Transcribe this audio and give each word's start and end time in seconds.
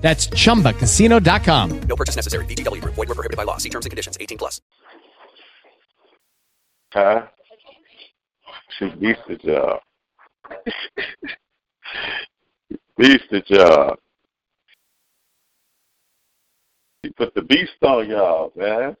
That's 0.00 0.26
chumbacasino.com. 0.28 1.80
No 1.82 1.96
purchase 1.96 2.16
necessary. 2.16 2.44
VGW 2.46 2.82
Group. 2.82 2.94
Void 2.94 3.08
were 3.08 3.14
prohibited 3.14 3.36
by 3.36 3.44
law. 3.44 3.58
See 3.58 3.68
terms 3.68 3.86
and 3.86 3.90
conditions. 3.90 4.16
18 4.20 4.38
plus. 4.38 4.60
Huh? 6.92 7.26
She 8.78 8.88
beats 8.98 9.20
the 9.28 9.36
job. 9.36 9.80
beats 12.96 13.24
the 13.30 13.40
job. 13.42 13.98
She 17.04 17.12
put 17.12 17.34
the 17.34 17.42
beast 17.42 17.72
on 17.82 18.08
y'all, 18.08 18.52
man. 18.56 18.96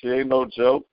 She 0.00 0.08
ain't 0.08 0.28
no 0.28 0.46
joke. 0.46 0.86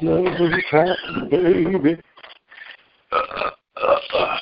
Love 0.00 0.40
is 0.40 0.64
hot, 0.70 0.96
baby. 1.30 2.00
Uh, 3.12 3.50
uh, 3.76 3.98
uh. 4.14 4.38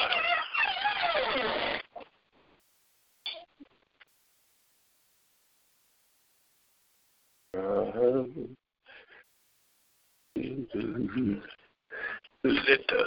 Little 12.44 13.06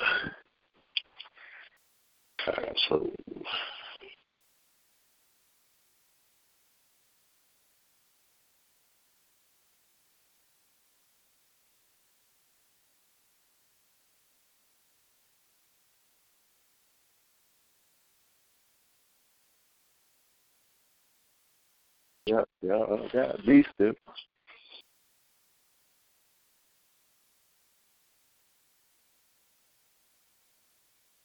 asshole. 22.28 22.46
Yep, 22.62 22.70
y'all 22.70 23.10
got 23.14 23.38
beasted. 23.40 23.96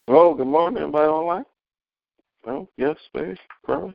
Oh, 0.09 0.35
good 0.35 0.47
morning. 0.47 0.83
Everybody 0.83 1.09
online? 1.09 1.45
Oh, 2.47 2.69
yes, 2.77 2.97
space. 3.07 3.39
Probably. 3.65 3.95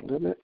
Didn't 0.00 0.26
it? 0.26 0.38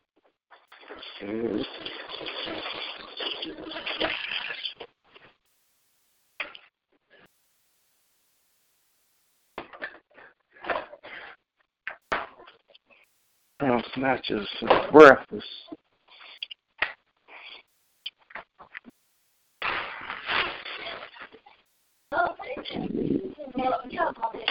Oh, 13.61 13.83
snatches 13.95 14.47
of 14.63 14.93
breakfast. 14.93 15.47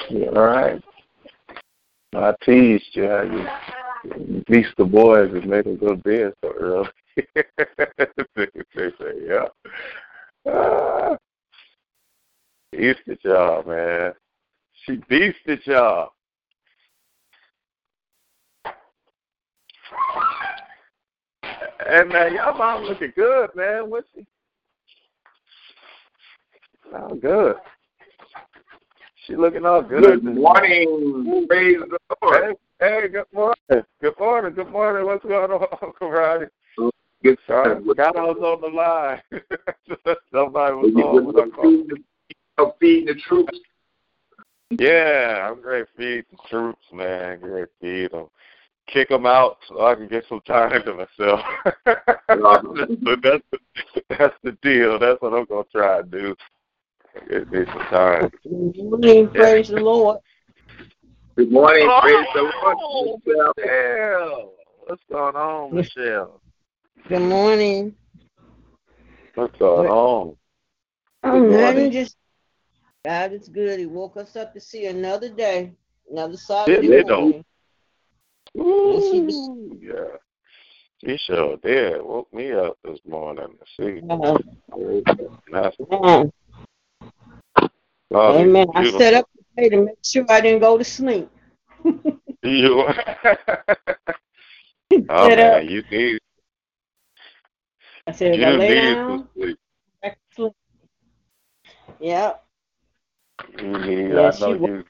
Yeah, 0.10 0.28
all 0.36 0.46
right. 0.46 0.84
I 2.14 2.34
teased 2.44 2.86
you 2.94 3.08
how 3.08 3.22
you 3.22 4.44
beast 4.48 4.70
the 4.78 4.86
boys 4.86 5.32
and 5.34 5.48
made 5.48 5.66
them 5.66 5.78
go 5.78 5.90
to 5.90 5.96
bed 5.96 6.34
so 6.44 6.52
early. 6.60 6.90
they 8.36 8.48
say, 8.76 9.14
yeah. 9.26 9.48
Ah. 10.48 11.18
Beasted 12.76 13.18
y'all, 13.24 13.64
man. 13.64 14.14
She 14.84 14.98
beasted 15.10 15.66
y'all. 15.66 16.12
Hey 21.90 22.04
man, 22.04 22.36
y'all 22.36 22.58
mom 22.58 22.84
looking 22.84 23.14
good, 23.16 23.50
man. 23.56 23.90
What's 23.90 24.08
she? 24.14 24.28
All 26.94 27.16
good. 27.16 27.56
She 29.26 29.38
looking 29.38 29.66
all 29.66 29.82
good. 29.82 30.22
Good 30.22 30.36
morning. 30.36 31.46
Praise 31.48 31.78
the 31.80 31.98
Lord. 32.22 32.58
Hey, 32.80 33.02
hey, 33.02 33.08
good 33.08 33.24
morning. 33.34 33.56
Good 34.02 34.20
morning. 34.20 34.54
Good 34.54 34.70
morning. 34.70 35.06
What's 35.06 35.24
going 35.24 35.50
on, 35.50 35.66
Uncle 35.82 36.12
Roddy? 36.12 36.48
Good 37.24 37.38
Sorry, 37.48 37.82
forgot 37.86 38.18
I 38.18 38.24
was 38.24 38.38
on 38.38 38.60
the 38.60 38.76
line. 38.76 39.22
Somebody 40.34 40.76
was 40.76 40.94
on 40.94 41.26
when 41.26 41.36
I 41.38 41.56
called. 41.56 41.74
feeding 41.74 42.04
the, 42.58 42.74
feeding 42.82 43.06
the 43.06 43.16
troops. 43.30 43.58
Yeah, 44.72 45.48
I'm 45.50 45.62
great 45.62 45.86
feed 45.96 46.26
the 46.32 46.38
troops, 46.50 46.84
man. 46.92 47.40
Great 47.40 47.70
feed 47.80 48.12
them. 48.12 48.28
Kick 48.88 49.10
them 49.10 49.26
out 49.26 49.58
so 49.68 49.86
I 49.86 49.96
can 49.96 50.08
get 50.08 50.26
some 50.30 50.42
time 50.42 50.82
to 50.84 50.94
myself. 50.94 51.42
but 51.94 53.22
that's 53.22 53.44
the, 53.52 53.60
that's 54.10 54.36
the 54.44 54.58
deal. 54.62 54.98
That's 54.98 55.22
what 55.22 55.34
I'm 55.34 55.46
gonna 55.46 55.64
try 55.72 56.02
to 56.02 56.08
do. 56.08 56.36
Get 57.30 57.52
me 57.52 57.66
some 57.66 57.86
time. 57.90 58.32
Good 58.44 58.78
morning, 58.78 59.30
praise 59.30 59.68
the 59.68 59.80
Lord. 59.80 60.20
Good 61.36 61.52
morning. 61.52 61.88
Oh, 61.90 62.00
praise 62.02 62.26
the 62.34 62.52
Oh, 62.64 63.18
Lord. 63.26 63.54
Michelle. 63.58 64.54
What's 64.86 65.04
going 65.12 65.36
on, 65.36 65.76
Michelle? 65.76 66.42
Good 67.10 67.22
morning. 67.22 67.94
What's 69.36 69.58
going 69.60 69.88
on? 69.90 70.36
Oh, 71.24 71.32
Good 71.32 71.50
man, 71.50 71.50
morning. 71.50 71.92
just 71.92 72.16
God 73.04 73.34
is 73.34 73.50
good. 73.50 73.80
He 73.80 73.86
woke 73.86 74.18
us 74.18 74.36
up 74.36 74.54
to 74.54 74.60
see 74.60 74.88
another 74.88 75.30
day, 75.30 75.74
another 76.10 76.34
Didn't 76.34 76.38
Saturday 76.38 76.88
they, 76.90 77.04
though? 77.04 77.22
morning. 77.22 77.34
Yes, 77.34 77.34
he 77.34 77.34
did. 77.34 77.46
Ooh, 78.60 79.80
yeah. 79.82 80.18
She 81.04 81.18
sure 81.18 81.58
did. 81.58 82.02
Woke 82.02 82.34
me 82.34 82.52
up 82.54 82.78
this 82.84 83.00
morning 83.08 83.56
to 83.60 83.66
see. 83.76 84.02
That's 85.52 85.78
man. 85.90 86.32
oh, 88.14 88.40
Amen. 88.40 88.68
I 88.74 88.90
set 88.92 89.14
up 89.14 89.28
today 89.56 89.70
to 89.70 89.78
make 89.84 89.98
sure 90.04 90.26
I 90.30 90.42
didn't 90.42 90.62
go 90.62 90.78
to 90.78 90.84
sleep. 90.84 91.30
You. 92.44 92.84
oh 95.10 95.28
Set 95.28 95.40
up. 95.40 95.54
man, 95.54 95.68
you 95.70 95.84
need 95.92 96.20
I 98.06 98.12
said, 98.12 98.38
you 98.38 98.46
I 98.46 98.52
lay 98.52 98.76
down, 98.76 99.28
sleep. 99.36 99.58
back 100.02 100.14
to 100.14 100.36
sleep. 100.36 100.54
Yep. 102.00 102.44
You 103.60 103.68
need. 103.80 104.12
Yeah, 104.12 104.20
I 104.22 104.40
know 104.40 104.54
she 104.54 104.54
wa- 104.54 104.68
you. 104.68 104.86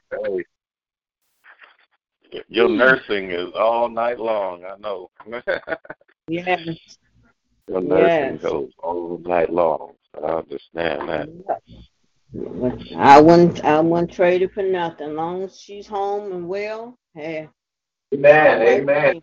Hey, 2.30 2.42
your 2.48 2.68
nursing 2.68 3.30
is 3.30 3.48
all 3.54 3.88
night 3.88 4.18
long. 4.18 4.64
I 4.64 4.76
know. 4.78 5.10
Yes. 6.30 6.60
your 7.68 7.80
nursing 7.80 8.34
Yes. 8.34 8.42
goes 8.42 8.70
all 8.82 9.18
night 9.24 9.50
long. 9.50 9.94
I 10.14 10.26
understand 10.26 11.08
that. 11.08 11.28
Yep. 12.34 12.78
I 12.96 13.18
wouldn't 13.18 13.64
I 13.64 13.80
wouldn't 13.80 14.12
trade 14.12 14.42
it 14.42 14.52
for 14.52 14.62
nothing. 14.62 15.10
As 15.10 15.16
long 15.16 15.42
as 15.42 15.58
she's 15.58 15.86
home 15.86 16.32
and 16.32 16.46
well, 16.46 16.98
hey. 17.14 17.48
Amen. 18.12 18.86
Right. 18.86 19.22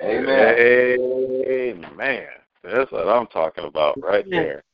Amen. 0.00 0.22
Amen. 0.30 1.84
Amen. 1.90 2.26
That's 2.64 2.90
what 2.90 3.08
I'm 3.08 3.26
talking 3.26 3.64
about 3.64 4.02
right 4.02 4.26
Yeah. 4.26 4.40
there. 4.40 4.64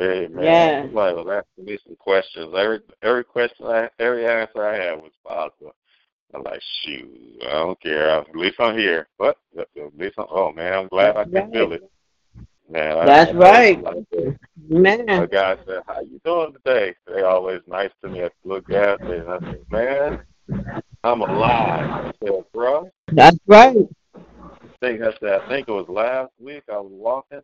Amen. 0.00 0.44
Yeah. 0.44 0.82
Somebody 0.82 1.16
was 1.16 1.44
asking 1.44 1.64
me 1.66 1.78
some 1.86 1.96
questions. 1.96 2.54
Every 2.56 2.80
every 3.02 3.24
question, 3.24 3.66
I, 3.66 3.90
every 3.98 4.26
answer 4.26 4.64
I 4.64 4.76
had 4.76 5.02
was 5.02 5.12
positive. 5.26 5.74
I'm 6.34 6.42
like, 6.42 6.62
shoot, 6.82 7.08
I 7.46 7.50
don't 7.52 7.80
care. 7.80 8.08
At 8.20 8.34
least 8.36 8.56
I'm 8.58 8.76
here. 8.76 9.08
But 9.18 9.36
at 9.58 9.68
least 9.96 10.14
I'm, 10.18 10.26
oh 10.30 10.52
man, 10.52 10.72
I'm 10.72 10.88
glad 10.88 11.16
I 11.16 11.24
can 11.24 11.32
That's 11.32 11.52
feel 11.52 11.72
it. 11.72 11.90
Man, 12.70 13.06
That's 13.06 13.32
I 13.32 13.36
right. 13.38 13.84
said- 14.12 14.38
Man. 14.68 15.08
A 15.08 15.26
guy 15.26 15.56
said, 15.66 15.82
"How 15.86 16.00
you 16.00 16.20
doing 16.24 16.52
today?" 16.52 16.94
They 17.06 17.22
always 17.22 17.60
nice 17.66 17.90
to 18.02 18.08
me 18.08 18.22
Look 18.22 18.32
at 18.32 18.32
the 18.44 18.48
little 18.48 18.60
gas 18.62 18.98
station. 19.04 19.28
I 19.28 19.38
said, 19.50 19.66
"Man, 19.70 20.18
I'm 21.04 21.20
alive." 21.20 21.88
I 21.90 22.12
said, 22.24 22.44
"Bro, 22.54 22.90
That's 23.08 23.36
right. 23.46 23.76
thing 24.80 25.00
has 25.02 25.14
say, 25.20 25.34
I 25.34 25.40
think 25.48 25.68
it 25.68 25.72
was 25.72 25.88
last 25.88 26.30
week. 26.40 26.62
I 26.72 26.78
was 26.78 26.92
walking. 26.92 27.42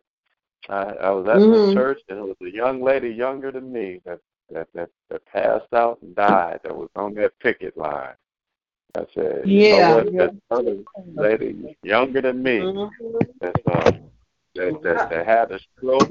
I, 0.69 0.83
I 0.83 1.09
was 1.11 1.27
at 1.27 1.37
Mhm. 1.41 1.67
the 1.69 1.73
church, 1.73 1.99
and 2.09 2.19
it 2.19 2.23
was 2.23 2.37
a 2.41 2.49
young 2.55 2.81
lady 2.81 3.09
younger 3.09 3.51
than 3.51 3.71
me 3.71 4.01
that 4.05 4.19
that 4.49 4.67
that, 4.73 4.89
that 5.09 5.25
passed 5.25 5.71
out 5.73 6.01
and 6.01 6.15
died. 6.15 6.61
That 6.63 6.75
was 6.75 6.89
on 6.95 7.13
that 7.15 7.37
picket 7.39 7.77
line. 7.77 8.15
I 8.95 9.05
said, 9.13 9.41
you 9.45 9.69
Yeah, 9.69 9.79
know 9.89 9.95
what? 9.97 10.13
yeah. 10.13 10.19
That 10.27 10.35
other 10.51 10.77
lady 11.15 11.77
younger 11.83 12.21
than 12.21 12.41
me 12.41 12.59
Mhm. 12.59 12.91
that 13.41 13.55
uh, 13.67 13.91
that, 14.55 14.81
that 14.83 15.09
that 15.09 15.25
had 15.27 15.51
a 15.51 15.59
stroke 15.77 16.09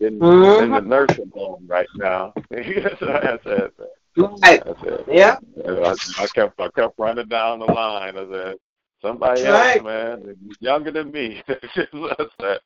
in, 0.00 0.18
Mhm. 0.18 0.62
in 0.62 0.70
the 0.70 0.80
nursing 0.80 1.30
home 1.34 1.66
right 1.66 1.88
now. 1.96 2.32
I 2.52 3.38
said, 3.44 3.72
Right. 4.16 4.62
I 4.66 4.84
said, 4.84 5.04
Yeah. 5.08 5.38
I, 5.66 5.96
I 6.18 6.26
kept 6.28 6.58
I 6.60 6.68
kept 6.70 6.98
running 6.98 7.28
down 7.28 7.58
the 7.60 7.66
line. 7.66 8.16
I 8.16 8.26
said, 8.30 8.56
somebody 9.02 9.42
Right. 9.42 9.76
else, 9.76 9.84
man, 9.84 10.36
younger 10.60 10.90
than 10.90 11.10
me. 11.12 11.42
I 11.48 12.26
said, 12.40 12.60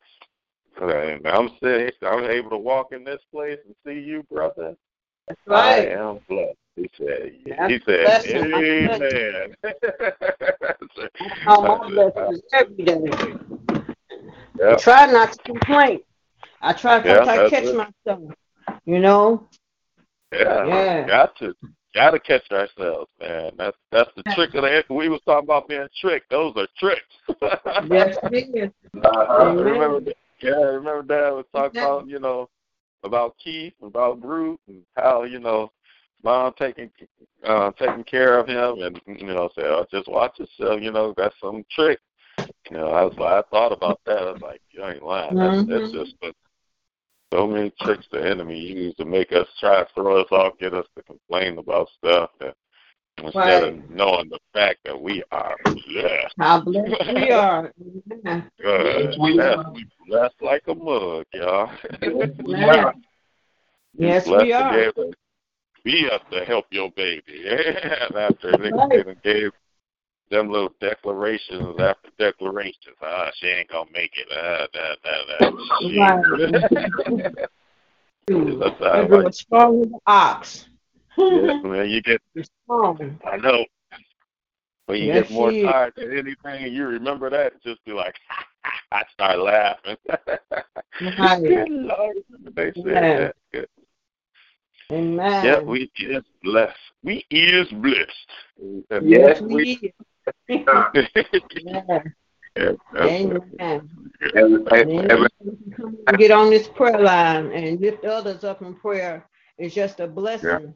and 0.81 1.27
I'm 1.27 1.51
saying 1.63 1.93
I'm 2.03 2.25
able 2.25 2.51
to 2.51 2.59
walk 2.59 2.93
in 2.93 3.05
this 3.05 3.21
place 3.33 3.59
and 3.67 3.75
see 3.85 4.01
you, 4.01 4.23
brother. 4.25 4.77
That's 5.29 5.41
I 5.49 5.53
right. 5.79 5.89
am 5.89 6.21
blessed. 6.29 6.57
He 6.77 6.91
said, 6.99 7.33
That's 7.59 7.73
he 7.73 7.81
said, 7.87 8.25
Amen. 8.27 9.55
How 11.47 11.61
my 11.61 11.89
blessings 11.89 12.41
every 12.53 12.85
day. 12.85 13.01
yeah, 14.59 14.77
Try 14.77 15.07
not 15.07 15.33
to 15.33 15.39
complain. 15.45 16.01
I 16.61 16.73
try 16.73 17.01
to 17.01 17.09
Yeah, 17.09 17.25
try 17.25 17.37
to 17.45 17.51
catch 17.51 17.65
it. 17.65 17.75
myself. 17.75 18.33
You 18.87 18.99
know? 18.99 19.49
yeah, 20.33 20.67
Yeah. 20.67 21.07
got 21.07 21.37
to, 21.39 21.55
got 21.95 22.11
to 22.11 22.19
catch 22.19 22.51
ourselves, 22.51 23.09
man. 23.21 23.53
That's 23.57 23.77
that's 23.93 24.11
the 24.17 24.23
trick 24.35 24.55
of 24.55 24.63
the. 24.63 24.85
We 24.93 25.09
was 25.09 25.21
talking 25.25 25.47
about 25.47 25.69
being 25.69 25.87
tricked. 26.01 26.31
Those 26.31 26.55
are 26.57 26.67
tricks. 26.79 27.03
Yes, 27.91 28.17
it 28.25 28.57
is. 28.57 28.71
Uh, 29.03 29.09
I 29.09 29.43
Amen. 29.43 29.65
remember, 29.65 30.13
yeah, 30.41 30.53
I 30.53 30.67
remember 30.75 31.03
Dad 31.03 31.31
was 31.31 31.45
talking 31.53 31.79
Amen. 31.79 31.85
about, 31.85 32.09
you 32.09 32.19
know, 32.19 32.49
about 33.03 33.37
Keith, 33.43 33.75
about 33.83 34.21
Groot, 34.21 34.59
and 34.69 34.83
how 34.97 35.25
you 35.25 35.39
know, 35.41 35.71
mom 36.25 36.53
taking 36.59 36.91
uh, 37.45 37.71
taking 37.73 38.05
care 38.05 38.39
of 38.39 38.49
him, 38.49 38.81
and 38.83 39.01
you 39.21 39.27
know, 39.27 39.49
say, 39.55 39.63
oh, 39.65 39.85
just 39.91 40.09
watch 40.09 40.39
yourself. 40.39 40.81
You 40.81 40.91
know, 40.91 41.15
that's 41.17 41.35
some 41.41 41.65
trick. 41.71 42.01
You 42.71 42.79
know, 42.79 42.89
I 42.89 43.05
was 43.05 43.15
like, 43.19 43.45
I 43.45 43.49
thought 43.51 43.73
about 43.73 44.01
that. 44.07 44.19
I 44.19 44.33
was 44.33 44.41
like, 44.41 44.63
you 44.71 44.85
ain't 44.85 45.03
lying. 45.03 45.37
That's, 45.37 45.69
that's 45.69 45.93
Mhm. 45.93 45.93
just 45.93 46.15
but 46.21 46.35
so 47.33 47.47
many 47.47 47.71
tricks 47.81 48.07
the 48.11 48.25
enemy 48.25 48.59
used 48.59 48.97
to 48.99 49.05
make 49.05 49.33
us 49.33 49.47
try 49.61 49.83
to 49.83 49.89
throw 49.95 50.21
us 50.21 50.29
off, 50.31 50.59
get 50.59 50.73
us 50.73 50.87
to 50.97 51.03
complain 51.03 51.59
about 51.59 51.89
stuff, 51.99 52.31
that 52.41 52.55
instead 53.19 53.35
Right. 53.35 53.63
of 53.65 53.91
knowing 53.91 54.29
the 54.31 54.39
fact 54.53 54.81
that 54.85 55.01
we 55.01 55.23
are 55.31 55.57
blessed. 55.65 56.35
How 56.39 56.61
blessed 56.61 57.07
we 57.15 57.31
are. 57.31 57.73
Amen. 58.11 58.51
Good. 58.61 59.19
we 59.21 59.33
Blessed, 59.35 59.59
are. 59.59 59.73
we 59.73 59.87
blessed 60.07 60.41
like 60.41 60.63
a 60.69 60.75
mug, 60.75 61.27
y'all. 61.33 61.71
Yes, 63.97 64.27
we 64.27 64.53
are. 64.53 64.93
Be 65.85 66.03
to 66.03 66.15
up 66.15 66.29
to 66.31 66.45
help 66.45 66.67
your 66.71 66.91
baby. 66.93 67.45
and 67.49 68.17
after 68.17 68.57
they, 68.57 68.71
Right. 68.73 69.23
gave 69.23 69.53
them 70.31 70.51
little 70.51 70.73
declarations 70.81 71.79
after 71.79 72.09
declarations, 72.19 72.97
ah, 73.03 73.31
she 73.35 73.47
ain't 73.47 73.69
gonna 73.69 73.91
make 73.93 74.17
it. 74.17 74.27
Ah, 74.33 74.67
that, 74.73 74.99
that, 75.05 75.27
that. 75.29 75.53
Shit. 78.29 78.59
That's 78.59 78.79
how 78.79 78.85
I 78.87 79.07
You're 79.07 79.23
like. 79.25 79.35
strong 79.35 79.81
as 79.83 79.87
an 79.87 79.99
ox. 80.07 80.69
Yeah, 81.17 81.63
man, 81.63 81.89
you 81.91 82.03
get. 82.03 82.21
You're 82.35 82.45
strong. 82.65 83.21
I 83.25 83.37
know. 83.37 83.65
When 84.87 84.99
you 84.99 85.07
Yes, 85.07 85.29
get 85.29 85.33
more 85.33 85.53
tired 85.53 85.93
than 85.97 86.11
anything, 86.13 86.73
you 86.73 86.87
remember 86.87 87.31
that. 87.31 87.53
Just 87.63 87.85
be 87.85 87.93
like, 87.93 88.17
I 88.93 89.05
start 89.13 89.39
laughing. 89.39 89.97
Good 90.99 91.71
Lord, 91.71 92.17
they 92.55 92.73
said 92.73 92.85
Yeah. 92.85 93.17
that. 93.19 93.37
Good. 93.53 93.69
Amen. 94.93 95.45
Yeah, 95.45 95.61
we 95.61 95.91
is 95.99 96.23
blessed. 96.43 96.77
We 97.03 97.25
is 97.31 97.69
blessed. 97.71 98.31
Yes, 99.03 99.03
Yes, 99.03 99.41
we. 99.41 99.93
Yeah. 101.57 102.03
Yeah, 102.57 102.73
Amen. 102.97 103.91
and 106.07 106.19
get 106.19 106.31
on 106.31 106.51
this 106.51 106.69
prayer 106.69 107.01
line 107.01 107.51
and 107.51 107.81
lift 107.81 108.05
others 108.05 108.45
up 108.45 108.63
in 108.63 108.75
prayer 108.75 109.27
is 109.59 109.75
just 109.75 109.99
a 110.01 110.07
blessing. 110.07 110.75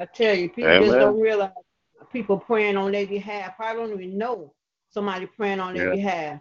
I 0.00 0.06
tell 0.06 0.34
you, 0.34 0.48
people 0.48 0.80
just 0.86 0.98
don't 0.98 1.20
realize 1.20 1.50
people 2.12 2.38
praying 2.38 2.76
on 2.78 2.92
their 2.92 3.06
behalf. 3.06 3.54
I 3.60 3.74
don't 3.74 3.92
even 3.92 4.16
know 4.16 4.54
somebody 4.90 5.26
praying 5.26 5.60
on 5.60 5.74
their 5.74 5.88
Yeah. 5.88 5.94
behalf. 5.94 6.40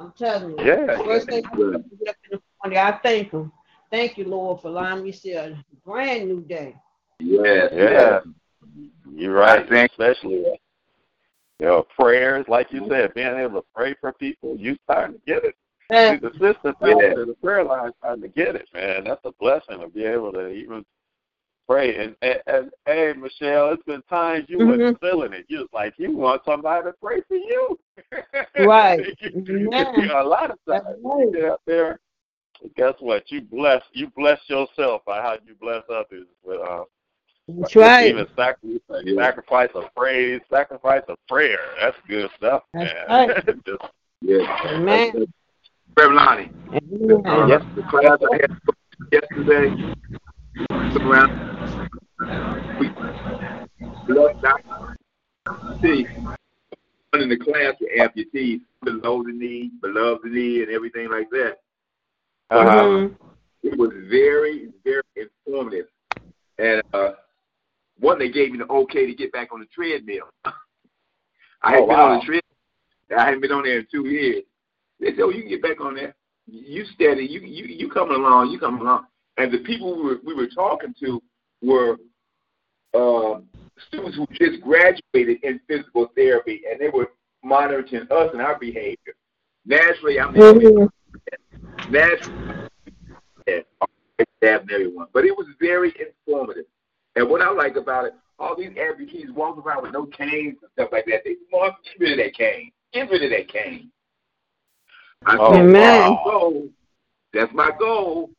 I'm 0.00 0.12
telling 0.18 0.58
you. 0.58 0.64
Yeah. 0.64 0.98
First 1.04 1.28
thing 1.28 1.44
I 1.46 1.56
do 1.56 1.72
get 1.98 2.08
up 2.08 2.16
in 2.24 2.30
the 2.38 2.40
morning, 2.64 2.78
I 2.78 2.92
thank 2.98 3.30
him. 3.30 3.52
Thank 3.90 4.16
you, 4.18 4.24
Lord, 4.24 4.60
for 4.60 4.68
allowing 4.68 5.02
me 5.04 5.12
to 5.12 5.18
see 5.18 5.32
a 5.32 5.62
brand 5.84 6.28
new 6.28 6.40
day. 6.42 6.76
Yes, 7.18 7.70
Yeah. 7.72 8.20
You're 9.12 9.34
right. 9.34 9.60
I 9.60 9.66
think- 9.68 9.90
Especially, 9.90 10.46
uh, 10.46 10.50
you 11.58 11.66
know, 11.66 11.82
prayers, 11.98 12.46
like 12.48 12.72
you 12.72 12.86
said, 12.88 13.12
being 13.14 13.36
able 13.36 13.60
to 13.62 13.66
pray 13.74 13.94
for 14.00 14.12
people, 14.12 14.56
you 14.56 14.76
starting 14.84 15.16
to 15.18 15.20
get 15.26 15.44
it. 15.44 15.54
See, 15.90 15.96
Eh, 15.96 16.16
the 16.18 16.30
sisters 16.32 16.74
Yeah. 16.80 16.94
out 16.94 17.26
the 17.26 17.36
prayer 17.42 17.64
line 17.64 17.92
starting 17.98 18.22
to 18.22 18.28
get 18.28 18.54
it, 18.54 18.68
man. 18.72 19.04
That's 19.04 19.24
a 19.24 19.32
blessing 19.32 19.80
to 19.80 19.88
be 19.88 20.04
able 20.04 20.32
to 20.32 20.48
even 20.48 20.86
pray. 21.68 21.96
And, 21.96 22.16
and, 22.22 22.40
and 22.46 22.70
hey, 22.86 23.12
Michelle, 23.14 23.72
it's 23.72 23.82
been 23.82 24.02
times 24.02 24.48
you 24.48 24.58
Mhm. 24.58 24.68
wasn't 24.68 25.00
feeling 25.00 25.32
it. 25.32 25.46
You 25.48 25.58
was 25.60 25.68
like, 25.72 25.98
you 25.98 26.12
want 26.16 26.44
somebody 26.44 26.84
to 26.84 26.92
pray 27.02 27.20
for 27.22 27.34
you. 27.36 27.78
Right. 28.58 29.04
you, 29.20 29.68
Amen. 29.72 30.10
a 30.10 30.22
lot 30.24 30.50
of 30.52 30.58
times 30.64 30.96
right. 31.02 31.18
you 31.26 31.32
get 31.32 31.44
out 31.50 31.60
there. 31.66 31.98
Guess 32.76 32.94
what? 33.00 33.30
You 33.30 33.40
bless 33.42 33.82
you 33.92 34.08
bless 34.16 34.38
yourself 34.48 35.02
by 35.06 35.20
how 35.22 35.36
you 35.46 35.54
bless 35.60 35.82
others 35.88 36.26
with 36.44 36.60
uh 36.60 36.84
That's 37.48 37.74
right. 37.74 38.06
even 38.06 38.26
sacrifice, 38.36 39.04
sacrifice 39.16 39.70
of 39.74 39.84
praise, 39.96 40.40
sacrifice 40.50 41.02
of 41.08 41.16
prayer. 41.28 41.58
That's 41.80 41.96
good 42.06 42.30
stuff, 42.36 42.62
That's 42.74 42.92
man. 43.08 43.28
right. 43.28 43.46
Just, 43.66 43.82
yes. 44.20 44.46
Amen. 44.66 45.26
Reverend 45.96 46.16
Lonnie, 46.16 46.50
uh, 47.26 47.46
Yes. 47.48 47.62
the 47.74 47.82
class 47.90 48.18
I 48.22 48.36
had 48.40 48.50
yesterday, 49.10 49.94
took 50.92 51.02
around, 51.02 51.30
we 52.78 54.14
looked 54.14 54.44
out, 54.44 54.60
see, 55.82 56.06
one 57.10 57.22
in 57.22 57.28
the 57.28 57.36
class 57.36 57.74
with 57.80 57.90
amputees, 57.98 58.60
below 58.84 59.22
the 59.24 59.32
knee, 59.32 59.70
below 59.82 60.18
the 60.22 60.30
knee, 60.30 60.62
and 60.62 60.70
everything 60.70 61.10
like 61.10 61.28
that. 61.30 61.58
Uh, 62.50 62.64
Mhm. 62.64 63.16
It 63.62 63.78
was 63.78 63.90
very, 64.08 64.70
very 64.84 65.02
informative. 65.16 65.86
And 66.58 66.82
uh, 66.92 67.12
one, 67.98 68.18
they 68.18 68.30
gave 68.30 68.52
me 68.52 68.58
the 68.58 68.66
okay 68.68 69.06
to 69.06 69.14
get 69.14 69.32
back 69.32 69.52
on 69.52 69.60
the 69.60 69.66
treadmill. 69.66 70.28
I 71.62 71.72
hadn't 71.72 71.84
Oh, 71.84 71.86
been 71.88 71.96
on 72.00 72.18
the 72.18 72.24
treadmill. 72.24 73.18
I 73.18 73.24
hadn't 73.24 73.40
been 73.40 73.52
on 73.52 73.64
there 73.64 73.80
in 73.80 73.86
two 73.90 74.06
years. 74.08 74.44
They 74.98 75.10
said, 75.10 75.20
"Oh, 75.20 75.30
you 75.30 75.40
can 75.42 75.50
get 75.50 75.62
back 75.62 75.80
on 75.80 75.94
there. 75.94 76.14
You 76.46 76.84
steady. 76.94 77.24
You 77.24 77.40
you 77.40 77.64
you 77.66 77.90
coming 77.90 78.16
along. 78.16 78.50
You 78.50 78.58
coming 78.58 78.80
along." 78.82 79.06
And 79.36 79.52
the 79.52 79.58
people 79.58 79.96
we 79.96 80.02
were 80.02 80.18
we 80.24 80.34
were 80.34 80.46
talking 80.48 80.94
to 81.00 81.22
were 81.62 81.96
um, 82.94 83.44
students 83.88 84.16
who 84.16 84.26
just 84.32 84.62
graduated 84.62 85.42
in 85.42 85.60
physical 85.68 86.10
therapy, 86.16 86.62
and 86.70 86.80
they 86.80 86.88
were 86.88 87.08
monitoring 87.42 88.06
us 88.10 88.30
and 88.32 88.40
our 88.42 88.58
behavior. 88.58 89.14
Naturally, 89.66 90.18
I'm 90.20 90.34
Mhm. 90.34 90.88
Naturally 91.88 92.68
and 93.46 93.64
stabbing 94.38 94.68
everyone. 94.72 95.06
But 95.12 95.24
it 95.24 95.36
was 95.36 95.46
very 95.60 95.92
informative. 95.98 96.64
And 97.16 97.28
what 97.28 97.42
I 97.42 97.50
like 97.50 97.76
about 97.76 98.06
it, 98.06 98.14
all 98.38 98.56
these 98.56 98.70
amputees 98.70 99.30
walking 99.34 99.62
around 99.62 99.82
with 99.82 99.92
no 99.92 100.06
canes 100.06 100.56
and 100.62 100.70
stuff 100.74 100.88
like 100.92 101.04
that. 101.06 101.22
They 101.24 101.36
want 101.52 101.74
get 101.84 102.00
rid 102.00 102.18
of 102.18 102.24
that 102.24 102.34
cane. 102.34 102.70
Get 102.92 103.10
rid 103.10 103.22
of 103.22 103.30
that 103.30 103.48
cane. 103.48 103.90
I 105.26 105.36
Oh, 105.38 105.52
said, 105.52 105.60
Amen. 105.60 105.72
"That's 105.72 106.10
my 106.10 106.22
goal. 106.24 106.68
That's 107.32 107.52
my 107.52 107.70
goal. 107.78 108.30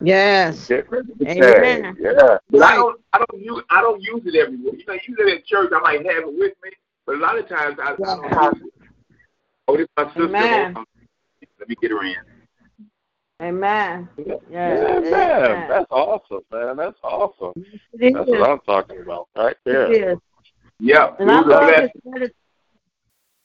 Yes. 0.00 0.68
get 0.68 0.90
rid 0.90 1.10
of 1.10 1.18
the 1.18 1.30
Amen. 1.30 1.96
Yeah. 1.98 2.38
But 2.50 2.62
I 2.62 2.74
don't 2.76 3.00
I 3.12 3.18
don't 3.18 3.42
use 3.42 3.62
I 3.70 3.80
don't 3.80 4.00
use 4.02 4.22
it 4.24 4.34
everywhere. 4.34 4.74
You 4.74 4.84
know, 4.86 4.98
usually 5.06 5.32
at 5.32 5.46
church 5.46 5.72
I 5.74 5.80
might 5.80 6.06
have 6.06 6.24
it 6.24 6.38
with 6.38 6.52
me, 6.62 6.70
but 7.06 7.16
a 7.16 7.18
lot 7.18 7.38
of 7.38 7.48
times 7.48 7.78
I, 7.82 7.92
I 7.92 7.96
don't 7.96 8.24
use 8.62 8.62
it. 8.66 8.90
Oh, 9.68 9.76
this 9.76 9.88
my 9.96 10.04
sister. 10.08 10.24
Amen. 10.24 10.74
Hold 10.74 10.76
on. 10.76 10.84
Let 11.66 11.70
me 11.70 11.76
get 11.82 11.90
her 11.90 12.04
in. 12.04 12.14
Amen. 13.42 14.08
Yeah, 14.16 14.36
Yes. 14.48 15.02
man. 15.02 15.42
Amen. 15.42 15.68
That's 15.68 15.86
awesome, 15.90 16.40
man. 16.52 16.76
That's 16.76 16.98
awesome. 17.02 17.54
That's 17.92 18.30
what 18.30 18.48
I'm 18.48 18.60
talking 18.60 19.00
about 19.00 19.26
right 19.34 19.56
there. 19.64 19.92
It 19.92 20.02
is. 20.12 20.18
Yeah. 20.78 21.16
And 21.18 21.28
I 21.28 21.40
it 21.40 21.46
was 21.46 21.56
a 21.56 21.58
love 21.58 21.74
his 21.74 21.90
attitude. 22.14 22.34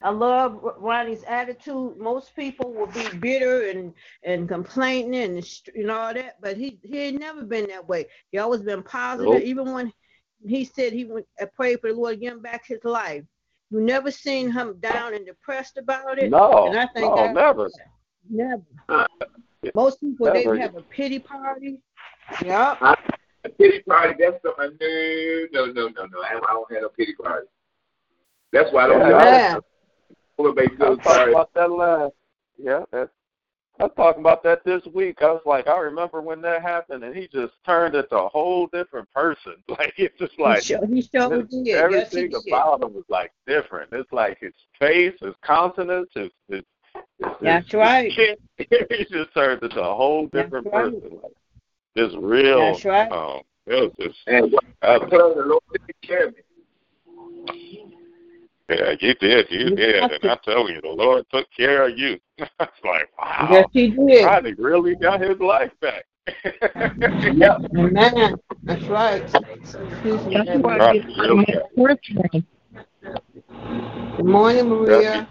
I 0.03 0.09
love 0.11 0.59
Ronnie's 0.77 1.23
attitude. 1.23 1.97
Most 1.97 2.35
people 2.35 2.71
will 2.71 2.87
be 2.87 3.07
bitter 3.17 3.69
and 3.69 3.91
and 4.23 4.47
complaining 4.47 5.15
and 5.15 5.43
and 5.73 5.89
all 5.89 6.13
that, 6.13 6.39
but 6.41 6.57
he 6.57 6.79
he 6.83 6.99
ain't 6.99 7.19
never 7.19 7.41
been 7.43 7.67
that 7.69 7.87
way. 7.87 8.05
He 8.31 8.37
always 8.37 8.61
been 8.61 8.83
positive. 8.83 9.31
Nope. 9.33 9.41
Even 9.41 9.73
when 9.73 9.91
he 10.45 10.63
said 10.63 10.93
he 10.93 11.05
went 11.05 11.25
and 11.39 11.51
prayed 11.53 11.81
for 11.81 11.89
the 11.91 11.95
Lord 11.97 12.13
to 12.15 12.19
give 12.19 12.33
him 12.33 12.41
back 12.41 12.67
his 12.67 12.83
life, 12.83 13.23
You 13.71 13.81
never 13.81 14.11
seen 14.11 14.51
him 14.51 14.79
down 14.79 15.15
and 15.15 15.25
depressed 15.25 15.77
about 15.77 16.19
it. 16.19 16.29
No, 16.29 16.67
and 16.67 16.77
I 16.77 16.85
think 16.93 17.15
no, 17.15 17.23
I- 17.25 17.33
never. 18.29 18.61
Never. 18.89 19.07
Most 19.75 19.99
people 20.01 20.27
Never. 20.33 20.55
they 20.55 20.61
have 20.61 20.75
a 20.75 20.81
pity 20.81 21.19
party. 21.19 21.79
Yep. 22.43 22.77
A 23.43 23.49
pity 23.57 23.81
party, 23.83 24.15
that's 24.19 24.41
something. 24.43 24.77
No, 25.51 25.65
no, 25.65 25.71
no, 25.71 25.87
no, 25.87 26.05
no. 26.05 26.21
I 26.21 26.33
don't, 26.33 26.43
I 26.45 26.53
don't 26.53 26.71
have 26.73 26.83
a 26.83 26.89
pity 26.89 27.13
party. 27.15 27.47
That's 28.51 28.71
why 28.73 28.85
I 28.85 28.87
don't 28.87 28.99
Yeah. 29.01 29.49
have 29.53 29.63
everybody 30.39 30.67
I 30.67 30.75
feels 30.77 30.97
was 30.97 30.97
talking 30.99 31.11
sorry. 31.13 31.31
about 31.31 31.53
that 31.53 31.71
last. 31.71 32.13
Yeah, 32.57 32.83
that's. 32.91 33.09
I 33.79 33.85
was 33.85 33.93
talking 33.95 34.19
about 34.19 34.43
that 34.43 34.63
this 34.63 34.83
week. 34.93 35.19
I 35.21 35.31
was 35.31 35.41
like, 35.45 35.67
I 35.67 35.79
remember 35.79 36.21
when 36.21 36.41
that 36.41 36.61
happened, 36.61 37.03
and 37.03 37.15
he 37.15 37.27
just 37.27 37.53
turned 37.65 37.95
into 37.95 38.15
a 38.15 38.27
whole 38.29 38.67
different 38.67 39.09
person. 39.11 39.53
Like 39.69 39.93
it's 39.97 40.17
just 40.19 40.37
like 40.39 40.59
he 40.61 40.73
sure, 40.75 40.85
he 40.85 41.01
sure 41.01 41.29
This- 41.29 41.47
did. 41.49 41.65
Yes, 41.65 41.65
he 41.65 41.73
everything 41.73 42.29
did. 42.29 42.47
about 42.47 42.83
him 42.83 42.93
was 42.93 43.05
like 43.09 43.31
different. 43.47 43.91
It's 43.93 44.11
like 44.11 44.39
his 44.39 44.53
face, 44.77 45.13
his 45.21 45.33
countenance, 45.43 46.09
his, 46.13 46.29
his, 46.47 46.57
his 46.59 46.63
That's 47.41 47.73
right. 47.73 48.11
he 48.57 49.05
just 49.09 49.33
turned 49.33 49.61
into 49.63 49.81
a 49.81 49.95
whole 49.95 50.27
That's 50.31 50.45
different 50.45 50.67
right. 50.67 50.91
person. 50.91 51.19
Like 51.23 51.31
just 51.97 52.15
real. 52.17 52.59
That's 52.73 52.85
right. 52.85 53.11
Um, 53.11 53.41
it 53.67 53.73
was 53.75 53.91
just. 53.99 54.17
And 54.27 54.53
I 54.81 54.87
I 54.87 54.97
was- 54.97 55.09
tell 55.09 55.35
the 55.35 55.41
Lord 55.41 55.61
to 55.73 55.79
take 55.87 56.01
care 56.01 56.27
of 56.27 56.33
me. 56.35 57.85
yeah, 58.69 58.91
you 58.99 59.13
did, 59.15 59.47
you 59.49 59.59
You 59.59 59.75
did, 59.75 60.03
and 60.03 60.21
to. 60.21 60.31
I 60.31 60.37
tell 60.45 60.69
you, 60.69 60.79
the 60.81 60.89
Lord 60.89 61.25
took 61.33 61.47
care 61.55 61.87
of 61.89 61.97
you. 61.97 62.19
it's 62.37 62.51
like 62.83 63.09
wow. 63.19 63.47
Yes, 63.51 63.65
he 63.73 63.89
did. 63.89 64.23
God 64.23 64.45
really 64.57 64.95
got 64.95 65.21
his 65.21 65.39
life 65.39 65.71
back. 65.81 66.05
Yeah. 67.33 67.57
Amen. 67.77 68.35
That's 68.63 68.83
right. 68.85 69.21
Excuse. 69.23 70.21
That's 70.33 70.63
why 70.63 70.77
Right. 70.77 71.03
get 71.03 71.19
out 71.19 71.29
of 71.31 71.37
my 71.37 71.45
question. 71.75 72.45
Good 74.17 74.25
morning, 74.25 74.69
Maria. 74.69 75.27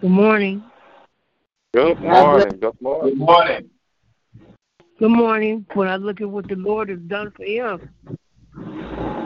Good 0.00 0.10
morning. 0.10 0.62
Good 1.72 1.98
morning. 2.00 2.48
Good 2.60 2.80
morning. 2.80 3.10
Good 3.10 3.18
morning. 3.18 3.70
Good 4.98 5.10
morning. 5.10 5.66
When 5.74 5.88
I 5.88 5.96
look 5.96 6.20
at 6.20 6.28
what 6.28 6.48
the 6.48 6.56
Lord 6.56 6.88
has 6.88 6.98
done 7.00 7.30
for 7.36 7.44
him, 7.44 7.88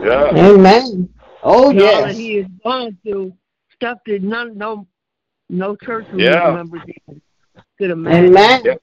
Yeah. 0.05 0.31
Amen. 0.35 1.09
Oh 1.43 1.71
and 1.71 1.81
all 1.81 2.03
that 2.03 2.09
yes. 2.09 2.17
he 2.17 2.37
has 2.37 2.47
gone 2.65 2.97
through, 3.03 3.33
stuff 3.75 3.99
that 4.07 4.23
none, 4.23 4.57
no, 4.57 4.87
no 5.49 5.77
church 5.77 6.07
Yeah. 6.15 6.53
members 6.53 6.83
even 6.87 7.23
could 7.79 7.91
imagine. 7.91 8.29
Amen. 8.29 8.63
Yeah. 8.65 8.75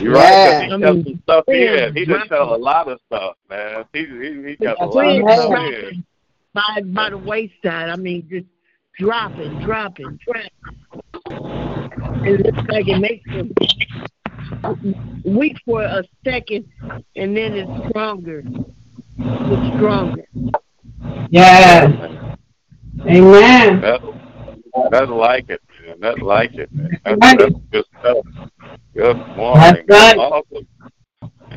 You're 0.00 0.12
right, 0.12 0.22
'cause 0.22 0.52
Yeah. 0.52 0.62
he 0.62 0.68
kept 0.68 1.06
some 1.06 1.20
stuff 1.22 1.44
Yeah. 1.48 1.86
in. 1.86 1.96
He 1.96 2.06
just 2.06 2.28
tell 2.28 2.54
a 2.54 2.56
lot 2.56 2.88
of 2.88 3.00
stuff, 3.06 3.36
man. 3.48 3.84
He 3.92 4.04
he, 4.06 4.42
he 4.50 4.56
got 4.56 4.80
a 4.80 4.86
lot 4.86 5.06
of 5.06 5.40
stuff 5.40 5.72
in. 5.72 6.04
By 6.52 6.80
by 6.84 7.10
the 7.10 7.18
wayside. 7.18 7.88
I 7.88 7.96
mean, 7.96 8.26
just 8.28 8.46
dropping, 8.98 9.60
dropping, 9.64 10.18
dropping. 10.24 10.50
It 12.26 12.40
looks 12.44 12.68
like 12.68 12.88
it 12.88 12.98
makes 12.98 13.28
him 13.30 13.54
weak 15.24 15.56
for 15.64 15.82
a 15.82 16.02
second, 16.24 16.66
and 17.16 17.36
then 17.36 17.54
it's 17.54 17.88
stronger. 17.90 18.42
It's 19.18 19.76
stronger. 19.76 20.24
Yes. 21.30 21.92
Amen. 23.00 23.80
That, 23.80 24.00
that's 24.90 25.10
like 25.10 25.50
it, 25.50 25.60
man. 25.86 25.96
That's 26.00 26.20
like 26.20 26.54
it, 26.54 26.72
man. 26.72 26.90
That's, 27.04 27.18
Right. 27.20 27.38
that's 27.38 27.54
good 27.70 27.84
stuff. 28.00 28.26
Good 28.94 29.16
morning. 29.36 29.84
That's 29.88 29.88
right. 29.88 30.16
Awesome. 30.18 30.66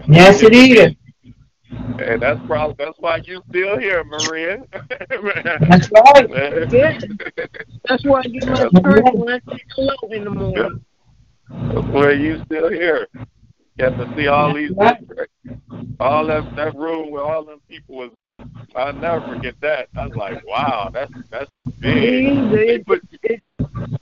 Yes, 0.08 0.42
it 0.44 0.54
is. 0.54 0.96
And 1.70 2.22
that's 2.22 2.40
probably 2.48 2.76
that's 2.78 2.98
why 3.00 3.18
you 3.18 3.42
still 3.50 3.78
here, 3.78 4.04
Maria. 4.04 4.64
That's 4.72 5.92
right. 5.92 6.30
That's 7.88 8.04
why 8.06 8.22
get 8.24 8.48
my 8.48 8.56
church 8.82 9.06
when 9.14 9.30
I 9.30 10.16
in 10.16 10.24
the 10.24 10.30
morning. 10.30 10.86
That's 11.50 11.88
where 11.88 12.14
you 12.14 12.42
still 12.46 12.70
here. 12.70 13.08
Get 13.78 13.98
to 13.98 14.14
see 14.16 14.28
all 14.28 14.54
these 14.54 14.72
all 16.00 16.26
that 16.28 16.56
that 16.56 16.76
room 16.76 17.12
where 17.12 17.24
all 17.24 17.44
them 17.44 17.62
people 17.68 17.96
was 17.96 18.12
I'll 18.76 18.94
never 18.94 19.26
forget 19.28 19.56
that. 19.62 19.90
I 19.98 20.08
was 20.08 20.16
like, 20.16 20.46
wow, 20.46 20.90
that's 20.94 21.12
that's 21.32 21.50
big. 21.80 22.52
They 22.52 22.80
put, 22.80 23.02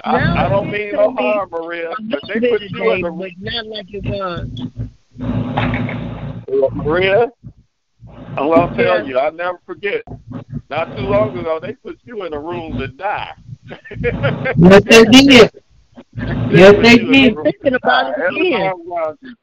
I, 0.03 0.45
I 0.45 0.49
don't 0.49 0.69
mean 0.69 0.91
no 0.91 1.13
harm, 1.13 1.49
Maria, 1.49 1.93
but 2.09 2.19
they 2.27 2.39
put 2.49 2.61
you 2.61 2.91
in 2.91 3.01
the 3.01 3.31
not 3.39 3.67
like 3.67 3.87
it 3.89 4.03
was. 4.03 4.49
Maria. 6.73 7.31
Oh, 8.37 8.53
I'm 8.53 8.69
gonna 8.69 8.75
tell 8.83 8.99
Yeah. 9.01 9.03
you, 9.05 9.17
I'll 9.19 9.31
never 9.31 9.59
forget. 9.65 10.03
Not 10.69 10.95
too 10.97 11.03
long 11.03 11.37
ago, 11.37 11.59
they 11.59 11.73
put 11.73 11.99
you 12.03 12.23
in 12.25 12.33
a 12.33 12.39
room 12.39 12.77
to 12.77 12.87
die. 12.87 13.33
Yes, 13.69 14.83
they 14.83 15.03
did. 15.11 15.51
Yes, 16.51 16.73
they 16.81 16.97
put 16.97 17.01
you 17.01 17.11
in 17.11 17.35
did. 17.35 17.43
Thinking 17.43 17.73
about 17.75 18.17
it 18.17 18.35
again. 18.35 18.73
around 18.91 19.17
you 19.21 19.35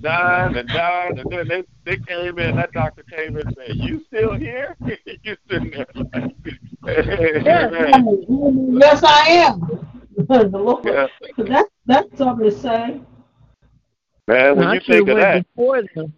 dying 0.00 0.56
and 0.56 0.68
dying, 0.68 1.18
and 1.18 1.30
then 1.30 1.48
they 1.48 1.64
they 1.84 1.96
came 2.04 2.38
in. 2.38 2.56
That 2.56 2.72
doctor 2.72 3.02
came 3.02 3.36
in 3.36 3.46
and 3.46 3.56
said, 3.56 3.76
"You 3.76 4.04
still 4.06 4.34
here? 4.34 4.76
you 5.22 5.36
sitting 5.50 5.70
there?" 5.70 5.86
Like, 5.94 6.34
Yeah. 7.44 7.68
man. 7.70 8.78
Yes, 8.80 9.02
I 9.02 9.26
am. 9.28 9.60
the 10.16 10.48
Lord. 10.52 10.84
Yeah. 10.84 11.06
That's 11.38 11.70
that's 11.86 12.18
something 12.18 12.48
to 12.50 12.56
say. 12.56 13.00
Man, 14.26 14.56
when 14.56 14.68
I 14.68 14.74
you 14.74 14.80
should 14.80 14.86
think 14.94 15.08
of 15.08 15.16
that, 15.16 15.34
went 15.34 15.46
before 15.56 15.82
them. 15.94 16.14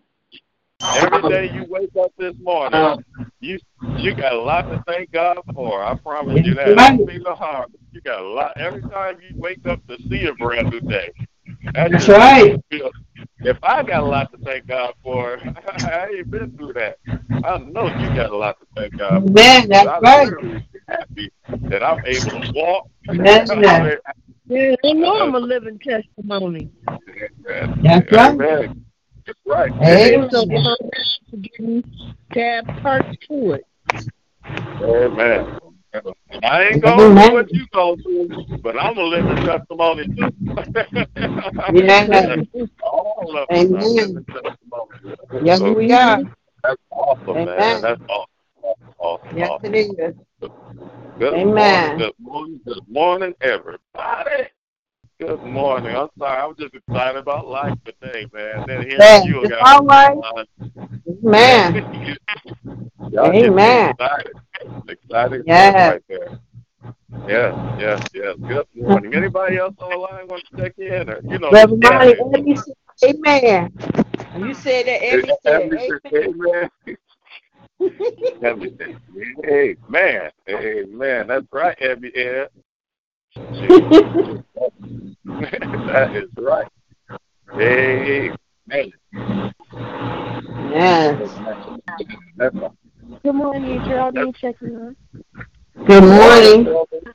Every 0.81 1.23
um, 1.23 1.29
day 1.31 1.51
you 1.55 1.65
wake 1.69 1.91
up 2.01 2.13
this 2.19 2.35
morning, 2.43 2.81
uh, 2.81 2.97
you 3.41 3.59
you 3.99 4.15
got 4.15 4.33
a 4.33 4.41
lot 4.41 4.63
to 4.63 4.83
thank 4.87 5.13
God 5.13 5.39
for. 5.55 5.83
I 5.83 5.95
promise 5.97 6.45
you 6.45 6.55
that. 6.55 6.79
I 6.79 6.97
don't 6.97 7.07
mean 7.07 7.23
no 7.23 7.35
harm. 7.35 7.67
You 7.93 8.01
got 8.01 8.21
a 8.21 8.29
lot. 8.29 8.57
Every 8.59 8.83
time 8.83 9.17
you 9.21 9.41
wake 9.41 9.65
up 9.67 9.87
to 9.89 9.97
see 10.09 10.27
a 10.27 10.35
brand 10.35 10.71
new 10.71 10.81
day. 10.81 11.13
That 11.75 11.93
That's 11.93 12.09
right. 12.09 12.61
feel- 12.71 12.91
If 13.43 13.59
I 13.63 13.83
got 13.83 14.03
a 14.03 14.07
lot 14.07 14.33
to 14.33 14.39
thank 14.39 14.67
God 14.67 14.95
for, 15.03 15.39
I 15.85 16.09
ain't 16.17 16.31
been 16.31 16.51
through 16.57 16.73
that. 16.75 16.99
I 17.45 17.59
know 17.59 17.87
you 17.87 18.15
got 18.15 18.31
a 18.31 18.37
lot 18.37 18.57
to 18.61 18.67
thank 18.75 18.97
God 18.99 19.23
for. 19.23 19.29
Amen. 19.31 19.69
That's 19.69 19.89
I'm 19.89 20.03
right. 20.03 20.31
really 20.33 20.65
happy 20.89 21.31
that 21.69 21.83
I'm 21.83 22.01
able 22.07 22.31
to 22.43 22.53
walk. 22.55 22.89
That's 23.09 23.51
right. 23.55 23.99
Yeah, 24.49 24.75
I 24.85 24.93
know 24.93 25.21
I'm 25.23 25.35
a 25.35 25.39
living 25.39 25.79
testimony. 25.79 26.71
That's 27.85 28.11
right. 28.13 28.41
Amen. 28.41 28.86
That's 29.27 29.39
right. 29.47 29.73
Amen. 29.83 30.31
So 30.31 30.43
I'm 30.43 31.41
getting 31.41 31.85
to 32.33 32.41
have 32.41 32.67
parts 32.83 33.17
to 33.29 33.53
it. 33.53 33.67
Oh, 34.81 35.05
Amen. 35.05 35.59
I 36.45 36.63
ain't 36.65 36.83
going 36.83 37.17
through 37.17 37.33
what 37.33 37.53
you 37.53 37.67
go 37.73 37.97
through, 37.97 38.61
but 38.63 38.81
I'm 38.81 38.97
a 38.99 39.03
living 39.03 39.37
testimony 39.45 40.09
too. 40.17 40.33
Yeah. 41.73 42.37
All 42.83 43.37
of 43.37 43.49
us 43.49 43.49
Amen. 43.51 43.83
are 43.83 43.89
living 43.89 44.27
testimonies. 44.27 45.19
Yes, 45.43 45.59
So 45.59 45.73
we 45.73 45.93
are. 45.93 46.23
That's 46.63 46.77
awesome, 46.91 47.45
man. 47.47 47.83
That's 47.83 48.01
awesome. 48.09 48.27
Awesome, 48.63 48.79
awesome, 48.99 49.37
Yes, 49.37 49.51
awesome. 49.51 49.75
it 49.75 49.79
is. 49.79 50.15
Good 51.19 51.35
Amen. 51.35 51.55
morning, 51.55 51.99
good 51.99 52.13
morning, 52.21 52.61
good 52.67 52.89
morning, 52.89 53.35
everybody. 53.41 54.51
Good 55.19 55.43
morning. 55.45 55.97
I'm 55.97 56.09
sorry, 56.19 56.43
I'm 56.43 56.55
just 56.57 56.75
excited 56.75 57.17
about 57.19 57.47
life 57.47 57.75
today, 57.87 58.27
man. 58.35 58.67
Then 58.67 58.83
hearing 58.83 59.01
Yeah, 59.01 59.25
you 59.25 59.43
it's 59.45 59.51
guys. 59.51 59.63
all 59.65 59.87
right. 59.87 60.47
Man. 61.23 61.75
Y'all 63.11 63.33
get 63.33 63.35
me 63.35 63.47
Amen. 63.47 63.91
Excited. 63.93 64.33
Excited 64.89 65.43
Yeah. 65.47 65.89
right 65.89 66.03
there. 66.11 66.39
Yes, 67.27 67.55
yes, 67.79 68.11
yes. 68.13 68.37
Good 68.47 68.67
morning. 68.75 69.15
Anybody 69.15 69.57
else 69.57 69.75
on 69.79 69.89
the 69.91 69.97
line 69.97 70.29
want 70.29 70.45
to 70.55 70.63
check 70.63 70.75
in? 70.77 71.09
Or, 71.09 71.21
you 71.31 71.39
know, 71.39 71.51
Brother 71.51 71.77
just 71.81 71.91
Ronnie, 71.91 72.15
tap 72.15 72.27
in. 72.27 72.35
Abby 72.35 72.57
said, 72.57 72.75
Amen. 73.05 73.73
And 74.35 74.47
you 74.47 74.53
said 74.55 74.87
that 74.87 75.03
Abby 75.03 75.33
said, 75.47 75.63
Abby 75.63 75.79
said, 75.79 76.01
Amen. 76.15 76.69
Amen. 77.81 78.45
Abby 78.45 78.77
said, 78.79 78.97
Amen. 79.49 80.31
Amen. 80.51 81.27
That's 81.27 81.47
right, 81.53 81.81
Abby. 81.81 82.13
Yeah. 82.15 82.45
that 85.41 86.15
is 86.15 86.31
right. 86.37 86.69
Amen. 87.55 88.33
Yes. 90.71 91.31
That's 92.37 92.55
Good 93.25 93.33
morning, 93.33 93.81
Geraldine 93.85 94.33
checking 94.41 94.69
in. 94.69 94.97
Good 95.87 96.05
morning. 96.05 96.65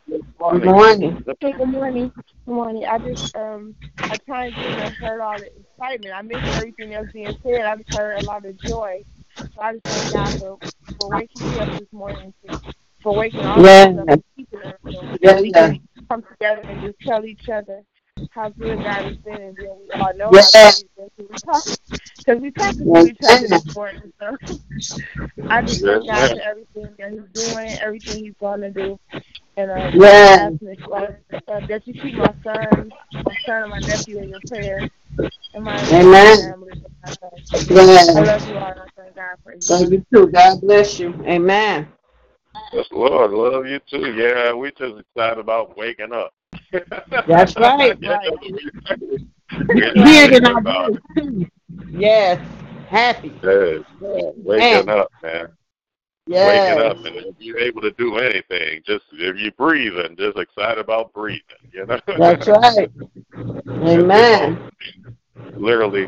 Good 0.10 0.22
Good 0.52 0.66
morning. 0.66 1.24
Hey, 1.40 1.54
good 1.54 1.70
morning. 1.70 2.12
Good 2.46 2.54
morning. 2.54 2.86
I 2.86 2.98
just 2.98 3.22
um 3.34 3.76
I 4.10 4.18
kind 4.18 4.54
of 4.54 4.60
didn't 4.60 4.98
heard 5.00 5.22
all 5.22 5.40
the 5.40 5.48
excitement. 5.62 6.14
I 6.14 6.22
missed 6.22 6.50
everything 6.54 6.90
that 6.90 7.02
was 7.04 7.10
being 7.14 7.38
said. 7.44 7.62
I 7.62 7.78
just 7.78 7.88
heard 7.94 8.18
a 8.22 8.26
lot 8.26 8.46
of 8.46 8.62
joy. 8.62 9.02
So 9.56 9.62
I 9.62 9.74
just 9.74 9.86
thank 9.86 10.12
God 10.12 10.34
for, 10.38 10.60
for 10.98 11.10
waking 11.10 11.54
me 11.54 11.60
up 11.62 11.70
this 11.78 11.88
morning, 11.94 12.34
to, 12.44 12.52
for 13.02 13.16
waking 13.16 13.46
all 13.46 13.64
Yes. 13.64 13.88
of 13.88 14.00
us 14.00 14.02
up 14.02 14.10
and 14.10 14.24
keeping 14.36 14.64
us 14.64 14.80
so 14.92 15.08
Yes, 15.22 15.42
we 15.42 15.52
yes. 15.52 15.70
can 15.70 15.80
come 16.10 16.24
together 16.24 16.62
and 16.68 16.82
just 16.82 16.98
tell 17.08 17.24
each 17.24 17.48
other 17.48 17.84
how 18.30 18.50
good 18.50 18.82
God 18.84 19.06
has 19.06 19.16
been 19.26 19.42
and 19.42 19.58
then 19.58 19.70
we 19.82 19.92
all 20.00 20.14
know 20.16 20.34
Yes. 20.34 20.52
how 20.52 20.52
good 20.52 20.76
he's 20.78 20.88
been. 20.98 21.10
So 21.20 21.28
we 21.30 21.40
talk 21.40 21.66
because 22.26 22.42
we 22.42 22.52
talk 22.52 22.78
to 22.78 23.06
each 23.06 23.24
other 23.26 23.48
this 23.48 23.64
morning. 23.76 24.14
So 24.22 24.38
I 25.50 25.62
just 25.64 25.84
thank 25.86 26.08
God 26.08 26.28
for 26.30 26.40
everything 26.40 26.96
that 27.00 27.12
He's 27.12 27.30
doing, 27.34 27.78
everything 27.82 28.24
He's 28.24 28.36
going 28.40 28.62
to 28.62 28.72
do. 28.72 29.00
And 29.58 29.72
uh, 29.72 29.92
Yes. 29.94 30.38
ask 30.38 30.56
uh, 31.52 31.62
that 31.70 31.88
you 31.88 31.96
keep 31.96 32.16
my 32.16 32.34
son, 32.44 32.94
my 33.26 33.36
son 33.46 33.64
and 33.64 33.72
my 33.72 33.80
nephew 33.80 34.20
in 34.20 34.30
your 34.30 34.42
prayers. 34.50 34.88
And 35.54 35.66
my 35.66 35.88
Amen. 35.92 36.38
family. 36.38 36.74
I 38.16 38.22
love 38.22 38.48
you 38.48 38.58
all. 38.58 38.64
I 38.64 38.86
thank 38.98 39.16
God 39.16 39.38
for 39.44 39.54
you. 39.54 39.62
Love 39.70 39.92
you 39.94 40.06
too. 40.14 40.28
God 40.32 40.62
bless 40.62 41.00
you. 41.00 41.14
Amen. 41.26 41.88
Yes, 42.74 42.88
Lord, 42.92 43.32
love 43.32 43.68
you 43.68 43.80
too. 43.90 44.14
Yeah, 44.16 44.54
we 44.54 44.72
just 44.72 44.96
excited 45.00 45.40
about 45.40 45.78
waking 45.78 46.14
up. 46.14 46.34
That's 47.28 47.56
right. 47.58 47.98
Yeah, 48.02 48.18
Right. 48.18 48.30
we're 49.68 50.06
Here 50.06 50.32
in 50.34 50.46
our 50.46 50.60
about 50.60 50.92
it. 50.94 51.02
too. 51.18 51.46
Yes. 51.90 52.40
Happy. 52.88 53.32
Yes, 53.44 53.84
waking 54.02 54.90
up, 54.90 55.10
man. 55.24 55.48
Yes. 56.28 56.78
Waking 56.78 56.90
up 56.90 56.98
and 57.06 57.26
if 57.28 57.36
you're 57.40 57.58
able 57.60 57.82
to 57.82 57.92
do 57.92 58.18
anything, 58.18 58.82
just 58.86 59.06
if 59.14 59.38
you're 59.38 59.52
breathing, 59.54 60.16
just 60.18 60.38
excited 60.38 60.78
about 60.78 61.14
breathing. 61.14 61.42
You 61.74 61.86
know. 61.86 62.00
That's 62.18 62.48
right. 62.48 62.92
Amen. 63.68 64.70
Literally, 65.56 66.08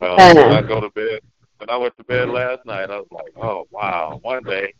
uh, 0.00 0.14
Amen. 0.18 0.36
when 0.36 0.52
I 0.52 0.62
go 0.62 0.80
to 0.80 0.90
bed, 0.90 1.20
when 1.58 1.70
I 1.70 1.76
went 1.76 1.96
to 1.98 2.04
bed 2.04 2.28
last 2.28 2.64
night, 2.66 2.90
I 2.90 2.98
was 2.98 3.06
like, 3.10 3.32
oh 3.42 3.66
wow, 3.70 4.18
one 4.22 4.42
day 4.44 4.74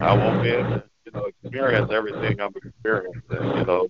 I 0.00 0.14
won't 0.14 0.42
be 0.42 0.50
able 0.50 0.70
to, 0.70 0.84
you 1.06 1.12
know, 1.12 1.26
experience 1.42 1.90
everything 1.92 2.40
I'm 2.40 2.52
experiencing. 2.56 3.22
You 3.30 3.64
know, 3.64 3.88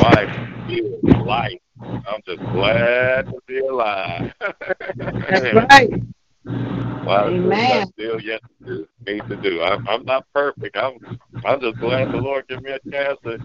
life, 0.00 0.66
feel 0.66 1.00
life. 1.26 1.60
I'm 1.82 2.20
just 2.26 2.40
glad 2.52 3.26
to 3.26 3.38
be 3.46 3.58
alive. 3.58 4.32
That's 4.40 5.54
right. 5.70 6.02
Wow, 7.04 7.28
Amen. 7.28 7.90
Still 7.92 8.20
yet 8.20 8.40
to 8.66 8.86
need 9.06 9.22
to 9.28 9.36
do. 9.36 9.62
I'm 9.62 9.86
I'm 9.88 10.04
not 10.04 10.26
perfect. 10.34 10.76
I'm 10.76 10.98
I'm 11.44 11.60
just 11.60 11.78
glad 11.78 12.12
the 12.12 12.18
Lord 12.18 12.46
give 12.48 12.62
me 12.62 12.70
a 12.70 12.90
chance 12.90 13.18
to 13.24 13.38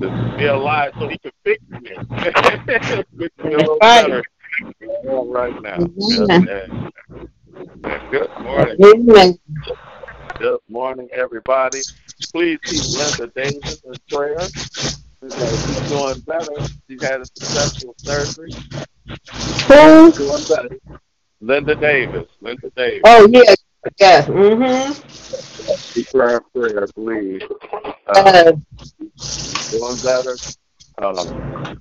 to 0.00 0.36
be 0.36 0.46
alive 0.46 0.92
so 0.98 1.08
He 1.08 1.18
can 1.18 1.32
fix 1.44 1.62
me. 1.70 1.90
fix 3.18 3.36
me 3.44 3.54
a 3.54 3.58
little 3.58 3.78
right. 3.82 4.06
better 4.06 4.24
right 5.26 5.62
now. 5.62 5.78
Amen. 5.78 6.92
Good 8.10 8.30
morning. 8.40 8.76
Amen. 8.84 9.38
Good 10.38 10.60
morning, 10.68 11.08
everybody. 11.12 11.80
Please 12.32 12.58
keep 12.64 12.82
Linda 12.88 13.32
Davis 13.34 13.82
in 13.84 13.94
prayer. 14.10 14.38
She's 15.22 15.88
doing 15.88 16.20
better. 16.26 16.66
She 16.88 16.98
had 17.00 17.20
a 17.20 17.26
successful 17.26 17.94
surgery. 17.98 18.52
Who? 19.68 20.12
Doing 20.12 20.44
better. 20.48 20.78
Linda 21.40 21.74
Davis. 21.76 22.28
Linda 22.40 22.70
Davis. 22.76 23.02
Oh. 23.04 23.28
Yes. 23.98 24.28
Mm-hmm. 24.28 24.92
Keep 25.92 26.12
her 26.12 26.36
in 26.36 26.40
prayer, 26.54 26.86
please. 26.94 27.42
Uh, 28.06 28.12
Uh, 28.14 28.52
doing 29.70 29.96
better. 30.02 30.36
Um, 30.98 31.80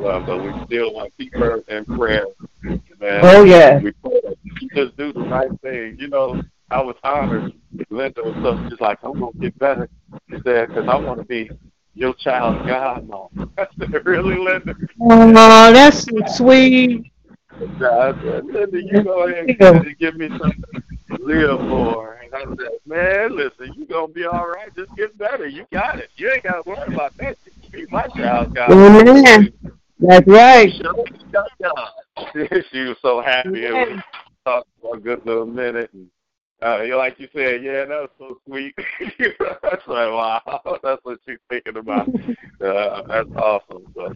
well, 0.00 0.22
but 0.24 0.42
we 0.42 0.64
still 0.66 0.94
want 0.94 1.12
to 1.16 1.24
keep 1.24 1.34
her 1.34 1.58
in 1.68 1.84
prayer. 1.84 2.26
Man, 2.62 3.20
oh 3.22 3.44
yeah. 3.44 3.78
we 3.78 3.92
we 4.04 4.68
just 4.74 4.96
do 4.96 5.12
the 5.12 5.20
right 5.20 5.50
thing. 5.62 5.96
You 5.98 6.08
know, 6.08 6.42
I 6.70 6.80
was 6.82 6.96
honored. 7.02 7.52
Linda 7.90 8.22
was 8.22 8.34
so 8.42 8.68
she's 8.68 8.80
like, 8.80 8.98
I'm 9.02 9.18
gonna 9.18 9.32
get 9.40 9.58
better. 9.58 9.88
She 10.30 10.36
said, 10.44 10.68
because 10.68 10.88
I 10.88 10.96
want 10.96 11.18
to 11.20 11.24
be 11.24 11.50
your 11.96 12.14
child, 12.14 12.66
God. 12.66 13.08
No, 13.08 13.30
really, 14.04 14.36
Linda? 14.36 14.74
Oh, 15.00 15.72
that's 15.72 16.02
so 16.02 16.18
sweet. 16.26 17.10
I 17.52 18.12
said, 18.22 18.44
Linda, 18.44 18.82
you 18.82 19.02
go 19.02 19.26
ahead 19.26 19.48
and 19.48 19.98
give 19.98 20.16
me 20.16 20.28
something 20.28 20.82
to 21.08 21.24
live 21.24 21.58
for. 21.60 22.20
And 22.22 22.34
I 22.34 22.44
said, 22.56 22.68
man, 22.84 23.36
listen, 23.36 23.72
you 23.76 23.86
gonna 23.86 24.08
be 24.08 24.26
all 24.26 24.46
right. 24.46 24.74
Just 24.76 24.94
get 24.96 25.16
better. 25.16 25.46
You 25.46 25.66
got 25.72 25.98
it. 25.98 26.10
You 26.16 26.30
ain't 26.30 26.42
got 26.42 26.64
to 26.64 26.70
worry 26.70 26.94
about 26.94 27.16
that. 27.16 27.38
You 27.62 27.70
be 27.70 27.86
my 27.90 28.06
child, 28.08 28.54
God. 28.54 28.72
Amen. 28.72 29.52
That's 29.98 30.26
right. 30.26 30.70
she 32.70 32.80
was 32.80 32.98
so 33.00 33.22
happy. 33.22 33.64
It 33.64 33.72
was 33.72 34.02
talked 34.44 34.68
for 34.82 34.96
a 34.96 35.00
good 35.00 35.24
little 35.24 35.46
minute. 35.46 35.90
And, 35.94 36.10
uh, 36.62 36.96
like 36.96 37.18
you 37.18 37.28
said, 37.34 37.62
yeah, 37.62 37.84
that 37.84 37.88
was 37.88 38.10
so 38.18 38.38
sweet. 38.46 38.74
that's 39.62 39.86
like, 39.86 40.10
wow, 40.10 40.40
that's 40.82 41.04
what 41.04 41.18
she's 41.26 41.38
thinking 41.48 41.76
about. 41.76 42.08
Uh, 42.58 43.02
that's 43.06 43.28
awesome. 43.36 43.84
So, 43.94 44.14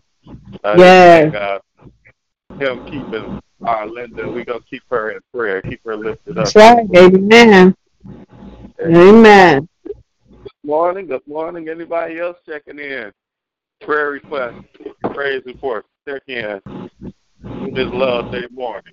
uh, 0.64 0.76
thank 0.78 1.32
God 1.34 1.60
him 2.58 2.84
keeping 2.86 3.40
our 3.62 3.86
Linda. 3.88 4.28
We're 4.28 4.44
gonna 4.44 4.60
keep 4.68 4.82
her 4.90 5.12
in 5.12 5.20
prayer, 5.32 5.62
keep 5.62 5.84
her 5.84 5.96
lifted 5.96 6.38
up. 6.38 6.44
That's 6.44 6.56
right. 6.56 6.86
Amen. 6.96 7.74
Amen. 8.80 9.68
Good 9.84 10.50
morning, 10.64 11.06
good 11.06 11.26
morning. 11.26 11.68
Anybody 11.68 12.18
else 12.18 12.36
checking 12.46 12.78
in? 12.78 13.12
Prayer 13.80 14.10
request, 14.10 14.56
praise 15.14 15.42
report, 15.46 15.86
check 16.06 16.22
in. 16.26 16.60
We 17.42 17.72
just 17.72 17.92
love 17.94 18.30
day 18.30 18.46
morning. 18.50 18.92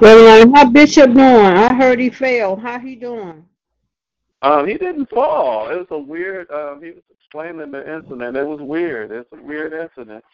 Well, 0.00 0.50
how 0.54 0.70
Bishop 0.70 1.14
doing? 1.14 1.24
I 1.24 1.74
heard 1.74 1.98
he 1.98 2.10
fell. 2.10 2.56
How 2.56 2.78
he 2.78 2.94
doing? 2.94 3.44
Um, 4.42 4.66
he 4.66 4.74
didn't 4.74 5.08
fall. 5.08 5.68
It 5.70 5.76
was 5.76 5.86
a 5.90 5.98
weird. 5.98 6.50
Um, 6.50 6.82
he 6.82 6.90
was 6.90 7.02
explaining 7.10 7.70
the 7.70 7.96
incident. 7.96 8.36
It 8.36 8.46
was 8.46 8.60
weird. 8.60 9.10
It's 9.10 9.28
a 9.32 9.42
weird 9.42 9.72
incident. 9.72 10.24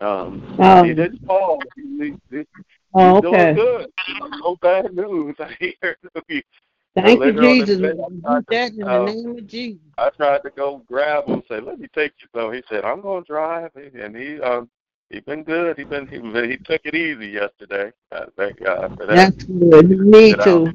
Um, 0.00 0.56
Oh. 0.60 0.82
he 0.84 0.94
didn't 0.94 1.24
fall. 1.26 1.62
He, 1.74 1.82
he, 1.98 2.14
he's 2.30 2.46
Oh, 2.94 3.20
doing 3.20 3.34
okay. 3.34 3.54
good. 3.54 3.92
No 4.40 4.56
bad 4.56 4.94
news. 4.94 5.36
I 5.40 5.56
hear. 5.58 5.96
He- 6.26 6.44
Thank 6.94 7.20
you, 7.20 7.26
later 7.26 7.40
on 7.40 7.46
in 7.60 7.66
Jesus. 7.66 7.78
the 7.80 8.20
I 8.26 8.40
tried 8.40 8.70
to, 8.70 8.76
the 8.76 8.86
uh, 8.90 9.04
name 9.04 9.38
of 9.38 9.46
Jesus. 9.46 9.80
I 9.98 10.10
tried 10.10 10.42
to 10.42 10.50
go 10.50 10.82
grab 10.88 11.26
him, 11.26 11.34
and 11.34 11.42
say, 11.48 11.60
"Let 11.60 11.78
me 11.78 11.86
take 11.94 12.12
you." 12.20 12.26
So 12.34 12.50
he 12.50 12.62
said, 12.68 12.84
"I'm 12.84 13.00
going 13.02 13.22
to 13.22 13.26
drive," 13.26 13.70
and 13.76 14.16
he 14.16 14.40
um 14.40 14.68
he 15.10 15.20
been 15.20 15.42
good. 15.42 15.78
He 15.78 15.84
been 15.84 16.06
He 16.06 16.18
been. 16.18 16.50
he 16.50 16.56
took 16.58 16.80
it 16.84 16.94
easy 16.94 17.28
yesterday. 17.28 17.92
Uh, 18.12 18.26
thank 18.36 18.62
God 18.62 18.96
for 18.96 19.06
that. 19.06 19.16
That's 19.16 19.44
good. 19.44 19.88
Need 19.90 20.36
Get 20.36 20.44
So, 20.44 20.68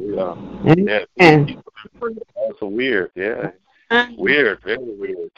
yeah, 0.00 1.04
yeah, 1.16 1.46
that's 2.36 2.60
weird. 2.60 3.10
Yeah, 3.14 3.50
Uh, 3.90 4.08
weird, 4.18 4.60
very 4.62 4.78
weird. 4.78 5.30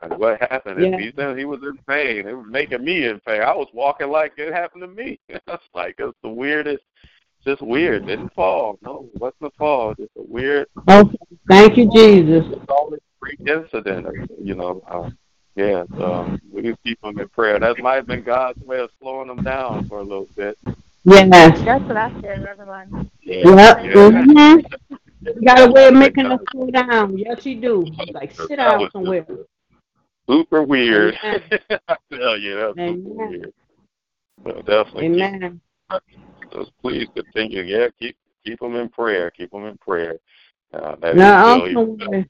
And 0.00 0.18
what 0.18 0.40
happened? 0.40 0.80
Yeah. 0.82 0.98
He 0.98 1.12
said 1.16 1.36
he 1.36 1.44
was 1.44 1.60
in 1.62 1.76
pain. 1.86 2.26
It 2.26 2.32
was 2.36 2.46
making 2.48 2.84
me 2.84 3.04
in 3.06 3.20
pain. 3.20 3.42
I 3.42 3.54
was 3.54 3.68
walking 3.74 4.08
like 4.08 4.32
it 4.38 4.52
happened 4.54 4.82
to 4.82 4.88
me. 4.88 5.18
It's 5.28 5.64
like 5.74 5.96
it's 5.98 6.16
the 6.22 6.28
weirdest. 6.30 6.82
Just 7.44 7.60
weird. 7.62 8.06
Didn't 8.06 8.32
fall. 8.34 8.78
No, 8.82 9.08
it 9.14 9.20
wasn't 9.20 9.42
a 9.42 9.50
fall. 9.58 9.94
Just 9.94 10.10
a 10.16 10.22
weird 10.22 10.66
Okay. 10.88 11.16
Thank 11.48 11.76
you, 11.76 11.90
Jesus. 11.92 12.44
it's 12.52 12.70
always 12.70 13.00
a 13.00 13.18
freak 13.20 13.40
incident, 13.40 14.30
you 14.42 14.54
know. 14.54 14.82
Uh, 14.88 15.10
yeah, 15.58 15.84
so 15.96 16.38
we 16.52 16.62
just 16.62 16.82
keep 16.84 17.00
them 17.00 17.18
in 17.18 17.28
prayer. 17.28 17.58
That 17.58 17.78
might 17.80 17.96
have 17.96 18.06
been 18.06 18.22
God's 18.22 18.60
way 18.62 18.78
of 18.78 18.90
slowing 19.00 19.26
them 19.26 19.42
down 19.42 19.88
for 19.88 19.98
a 19.98 20.02
little 20.02 20.28
bit. 20.36 20.56
Yes. 21.04 21.60
That's 21.64 21.84
what 21.84 21.96
I 21.96 22.12
said, 22.20 22.46
everyone. 22.48 23.10
Yep. 23.22 23.84
Yeah. 23.84 24.22
hmm 24.22 24.58
You 25.24 25.42
got 25.44 25.68
a 25.68 25.72
way 25.72 25.88
of 25.88 25.94
making 25.94 26.26
us 26.26 26.40
slow 26.52 26.70
down. 26.70 27.18
Yes, 27.18 27.44
you 27.44 27.60
do. 27.60 27.86
Like 28.12 28.30
sit 28.32 28.50
That 28.50 28.56
down 28.58 28.80
was 28.80 28.90
somewhere. 28.92 29.22
just 29.22 29.48
Super 30.28 30.62
weird. 30.62 31.18
Amen. 31.24 31.42
I 31.88 31.96
tell 32.12 32.38
you, 32.38 32.54
that's 32.54 32.76
super 32.76 32.90
Amen. 32.90 33.30
weird. 33.30 33.52
So 34.44 34.62
definitely 34.62 35.08
keep 35.08 35.16
Amen. 35.16 35.60
Just 36.52 36.70
please 36.80 37.08
continue. 37.16 37.62
Yeah, 37.62 37.88
keep 37.98 38.16
keep 38.44 38.60
them 38.60 38.76
in 38.76 38.88
prayer. 38.90 39.30
Keep 39.30 39.50
them 39.50 39.64
in 39.64 39.76
prayer. 39.78 40.18
Uh, 40.72 40.96
that 41.00 41.16
Now, 41.16 41.56
is 41.56 41.72
still 41.72 41.82
also, 41.82 42.24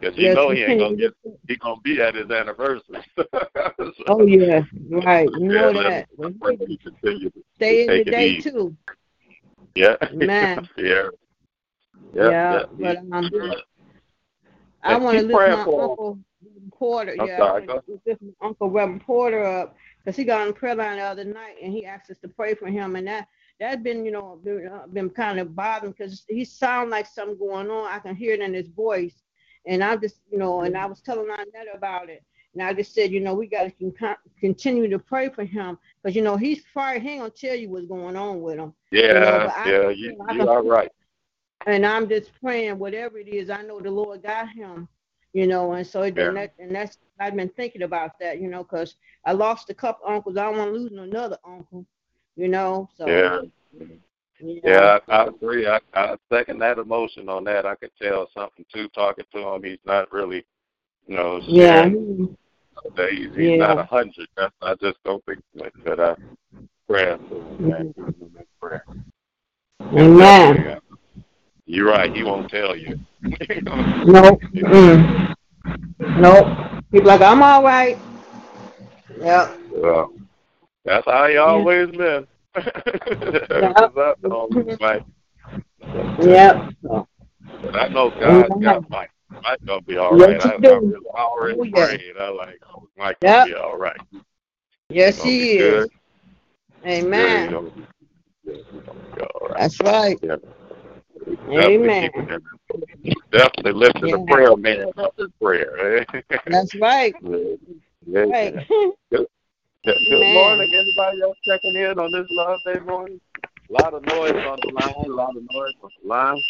because 0.00 0.16
you 0.16 0.24
yes, 0.24 0.36
know 0.36 0.50
he 0.50 0.62
ain't 0.62 0.78
gonna 0.80 0.96
get 0.96 1.14
he 1.46 1.56
gonna 1.56 1.80
be 1.82 2.00
at 2.00 2.14
his 2.14 2.30
anniversary. 2.30 3.02
So, 3.16 3.24
Oh 4.08 4.26
yeah, 4.26 4.62
right. 4.90 5.28
You 5.32 5.48
know 5.48 5.72
yeah, 5.72 5.82
that. 5.82 6.08
let- 6.16 6.40
pray 6.40 6.56
that 6.56 6.68
he 6.68 6.76
continue 6.78 7.30
Stay 7.56 7.82
in 7.82 8.04
the 8.04 8.04
day 8.04 8.32
easy. 8.32 8.50
too. 8.50 8.76
Yeah. 9.74 9.96
Amen. 10.02 10.68
yeah. 10.76 11.08
Yeah, 12.14 12.30
Yeah. 12.30 12.62
but 12.78 12.96
um, 13.12 13.30
yeah. 13.32 13.54
I 14.82 14.96
want 14.96 15.18
to 15.18 15.24
lift 15.26 15.46
my 15.46 15.64
for 15.64 15.82
uncle 15.82 16.18
Reverend 16.42 16.72
Porter. 16.72 17.14
I'm 17.18 17.26
yeah, 17.26 17.38
sorry, 17.38 17.66
lift 18.06 18.22
my 18.22 18.46
uncle 18.46 18.70
Reverend 18.70 19.02
Porter 19.02 19.44
up 19.44 19.76
because 20.04 20.16
he 20.16 20.24
got 20.24 20.40
on 20.40 20.48
the 20.48 20.52
prayer 20.52 20.74
line 20.74 20.96
the 20.96 21.02
other 21.02 21.24
night 21.24 21.56
and 21.62 21.72
he 21.72 21.84
asked 21.84 22.10
us 22.10 22.18
to 22.18 22.28
pray 22.28 22.54
for 22.54 22.66
him, 22.66 22.96
and 22.96 23.06
that 23.06 23.28
that's 23.60 23.82
been 23.82 24.04
you 24.04 24.12
know 24.12 24.40
been, 24.42 24.68
uh, 24.68 24.86
been 24.86 25.10
kind 25.10 25.38
of 25.38 25.54
bothering 25.54 25.92
because 25.92 26.24
he 26.28 26.44
sound 26.44 26.90
like 26.90 27.06
something 27.06 27.38
going 27.38 27.70
on. 27.70 27.88
I 27.90 27.98
can 27.98 28.14
hear 28.14 28.34
it 28.34 28.40
in 28.40 28.54
his 28.54 28.68
voice, 28.68 29.22
and 29.68 29.84
I 29.84 29.96
just 29.96 30.20
you 30.32 30.38
know, 30.38 30.62
and 30.62 30.76
I 30.76 30.86
was 30.86 31.00
telling 31.00 31.30
Annette 31.30 31.68
about 31.74 32.10
it. 32.10 32.24
And 32.54 32.62
I 32.62 32.72
just 32.74 32.94
said, 32.94 33.12
you 33.12 33.20
know, 33.20 33.34
we 33.34 33.46
got 33.46 33.64
to 33.78 33.92
con- 33.92 34.16
continue 34.40 34.88
to 34.90 34.98
pray 34.98 35.28
for 35.28 35.44
him 35.44 35.78
because, 36.02 36.16
you 36.16 36.22
know, 36.22 36.36
he's 36.36 36.64
probably, 36.72 37.00
he 37.00 37.10
ain't 37.10 37.20
going 37.20 37.30
to 37.30 37.46
tell 37.46 37.54
you 37.56 37.70
what's 37.70 37.86
going 37.86 38.16
on 38.16 38.42
with 38.42 38.58
him. 38.58 38.74
Yeah, 38.90 39.46
but 39.46 39.52
I- 39.56 39.70
yeah, 39.70 39.90
you, 39.90 40.16
you, 40.28 40.38
know, 40.38 40.44
you 40.44 40.48
are 40.48 40.62
right. 40.62 40.90
and 41.66 41.86
I'm 41.86 42.08
just 42.08 42.32
praying 42.40 42.78
whatever 42.78 43.18
it 43.18 43.28
is. 43.28 43.50
I 43.50 43.62
know 43.62 43.80
the 43.80 43.90
Lord 43.90 44.22
got 44.22 44.48
him, 44.48 44.88
you 45.34 45.46
know, 45.46 45.72
and 45.74 45.86
so 45.86 46.02
Yeah. 46.04 46.28
and 46.28 46.36
that 46.36 46.54
and 46.58 46.74
that's 46.74 46.98
I've 47.20 47.36
been 47.36 47.50
thinking 47.50 47.82
about 47.82 48.18
that, 48.20 48.40
you 48.40 48.48
know, 48.48 48.64
because 48.64 48.96
I 49.24 49.32
lost 49.32 49.70
a 49.70 49.74
couple 49.74 50.08
uncles. 50.08 50.36
I 50.36 50.44
don't 50.44 50.58
want 50.58 50.72
to 50.74 50.78
lose 50.78 50.92
another 50.92 51.38
uncle, 51.46 51.84
You 52.36 52.48
know, 52.48 52.88
so 52.96 53.06
Yeah. 53.06 53.40
Yeah, 54.40 54.98
I, 55.08 55.12
I 55.12 55.26
agree. 55.26 55.66
I, 55.66 55.80
I 55.94 56.16
second 56.32 56.58
that 56.60 56.78
emotion 56.78 57.28
on 57.28 57.44
that. 57.44 57.66
I 57.66 57.74
could 57.74 57.90
tell 58.00 58.28
something 58.34 58.64
too. 58.72 58.88
Talking 58.94 59.24
to 59.32 59.38
him, 59.38 59.62
he's 59.64 59.78
not 59.84 60.12
really, 60.12 60.44
you 61.06 61.16
know, 61.16 61.40
yeah, 61.44 61.88
he's, 61.88 63.30
he's 63.34 63.36
Yeah. 63.36 63.56
not 63.56 63.78
a 63.78 63.84
hundred. 63.84 64.28
That's 64.36 64.54
I 64.62 64.74
just 64.80 65.02
don't 65.04 65.24
think 65.26 65.40
that, 65.84 66.00
I 66.00 66.14
prayer 66.86 67.18
for 67.28 67.40
him. 67.68 67.94
Mm-hmm. 67.96 68.40
Prayer. 68.60 68.84
amen. 69.82 70.56
Yeah. 70.64 70.78
You're 71.66 71.88
right. 71.88 72.14
He 72.14 72.22
won't 72.22 72.50
tell 72.50 72.76
you. 72.76 72.98
Nope. 74.06 74.40
Mm. 74.54 75.34
Nope. 76.00 76.46
He's 76.90 77.02
like, 77.02 77.20
I'm 77.20 77.42
all 77.42 77.62
right. 77.62 77.98
Yep. 79.20 79.58
Well, 79.72 80.12
that's 80.84 81.04
how 81.04 81.26
he 81.26 81.36
always 81.36 81.90
been. 81.90 82.26
That's 82.54 83.96
I've 83.96 84.22
known, 84.22 84.76
Yep. 86.20 86.72
But 87.62 87.76
I 87.76 87.88
know 87.88 88.10
God 88.10 88.60
got 88.62 88.90
Mike. 88.90 89.10
Mike 89.42 89.58
gonna 89.66 89.80
be 89.82 89.96
all 89.96 90.16
Yes, 90.18 90.42
right. 90.44 90.62
I, 90.64 90.68
I 90.68 90.78
really 90.78 90.96
already 91.14 91.58
Oh, 91.60 91.64
yeah. 91.64 91.72
prayed. 91.72 92.14
I 92.18 92.28
like 92.30 92.60
oh, 92.74 92.88
Mike 92.96 93.16
Yep. 93.22 93.44
gonna 93.44 93.46
be 93.46 93.54
all 93.54 93.78
right. 93.78 94.00
Yes, 94.90 95.22
he 95.22 95.58
is. 95.58 95.86
good. 95.86 95.90
Amen. 96.86 97.50
gonna, 97.50 97.70
yeah, 98.44 98.54
he 98.72 98.78
gonna 98.78 99.00
be 99.16 99.20
all 99.22 99.48
right. 99.48 99.58
That's 99.58 99.80
right. 99.80 100.18
Yeah. 100.22 100.36
Definitely 101.26 101.58
Amen. 101.60 102.02
keeping 102.02 102.28
him 102.28 102.42
in- 103.04 103.14
Definitely 103.30 103.72
lifting 103.72 104.02
the 104.02 104.18
Yeah. 104.18 104.26
prayer 104.26 104.56
man 104.56 104.92
prayer. 105.40 105.98
eh? 106.12 106.20
That's 106.46 106.74
right. 106.76 107.14
Yeah, 108.10 108.22
Right. 108.24 108.66
Yeah. 109.84 109.94
Good 110.08 110.12
Amen. 110.12 110.34
morning, 110.34 110.74
everybody 110.74 111.22
else 111.22 111.36
checking 111.46 111.76
in 111.76 111.98
on 111.98 112.12
this 112.12 112.26
Love 112.30 112.60
Day 112.64 112.78
morning. 112.80 113.20
A 113.70 113.72
lot 113.72 113.94
of 113.94 114.02
noise 114.04 114.32
on 114.46 114.58
the 114.62 114.72
line, 114.72 114.94
a 115.10 115.14
lot 115.14 115.36
of 115.36 115.42
noise 115.52 115.72
on 115.82 115.90
the 116.02 116.08
line. 116.08 116.42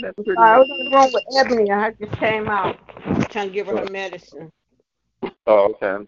That's 0.00 0.14
pretty 0.16 0.32
oh, 0.38 0.42
I 0.42 0.58
was 0.58 0.68
much- 0.68 0.78
in 0.80 0.84
the 0.86 0.96
room 0.96 1.10
with 1.12 1.24
Ebony. 1.36 1.70
I 1.70 1.90
just 1.92 2.12
came 2.18 2.48
out. 2.48 2.76
trying 3.30 3.48
to 3.48 3.52
give 3.54 3.66
her 3.66 3.78
her 3.78 3.90
medicine. 3.90 4.50
Oh, 5.46 5.74
okay. 5.82 6.06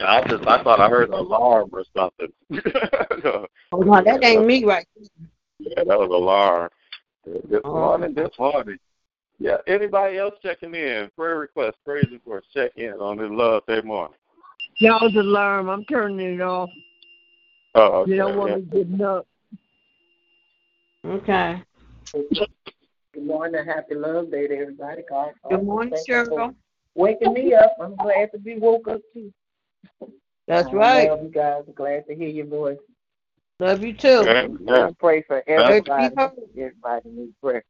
I 0.00 0.22
just 0.28 0.46
I 0.46 0.62
thought 0.62 0.80
I 0.80 0.88
heard 0.88 1.08
an 1.08 1.14
alarm 1.14 1.70
or 1.72 1.84
something. 1.96 2.32
Oh, 3.70 3.80
no, 3.82 4.02
that 4.02 4.24
ain't 4.24 4.46
me 4.46 4.64
right 4.64 4.86
yeah, 5.58 5.84
that 5.84 5.98
was 5.98 6.06
an 6.06 6.12
alarm. 6.14 6.70
This 7.24 7.60
Oh. 7.64 7.72
morning, 7.74 8.14
this 8.14 8.30
morning. 8.38 8.78
Yeah, 9.38 9.58
anybody 9.66 10.18
else 10.18 10.34
checking 10.42 10.74
in? 10.74 11.10
Prayer 11.16 11.38
request, 11.38 11.76
praise 11.84 12.06
request, 12.10 12.46
check 12.54 12.72
in 12.76 12.92
on 12.94 13.18
this 13.18 13.28
Love 13.30 13.66
Day 13.66 13.82
morning. 13.82 14.16
Y'all's 14.80 15.14
alarm. 15.16 15.68
I'm 15.68 15.84
turning 15.86 16.34
it 16.34 16.40
off. 16.40 16.70
Oh, 17.74 17.82
okay. 17.82 18.12
You 18.12 18.16
don't 18.18 18.36
want 18.36 18.50
yeah. 18.50 18.56
me 18.56 18.62
getting 18.62 19.02
up. 19.02 19.26
Okay. 21.04 21.62
Good 22.12 23.24
morning, 23.24 23.60
and 23.60 23.68
happy 23.68 23.94
love 23.96 24.30
day 24.30 24.46
to 24.46 24.56
everybody. 24.56 25.02
God, 25.08 25.32
Good 25.48 25.64
morning, 25.64 25.94
thank 25.94 26.08
Cheryl. 26.08 26.54
Waking 26.94 27.32
me 27.32 27.54
up. 27.54 27.76
I'm 27.80 27.96
glad 27.96 28.30
to 28.32 28.38
be 28.38 28.56
woke 28.56 28.88
up 28.88 29.00
too. 29.12 29.32
That's 30.46 30.68
I 30.68 30.72
right. 30.72 31.10
love 31.10 31.22
you 31.22 31.30
guys. 31.30 31.64
Glad 31.74 32.06
to 32.06 32.14
hear 32.14 32.28
your 32.28 32.46
voice. 32.46 32.78
Love 33.60 33.82
you 33.82 33.92
too. 33.92 34.22
Yeah, 34.24 34.46
yeah, 34.60 34.86
I 34.86 34.92
pray 34.98 35.22
for 35.22 35.42
everybody. 35.48 36.14
Everybody 36.56 37.08
needs 37.10 37.34
prayer. 37.42 37.64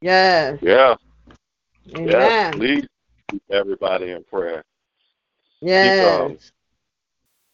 Yes. 0.00 0.58
yeah, 0.60 0.96
yeah. 1.86 1.96
Amen. 1.98 2.52
Please 2.54 2.86
keep 3.30 3.42
everybody 3.50 4.10
in 4.10 4.24
prayer. 4.24 4.64
Yes. 5.60 6.52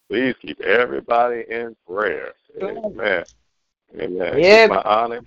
Please 0.09 0.35
keep 0.41 0.61
everybody 0.61 1.45
in 1.49 1.77
prayer. 1.87 2.33
Amen. 2.61 3.25
Amen. 3.99 4.39
Yeah. 4.39 4.67
My 4.69 4.83
honor. 4.83 5.21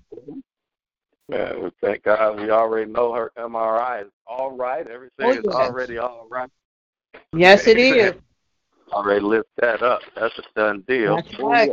Man, 1.27 1.63
we 1.63 1.71
thank 1.81 2.03
God 2.03 2.39
we 2.39 2.51
already 2.51 2.91
know 2.91 3.13
her 3.13 3.31
MRI 3.37 4.03
is 4.05 4.11
all 4.27 4.51
right. 4.55 4.87
Everything 4.87 5.25
Oh, 5.25 5.31
is 5.31 5.43
yes. 5.43 5.55
already 5.55 5.97
all 5.97 6.27
right. 6.29 6.49
Yes, 7.33 7.67
it 7.67 7.77
is. 7.77 8.13
Already 8.91 9.21
lift 9.21 9.49
that 9.57 9.81
up. 9.81 10.01
That's 10.15 10.37
a 10.37 10.43
done 10.55 10.83
deal. 10.87 11.15
That's 11.15 11.39
right. 11.39 11.71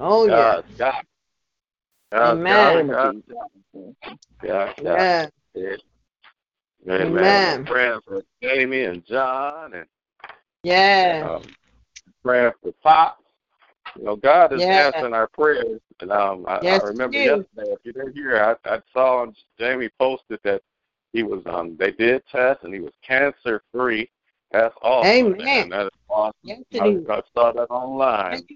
Oh, 0.00 0.26
yeah. 0.26 0.32
God, 0.32 0.64
God. 0.78 1.04
God, 2.10 2.32
Amen. 2.32 2.86
God, 2.88 3.22
God. 3.28 3.94
Yeah, 4.42 4.72
yeah. 4.82 5.28
Yeah. 5.54 5.76
Amen. 6.88 7.06
Amen. 7.06 7.64
Praying 7.64 8.00
for 8.06 8.22
Jamie 8.42 8.84
and 8.84 9.04
John 9.06 9.74
and 9.74 9.86
Yeah. 10.62 11.28
um, 11.36 11.42
praying 12.22 12.52
for 12.62 12.72
Pop. 12.82 13.22
You 13.96 14.04
know, 14.04 14.16
God 14.16 14.52
is 14.52 14.60
Yeah. 14.60 14.90
answering 14.94 15.14
our 15.14 15.28
prayers. 15.28 15.80
And 16.00 16.10
um, 16.12 16.44
I, 16.46 16.60
Yes, 16.62 16.82
I 16.82 16.86
remember 16.86 17.18
yesterday, 17.18 17.72
if 17.72 17.78
you 17.84 17.92
didn't 17.92 18.14
hear, 18.14 18.36
I, 18.64 18.68
I 18.68 18.82
saw 18.92 19.22
on 19.22 19.34
Jamie 19.58 19.90
posted 19.98 20.40
that 20.44 20.62
he 21.12 21.22
was 21.22 21.42
um 21.46 21.76
they 21.78 21.92
did 21.92 22.26
test 22.26 22.64
and 22.64 22.74
he 22.74 22.80
was 22.80 22.92
cancer 23.06 23.62
free. 23.72 24.10
That's 24.50 24.74
awesome. 24.82 25.34
Amen. 25.34 25.44
Man. 25.44 25.68
That 25.70 25.86
is 25.86 25.90
awesome. 26.08 26.34
Yes, 26.42 26.60
I. 26.74 26.86
I 27.08 27.22
saw 27.34 27.52
that 27.52 27.70
online. 27.70 28.46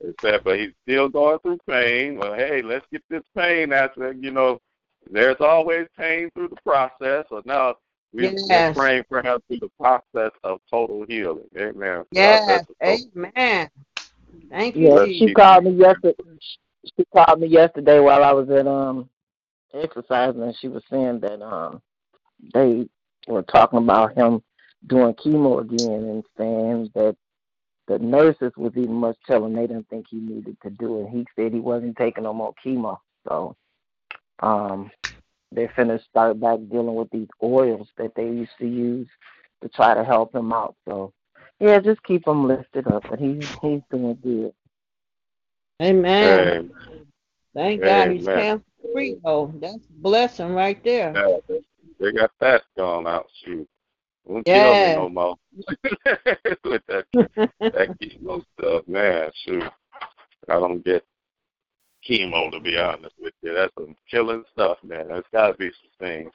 It 0.00 0.16
said, 0.20 0.42
but 0.42 0.58
he's 0.58 0.72
still 0.82 1.08
going 1.08 1.38
through 1.40 1.58
pain. 1.68 2.18
Well, 2.18 2.34
hey, 2.34 2.62
let's 2.62 2.86
get 2.90 3.02
this 3.10 3.22
pain 3.36 3.72
out. 3.72 3.96
You 3.96 4.30
know, 4.30 4.60
there's 5.10 5.40
always 5.40 5.86
pain 5.96 6.30
through 6.34 6.48
the 6.48 6.56
process. 6.64 7.24
So 7.28 7.42
now 7.44 7.76
we- 8.12 8.28
we're 8.28 8.34
Yes. 8.48 8.76
praying 8.76 9.04
for 9.08 9.22
him 9.22 9.40
through 9.46 9.58
the 9.60 9.70
process 9.78 10.32
of 10.44 10.60
total 10.70 11.04
healing. 11.06 11.48
Amen. 11.56 12.04
Yes. 12.12 12.44
Process 12.46 12.60
of 12.70 12.76
total- 12.78 13.32
Amen. 13.36 13.70
Thank 14.50 14.76
you, 14.76 14.88
Yeah, 14.88 15.04
she 15.04 15.34
called 15.34 15.64
me 15.64 15.70
yesterday. 15.72 16.14
She 16.96 17.04
called 17.12 17.40
me 17.40 17.48
yesterday 17.48 18.00
while 18.00 18.24
I 18.24 18.32
was 18.32 18.48
at 18.50 18.66
um 18.66 19.08
exercising, 19.74 20.42
and 20.42 20.56
she 20.56 20.68
was 20.68 20.82
saying 20.90 21.20
that 21.20 21.42
um 21.42 21.82
they 22.54 22.88
were 23.26 23.42
talking 23.42 23.78
about 23.78 24.14
him 24.14 24.42
doing 24.86 25.14
chemo 25.14 25.60
again 25.60 26.04
and 26.04 26.24
saying 26.36 26.90
that 26.94 27.16
the 27.88 27.98
nurses 27.98 28.52
was 28.56 28.72
even 28.76 28.94
much 28.94 29.16
telling 29.26 29.54
they 29.54 29.66
didn't 29.66 29.88
think 29.88 30.06
he 30.08 30.18
needed 30.18 30.56
to 30.62 30.70
do 30.70 31.00
it. 31.02 31.08
He 31.10 31.26
said 31.34 31.52
he 31.52 31.60
wasn't 31.60 31.96
taking 31.96 32.24
no 32.24 32.32
more 32.32 32.54
chemo, 32.64 32.98
so 33.26 33.56
um 34.40 34.90
they're 35.52 35.72
finna 35.76 36.02
start 36.04 36.38
back 36.40 36.58
dealing 36.70 36.94
with 36.94 37.10
these 37.10 37.28
oils 37.42 37.88
that 37.96 38.14
they 38.14 38.24
used 38.24 38.52
to 38.58 38.66
use 38.66 39.08
to 39.62 39.68
try 39.68 39.94
to 39.94 40.04
help 40.04 40.34
him 40.34 40.52
out. 40.52 40.76
So 40.86 41.12
yeah, 41.58 41.80
just 41.80 42.02
keep 42.04 42.26
him 42.26 42.46
lifted 42.46 42.86
up, 42.86 43.04
but 43.08 43.18
he's 43.18 43.48
he's 43.62 43.80
doing 43.90 44.18
good. 44.22 44.52
Amen. 45.80 46.24
Amen. 46.24 46.70
Thank 47.54 47.82
God 47.82 48.10
he's 48.10 48.28
Amen. 48.28 48.44
cancer 48.44 48.64
free 48.92 49.16
though. 49.24 49.52
That's 49.60 49.76
a 49.76 50.02
blessing 50.02 50.52
right 50.54 50.82
there. 50.84 51.12
Yeah, 51.14 51.38
they, 51.48 51.60
they 51.98 52.12
got 52.12 52.30
that 52.40 52.62
gone 52.76 53.06
out. 53.06 53.26
Shoot. 53.44 53.68
Won't 54.24 54.46
Yeah. 54.46 54.62
kill 54.62 54.88
me 54.88 54.94
no 54.94 55.08
more. 55.08 55.36
With 56.64 56.82
that 56.88 57.06
that 57.60 57.98
chemo 58.00 58.44
stuff, 58.58 58.86
man, 58.86 59.30
shoot. 59.44 59.64
I 60.48 60.54
don't 60.54 60.84
get 60.84 61.04
chemo 62.08 62.50
to 62.50 62.60
be 62.60 62.78
honest 62.78 63.14
with 63.20 63.34
you. 63.42 63.54
That's 63.54 63.72
some 63.74 63.96
killing 64.10 64.44
stuff, 64.52 64.78
man. 64.82 65.08
There's 65.08 65.24
gotta 65.32 65.54
be 65.54 65.70
some 65.70 66.06
things 66.06 66.32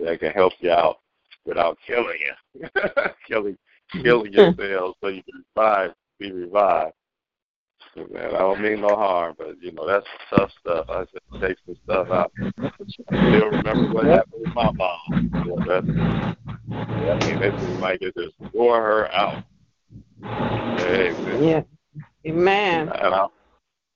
that 0.00 0.20
can 0.20 0.32
help 0.32 0.52
you 0.60 0.70
out 0.70 0.98
without 1.44 1.78
killing 1.86 2.18
you. 2.20 2.68
killing 3.28 3.56
killing 4.02 4.32
your 4.32 4.54
cells 4.58 4.96
so 5.00 5.08
you 5.08 5.22
can 5.22 5.44
revive 5.56 5.94
be 6.18 6.32
revived. 6.32 6.92
Man, 7.96 8.34
I 8.34 8.38
don't 8.38 8.60
mean 8.60 8.82
no 8.82 8.88
harm, 8.88 9.34
but 9.38 9.56
you 9.62 9.72
know, 9.72 9.86
that's 9.86 10.06
tough 10.28 10.50
stuff. 10.60 10.86
I 10.90 11.04
just 11.04 11.40
take 11.40 11.56
some 11.64 11.76
stuff 11.84 12.10
out. 12.10 12.30
I 12.58 12.70
still 13.08 13.48
remember 13.48 13.94
what 13.94 14.04
happened 14.04 14.42
with 14.44 14.54
my 14.54 14.70
mom. 14.72 15.30
Yeah, 15.32 15.64
that, 15.64 16.36
I 16.70 17.26
mean, 17.26 17.42
it 17.42 17.58
seemed 17.58 17.80
like 17.80 18.02
it 18.02 18.14
just 18.14 18.34
wore 18.52 18.82
her 18.82 19.10
out. 19.12 19.44
Hey. 20.78 21.14
Yeah. 21.40 21.62
Amen. 22.26 22.88
And 22.88 23.14
I, 23.14 23.26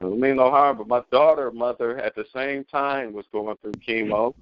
I 0.03 0.07
mean 0.07 0.37
no 0.37 0.51
harm, 0.51 0.79
but 0.79 0.89
my 0.89 1.03
daughter 1.13 1.51
mother 1.51 1.99
at 1.99 2.15
the 2.15 2.25
same 2.35 2.65
time 2.65 3.13
was 3.13 3.27
going 3.33 3.57
through 3.59 3.73
chemo 3.87 4.35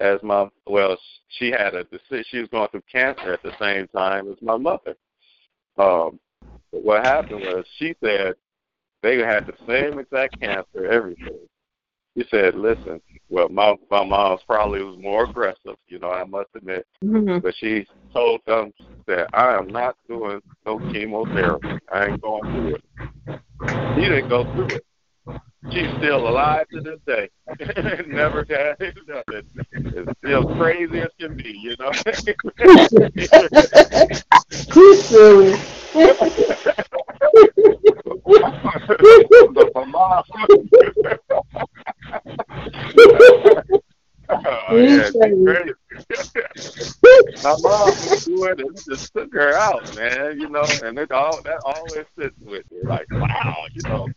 as 0.00 0.22
my 0.22 0.48
well, 0.66 0.98
she 1.28 1.50
had 1.50 1.74
a. 1.74 1.86
She 2.24 2.38
was 2.38 2.48
going 2.48 2.68
through 2.68 2.82
cancer 2.90 3.32
at 3.32 3.42
the 3.42 3.52
same 3.58 3.88
time 3.88 4.30
as 4.30 4.40
my 4.42 4.56
mother. 4.56 4.96
Um, 5.78 6.18
but 6.72 6.82
what 6.82 7.04
happened 7.04 7.40
was 7.40 7.64
she 7.78 7.94
said 8.02 8.34
they 9.02 9.18
had 9.18 9.46
the 9.46 9.54
same 9.66 9.98
exact 9.98 10.40
cancer, 10.40 10.86
everything. 10.86 11.48
She 12.16 12.24
said, 12.30 12.54
"Listen, 12.54 13.00
well, 13.30 13.48
my 13.48 13.74
my 13.90 14.04
mom's 14.04 14.42
probably 14.46 14.82
was 14.82 14.98
more 14.98 15.24
aggressive, 15.24 15.76
you 15.88 15.98
know. 15.98 16.10
I 16.10 16.24
must 16.24 16.50
admit, 16.54 16.86
hmm 17.00 17.38
but 17.38 17.54
she 17.56 17.86
told 18.12 18.40
them 18.46 18.72
that 19.06 19.28
I 19.32 19.56
am 19.56 19.68
not 19.68 19.96
doing 20.08 20.40
no 20.66 20.78
chemotherapy. 20.92 21.78
I 21.90 22.06
ain't 22.06 22.22
going 22.22 22.42
through 22.44 22.74
it. 22.74 22.84
He 23.96 24.02
didn't 24.02 24.28
go 24.28 24.44
through 24.52 24.76
it. 24.76 24.84
She's 25.70 25.88
still 25.98 26.28
alive 26.28 26.66
to 26.72 26.80
this 26.80 26.98
day. 27.06 27.30
Never 28.06 28.44
had 28.48 28.76
nothing. 29.06 29.42
It's 29.70 30.18
still 30.18 30.44
crazy 30.56 31.00
as 31.00 31.10
can 31.18 31.36
be, 31.36 31.50
you 31.50 31.76
know. 31.78 31.92
He's 34.74 35.04
silly. 35.04 35.54
My 35.94 36.12
mom. 39.86 40.24
and 48.58 48.76
just 48.88 49.12
took 49.14 49.32
her 49.34 49.54
out, 49.54 49.94
man. 49.96 50.40
You 50.40 50.48
know, 50.48 50.64
and 50.82 50.98
it 50.98 51.10
all 51.10 51.40
that 51.42 51.60
always 51.64 52.06
sits 52.18 52.38
with 52.40 52.64
you, 52.70 52.82
like, 52.84 53.06
wow, 53.10 53.66
you 53.74 53.82
know. 53.88 54.08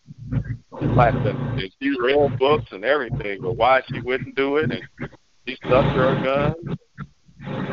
Like 0.71 1.13
the, 1.23 1.71
she 1.81 1.95
read 1.99 2.37
books 2.37 2.71
and 2.71 2.83
everything, 2.83 3.41
but 3.41 3.53
why 3.53 3.81
she 3.89 4.01
wouldn't 4.01 4.35
do 4.35 4.57
it, 4.57 4.71
and 4.71 5.09
she 5.47 5.55
stuck 5.55 5.85
her 5.95 6.21
guns, 6.23 6.77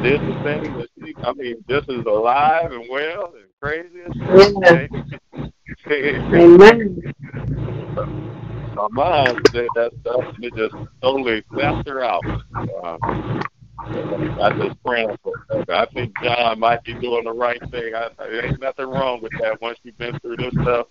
did 0.02 0.20
the 0.20 0.40
thing 0.42 0.76
that 0.78 0.88
she, 0.98 1.14
I 1.22 1.32
mean, 1.34 1.64
just 1.68 1.88
as 1.88 2.04
alive 2.06 2.72
and 2.72 2.86
well 2.90 3.32
and 3.34 3.46
crazy 3.60 4.00
as 4.06 4.12
she 4.14 4.22
Amen. 6.34 7.14
my 8.74 8.88
mom 8.90 9.42
did 9.52 9.68
that 9.74 9.92
stuff 10.00 10.34
and 10.34 10.44
it 10.44 10.54
just 10.56 10.74
totally 11.02 11.44
left 11.50 11.88
her 11.88 12.04
out. 12.04 12.24
Uh, 12.54 12.98
I 13.78 14.52
just 14.58 14.82
praying 14.84 15.16
for 15.22 15.32
her. 15.50 15.64
I 15.68 15.86
think 15.92 16.14
John 16.22 16.58
might 16.60 16.82
be 16.84 16.94
doing 16.94 17.24
the 17.24 17.32
right 17.32 17.60
thing. 17.70 17.94
I, 17.94 18.08
there 18.18 18.46
ain't 18.46 18.60
nothing 18.60 18.86
wrong 18.86 19.22
with 19.22 19.32
that 19.40 19.60
once 19.60 19.78
you've 19.82 19.98
been 19.98 20.18
through 20.20 20.36
this 20.36 20.52
stuff 20.62 20.86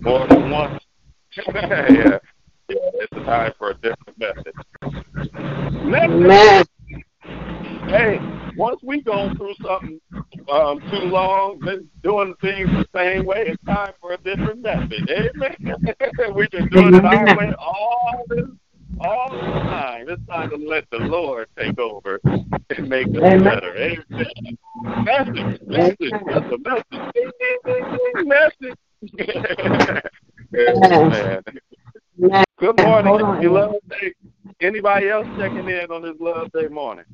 more 0.00 0.26
than 0.28 0.50
once. 0.50 0.82
yeah. 1.54 2.18
Yeah, 2.70 2.76
it's 2.94 3.12
time 3.24 3.52
for 3.58 3.70
a 3.70 3.74
different 3.74 4.18
message. 4.18 4.54
Next 5.84 6.12
Amen. 6.12 6.64
Hey, 7.88 8.18
once 8.56 8.80
we 8.82 9.02
go 9.02 9.32
through 9.36 9.54
something 9.64 10.00
um, 10.50 10.80
too 10.90 11.06
long, 11.06 11.58
been 11.60 11.88
doing 12.02 12.34
things 12.40 12.68
the 12.70 12.86
same 12.94 13.24
way, 13.24 13.44
it's 13.46 13.62
time 13.64 13.92
for 14.00 14.12
a 14.12 14.18
different 14.18 14.62
method. 14.62 15.08
Amen. 15.10 16.34
We've 16.34 16.50
been 16.50 16.68
doing 16.68 16.94
it 16.94 17.04
our 17.04 17.36
way 17.36 17.54
all 17.58 18.24
this 18.28 18.46
all 19.00 19.30
the 19.30 19.38
time. 19.38 20.08
It's 20.08 20.26
time 20.26 20.50
to 20.50 20.56
let 20.56 20.84
the 20.90 20.98
Lord 20.98 21.48
take 21.56 21.78
over 21.78 22.20
and 22.24 22.88
make 22.88 23.08
us 23.08 23.16
Amen. 23.16 23.44
better. 23.44 23.76
Amen. 23.76 24.26
Message, 25.04 25.60
message, 25.66 26.12
that's 26.26 26.52
a 26.52 26.58
message. 26.58 27.12
Ding, 27.14 27.30
ding, 27.64 27.84
ding, 28.14 28.28
message. 28.28 28.78
Amen. 30.56 31.42
Good 32.58 32.80
morning. 32.80 33.42
You 33.42 33.52
love 33.52 33.74
day. 33.88 34.14
Anybody 34.60 35.08
else 35.08 35.26
checking 35.38 35.68
in 35.68 35.90
on 35.92 36.02
this 36.02 36.16
love 36.18 36.50
day 36.52 36.66
morning? 36.66 37.04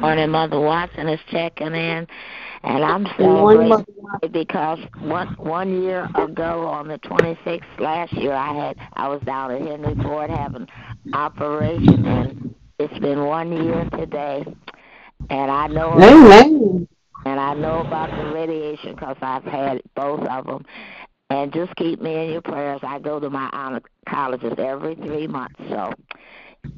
Morning, 0.00 0.30
Mother 0.30 0.60
Watson 0.60 1.08
is 1.08 1.18
checking 1.28 1.74
in, 1.74 2.06
and 2.62 2.84
I'm 2.84 3.04
celebrating 3.16 3.84
because 4.30 4.78
one 5.00 5.26
one 5.38 5.82
year 5.82 6.08
ago 6.14 6.66
on 6.66 6.86
the 6.86 6.98
26th 7.00 7.80
last 7.80 8.12
year, 8.12 8.32
I 8.32 8.54
had 8.54 8.76
I 8.92 9.08
was 9.08 9.20
down 9.22 9.50
at 9.50 9.60
Henry 9.60 9.96
Ford 9.96 10.30
having 10.30 10.68
operation, 11.12 12.06
and 12.06 12.54
it's 12.78 12.96
been 13.00 13.24
one 13.24 13.50
year 13.50 13.88
today, 13.90 14.44
and 15.30 15.50
I 15.50 15.66
know 15.66 15.94
Amen. 16.00 16.86
and 17.26 17.40
I 17.40 17.54
know 17.54 17.80
about 17.80 18.10
the 18.10 18.32
radiation 18.32 18.94
because 18.94 19.16
I've 19.20 19.44
had 19.44 19.82
both 19.96 20.20
of 20.20 20.46
them. 20.46 20.64
And 21.30 21.52
just 21.52 21.74
keep 21.76 22.00
me 22.00 22.24
in 22.24 22.30
your 22.30 22.40
prayers. 22.40 22.80
I 22.82 23.00
go 23.00 23.20
to 23.20 23.28
my 23.28 23.50
oncologist 23.52 24.58
every 24.58 24.94
three 24.94 25.26
months, 25.26 25.56
so 25.68 25.92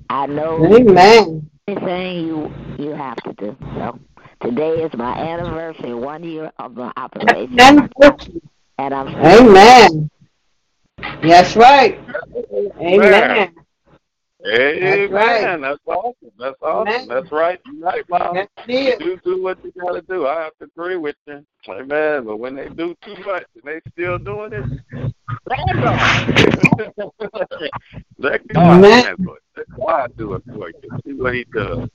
I 0.09 0.27
know 0.27 0.65
Amen. 0.65 1.51
anything 1.69 2.27
you 2.27 2.53
you 2.79 2.91
have 2.91 3.17
to 3.25 3.33
do. 3.35 3.57
So 3.77 3.99
today 4.43 4.83
is 4.83 4.93
my 4.95 5.17
anniversary, 5.17 5.95
one 5.95 6.25
year 6.25 6.51
of 6.59 6.75
the 6.75 6.93
operation, 6.97 7.61
Anniversary. 7.61 8.43
and 8.79 8.95
I'm 8.95 9.09
Amen. 9.09 10.11
That's 11.23 11.57
right. 11.57 12.01
Amen. 12.81 13.55
Amen. 14.47 15.11
right. 15.11 15.61
That's 15.61 15.81
awesome. 15.87 16.15
That's 16.39 16.57
awesome. 16.63 16.89
Amen. 16.89 17.09
That's 17.09 17.31
right. 17.31 17.61
You're 17.67 17.85
right, 17.85 18.05
Mom. 18.09 18.35
Yes, 18.35 18.49
it 18.67 18.73
is. 18.73 18.99
Do 18.99 19.21
do 19.25 19.43
what 19.43 19.59
you 19.63 19.73
gotta 19.79 20.03
do. 20.03 20.27
I 20.27 20.43
have 20.43 20.53
to 20.61 20.65
agree 20.65 20.97
with 20.97 21.17
you. 21.27 21.45
Amen. 21.69 22.25
But 22.25 22.39
when 22.39 22.57
they 22.57 22.69
do 22.69 22.97
too 23.05 23.17
much 23.25 23.45
and 23.55 23.65
they 23.65 23.81
still 23.93 24.19
doing 24.19 24.53
it, 24.53 24.65
let 25.47 25.81
God. 25.83 27.71
let 28.19 28.49
God 28.49 28.85
Amen. 28.85 29.17
Let 29.61 29.87
God 29.87 30.13
do 30.17 30.35
it 30.35 30.43
for 30.49 30.69
you. 30.71 30.91
See 31.05 31.13
what 31.15 31.35
he 31.35 31.45
does. 31.55 31.89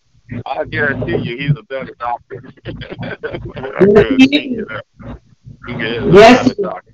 I 0.46 0.66
guarantee 0.66 1.18
you 1.18 1.38
he's 1.38 1.58
a 1.58 1.64
better 1.64 1.96
doctor. 2.00 2.44
I 2.68 3.86
guarantee 3.86 4.50
you 4.50 4.66
that. 4.70 4.86
He 5.66 5.74
is 5.74 6.04
a 6.04 6.08
Yes. 6.12 6.48
better 6.50 6.62
doctor. 6.62 6.92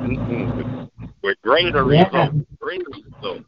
Mm-mm. 0.00 0.90
With 1.22 1.36
greater 1.42 1.90
Yeah. 1.92 2.04
results. 2.04 2.46
Greater 2.60 2.84
results. 2.90 3.44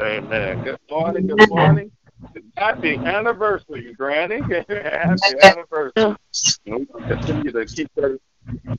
Amen. 0.00 0.62
Good 0.64 0.78
morning. 0.90 1.26
Good 1.26 1.48
morning. 1.48 1.90
Happy 2.56 2.96
anniversary, 2.96 3.94
Granny. 3.94 4.42
Happy 4.68 5.40
anniversary. 5.42 5.92
And 5.96 6.16
We're 6.66 6.84
going 6.84 7.08
to 7.08 7.16
continue 7.16 7.52
to 7.52 7.66
keep 7.66 7.90
her 7.98 8.18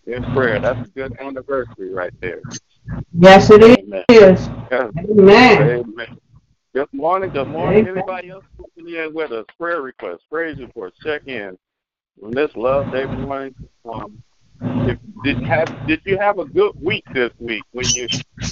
in 0.06 0.24
prayer. 0.34 0.60
That's 0.60 0.88
a 0.88 0.92
good 0.92 1.14
anniversary 1.20 1.92
right 1.94 2.14
there. 2.22 2.42
Yes, 3.14 3.50
it 3.50 3.64
Amen. 3.64 4.06
is. 4.10 4.48
Yeah. 4.72 4.90
Amen. 5.10 5.86
Amen. 5.98 6.20
Good 6.74 6.92
morning. 6.92 7.30
Good 7.30 7.50
morning. 7.50 7.82
Amen. 7.82 7.98
Anybody 7.98 8.30
else 8.32 8.46
coming 8.58 8.96
in 8.96 9.14
with 9.14 9.32
a 9.32 9.46
prayer 9.60 9.84
request, 9.84 10.24
praise 10.28 10.58
report, 10.58 10.96
check 11.04 11.28
in 11.28 11.56
on 12.24 12.32
this 12.32 12.50
Love 12.56 12.92
Day 12.92 13.06
morning? 13.06 13.54
Um, 13.86 14.24
if, 14.60 14.98
did 15.24 15.38
have 15.44 15.70
did 15.86 16.02
you 16.04 16.18
have 16.18 16.40
a 16.40 16.46
good 16.46 16.72
week 16.82 17.04
this 17.14 17.30
week 17.38 17.62
when 17.74 17.86
you 17.90 18.08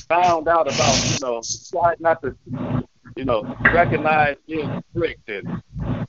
found 0.07 0.47
out 0.47 0.71
about 0.71 1.03
you 1.09 1.17
know 1.19 1.41
try 1.71 1.95
not 1.99 2.21
to 2.21 2.35
you 3.15 3.25
know 3.25 3.57
recognize 3.73 4.35
being 4.47 4.83
tricked 4.95 5.27
and 5.27 5.47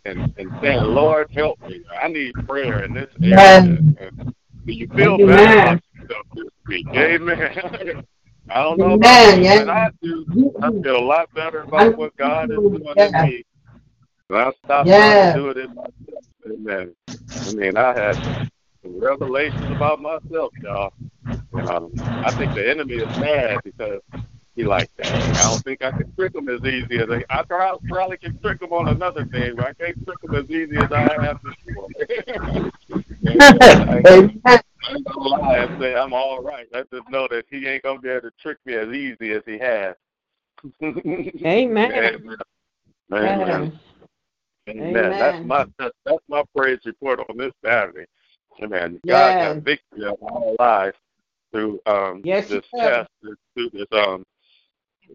and 0.05 0.35
and 0.37 0.53
saying 0.61 0.83
Lord 0.83 1.31
help 1.31 1.63
me 1.63 1.83
I 1.99 2.09
need 2.09 2.35
prayer 2.47 2.85
in 2.85 2.93
this 2.93 3.09
area 3.23 3.39
Amen. 3.39 3.97
and 3.99 4.35
do 4.67 4.73
you 4.73 4.87
feel 4.89 5.17
better 5.17 5.31
about 5.31 5.83
yourself 5.95 6.27
this 6.35 6.45
week 6.67 6.87
Amen 6.89 8.05
I 8.51 8.63
don't 8.63 8.79
know 8.79 8.95
about 8.95 9.37
you 9.37 9.45
yeah. 9.45 9.65
but 9.65 9.71
I 9.71 9.91
do 10.03 10.27
I 10.63 10.71
feel 10.83 10.97
a 10.97 10.99
lot 10.99 11.33
better 11.35 11.61
about 11.63 11.97
what 11.97 12.17
God 12.17 12.51
is 12.51 12.57
doing 12.59 12.83
in 12.97 13.13
me 13.13 13.45
and 14.31 14.39
I 14.39 14.53
stopped 14.65 14.89
Yeah. 14.89 15.33
trying 15.33 15.33
to 15.33 15.39
do 15.39 15.49
it 15.51 15.57
in 15.59 15.75
myself 15.75 16.25
Amen 16.47 16.95
I 17.47 17.51
mean 17.51 17.77
I 17.77 17.95
had 17.95 18.19
some 18.83 18.99
revelations 19.01 19.71
about 19.71 20.01
myself, 20.01 20.53
y'all. 20.63 20.93
And 21.53 21.69
um, 21.69 21.93
I 22.25 22.33
think 22.33 22.55
the 22.55 22.69
enemy 22.69 22.95
is 22.95 23.09
mad 23.19 23.61
because 23.65 24.01
he 24.57 24.65
like, 24.65 24.91
dang, 24.99 25.37
I 25.37 25.43
don't 25.45 25.63
think 25.65 25.83
I 25.83 25.93
can 25.93 26.13
trick 26.15 26.35
him 26.35 26.49
as 26.49 26.63
easy 26.65 26.99
as 26.99 27.09
I. 27.11 27.25
I 27.31 27.43
probably 27.45 28.19
can 28.19 28.39
trick 28.43 28.61
him 28.61 28.73
on 28.73 28.89
another 28.89 29.25
thing, 29.27 29.57
but 29.57 29.67
I 29.67 29.73
can't 29.75 29.97
trick 30.05 30.19
him 30.23 30.35
as 30.35 30.51
easy 30.51 30.77
as 30.79 30.93
I 30.93 31.17
have 31.23 31.39
before. 31.43 31.89
Amen. 33.27 34.63
I 34.85 34.95
ain't 34.95 35.05
gonna 35.07 35.29
lie 35.29 35.59
and 35.59 35.81
say 35.81 35.95
I'm 35.95 36.13
all 36.13 36.43
right. 36.43 36.67
I 36.75 36.83
just 36.93 37.09
know 37.11 37.29
that 37.31 37.45
he 37.51 37.67
ain't 37.67 37.83
gonna 37.83 38.01
be 38.01 38.09
able 38.09 38.23
to 38.23 38.31
trick 38.41 38.59
me 38.65 38.75
as 38.75 38.89
easy 38.89 39.33
as 39.33 39.43
he 39.47 39.59
has. 39.59 39.95
Amen. 40.83 41.43
Amen. 41.45 42.31
Yeah. 43.11 43.19
Amen. 43.19 43.79
Amen. 44.69 45.19
That's 45.19 45.45
my 45.45 45.65
that's, 45.79 45.95
that's 46.05 46.23
my 46.29 46.43
praise 46.57 46.79
report 46.85 47.21
on 47.29 47.37
this 47.37 47.53
Saturday. 47.65 48.07
Amen. 48.63 49.01
God 49.07 49.39
got 49.39 49.57
victory 49.65 50.07
of 50.07 50.17
our 50.23 50.55
lives 50.59 50.97
through 51.53 51.81
um 51.87 52.23
Yes, 52.25 52.49
this 52.49 52.65
test, 52.75 53.11
through 53.21 53.71
this 53.73 53.87
um 53.93 54.25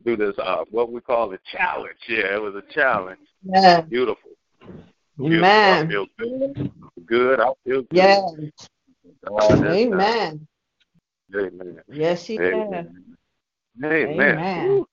through 0.03 0.17
this 0.17 0.35
uh 0.39 0.63
what 0.69 0.91
we 0.91 1.01
call 1.01 1.33
a 1.33 1.37
challenge. 1.51 1.97
Yeah, 2.07 2.35
it 2.35 2.41
was 2.41 2.55
a 2.55 2.73
challenge. 2.73 3.19
Yeah. 3.43 3.81
Beautiful. 3.81 4.31
Beautiful. 5.17 5.45
I 5.49 5.87
feel 5.87 6.05
good. 6.17 6.71
Good. 7.05 7.39
I 7.39 7.51
feel 7.65 7.81
good. 7.83 7.91
Yes. 7.91 8.21
God. 9.25 9.63
Amen. 9.65 10.47
Amen. 11.35 11.81
Yes, 11.89 12.25
he. 12.25 12.37
Amen. 12.39 13.17
Amen. 13.83 14.19
Amen. 14.19 14.85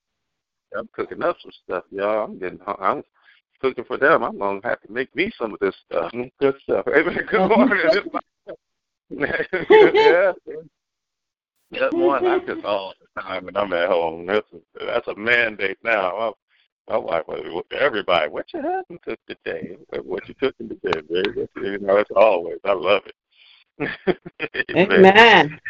I'm 0.76 0.88
cooking 0.92 1.22
up 1.22 1.36
some 1.40 1.52
stuff, 1.64 1.84
y'all. 1.90 2.24
I'm 2.24 2.38
getting 2.38 2.58
I'm 2.66 3.02
cooking 3.60 3.84
for 3.84 3.96
them. 3.96 4.24
I'm 4.24 4.38
gonna 4.38 4.60
have 4.64 4.80
to 4.82 4.92
make 4.92 5.14
me 5.14 5.30
some 5.38 5.54
of 5.54 5.60
this 5.60 5.74
stuff. 5.86 6.12
Good 6.40 6.56
stuff. 6.62 6.86
Amen. 6.88 7.26
Good 7.30 7.48
morning. 7.56 7.78
yeah. 9.10 10.32
Good 11.72 11.92
morning. 11.92 12.28
I 12.30 12.38
cook 12.40 12.64
all 12.64 12.94
the 13.00 13.22
time 13.22 13.46
when 13.46 13.56
I'm 13.56 13.72
at 13.72 13.88
home. 13.88 14.26
That's 14.26 14.46
a, 14.52 14.86
that's 14.86 15.08
a 15.08 15.14
mandate 15.16 15.78
now. 15.82 16.34
My, 16.88 16.94
my 16.94 16.98
wife, 16.98 17.24
uh, 17.28 17.40
well, 17.52 17.64
everybody, 17.72 18.28
what 18.28 18.52
you 18.52 18.60
having 18.60 18.98
cooked 19.04 19.26
today? 19.28 19.76
What 20.02 20.28
you 20.28 20.34
cooking 20.34 20.68
today, 20.68 21.00
baby? 21.10 21.48
You 21.56 21.78
know, 21.78 21.96
it's 21.96 22.10
always. 22.14 22.58
I 22.64 22.72
love 22.74 23.02
it. 23.06 23.14
Amen. 24.70 25.60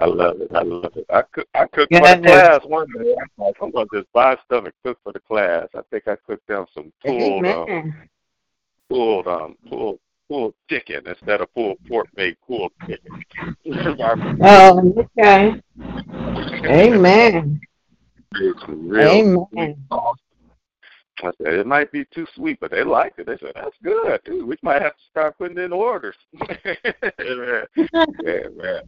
I 0.00 0.04
love 0.04 0.40
it. 0.40 0.50
I 0.54 0.62
love 0.62 0.92
it. 0.96 1.06
I 1.10 1.22
cook. 1.32 1.48
I 1.54 1.66
cooked 1.66 1.90
Yes. 1.90 2.16
for 2.16 2.20
the 2.20 2.26
class 2.26 2.60
one 2.64 2.86
day. 2.98 3.14
I'm 3.14 3.44
like, 3.46 3.56
I'm 3.62 3.70
gonna 3.70 3.86
just 3.92 4.12
buy 4.12 4.36
stuff 4.44 4.64
and 4.64 4.72
cook 4.84 4.98
for 5.02 5.12
the 5.12 5.20
class. 5.20 5.68
I 5.74 5.80
think 5.90 6.06
I 6.06 6.16
cooked 6.26 6.46
them 6.48 6.66
some 6.74 6.92
pulled, 7.04 7.46
um, 7.46 7.94
pulled, 8.90 9.26
um, 9.26 9.56
pulled, 9.68 9.98
pulled 10.28 10.54
chicken 10.68 11.06
instead 11.06 11.40
of 11.40 11.52
pulled 11.54 11.78
pork. 11.88 12.08
Made 12.16 12.36
pulled 12.46 12.72
chicken. 12.86 13.24
Oh, 14.42 14.94
okay. 15.18 15.60
Amen. 16.64 17.60
It's 18.34 18.62
real 18.68 19.38
Amen. 19.52 19.86
I 21.22 21.30
said, 21.42 21.54
it 21.54 21.66
might 21.66 21.90
be 21.92 22.04
too 22.06 22.26
sweet, 22.34 22.58
but 22.60 22.70
they 22.70 22.84
liked 22.84 23.18
it. 23.18 23.26
They 23.26 23.38
said, 23.38 23.52
that's 23.54 23.76
good, 23.82 24.20
dude. 24.24 24.46
We 24.46 24.56
might 24.62 24.82
have 24.82 24.96
to 24.96 25.02
start 25.10 25.38
putting 25.38 25.58
in 25.58 25.72
orders. 25.72 26.16
Yeah, 28.24 28.48
man. 28.56 28.82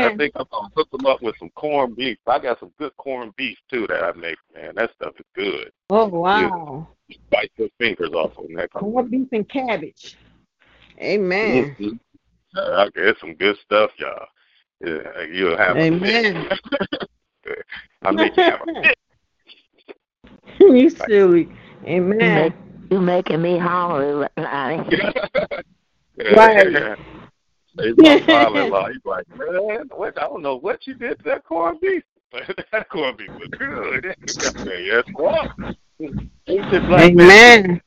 I 0.00 0.16
think 0.16 0.32
I'm 0.36 0.46
going 0.50 0.68
to 0.68 0.74
hook 0.74 0.90
them 0.90 1.06
up 1.06 1.22
with 1.22 1.36
some 1.38 1.50
corned 1.50 1.96
beef. 1.96 2.18
I 2.26 2.38
got 2.38 2.58
some 2.60 2.72
good 2.78 2.96
corned 2.96 3.36
beef, 3.36 3.58
too, 3.70 3.86
that 3.88 4.02
I 4.02 4.12
make, 4.12 4.38
man. 4.54 4.74
That 4.74 4.90
stuff 4.94 5.14
is 5.18 5.26
good. 5.34 5.70
Oh, 5.90 6.06
wow. 6.06 6.88
You 7.08 7.16
bite 7.30 7.52
your 7.56 7.68
fingers 7.78 8.10
off 8.12 8.32
on 8.36 8.52
that. 8.54 8.72
Corned 8.72 9.10
beef 9.10 9.28
and 9.32 9.48
cabbage. 9.48 10.16
Amen. 11.00 11.76
Mhm. 11.78 11.98
Uh, 12.56 12.88
it's 12.94 13.20
some 13.20 13.34
good 13.34 13.56
stuff, 13.64 13.90
y'all. 13.98 14.26
Yeah, 14.80 15.22
you'll 15.30 15.56
have 15.56 15.76
Amen. 15.76 16.48
I 18.02 18.10
make 18.10 18.36
you 18.36 18.42
have 18.42 18.60
a 18.66 18.82
fit. 18.82 18.98
you 20.74 20.90
silly. 20.90 21.48
You 21.86 22.02
make, 22.02 22.22
Amen. 22.22 22.86
you 22.90 23.00
making 23.00 23.42
me 23.42 23.58
hungry, 23.58 24.28
Lonnie. 24.36 24.88
Right. 26.36 26.96
It's 27.78 27.98
my 27.98 28.24
father-in-law. 28.26 28.88
He's 28.88 29.04
like, 29.04 29.26
man, 29.36 29.88
what, 29.94 30.16
I 30.16 30.22
don't 30.22 30.42
know 30.42 30.56
what 30.56 30.86
you 30.86 30.94
did 30.94 31.18
to 31.18 31.24
that 31.24 31.44
corned 31.44 31.80
beef. 31.80 32.02
that 32.72 32.88
corned 32.88 33.18
beef 33.18 33.30
was 33.30 33.48
good. 33.58 34.16
Said, 34.28 34.84
yes, 34.84 35.04
well. 35.14 35.48
Ain't 36.00 36.30
it 36.46 36.74
Amen. 36.74 37.16
man? 37.16 37.80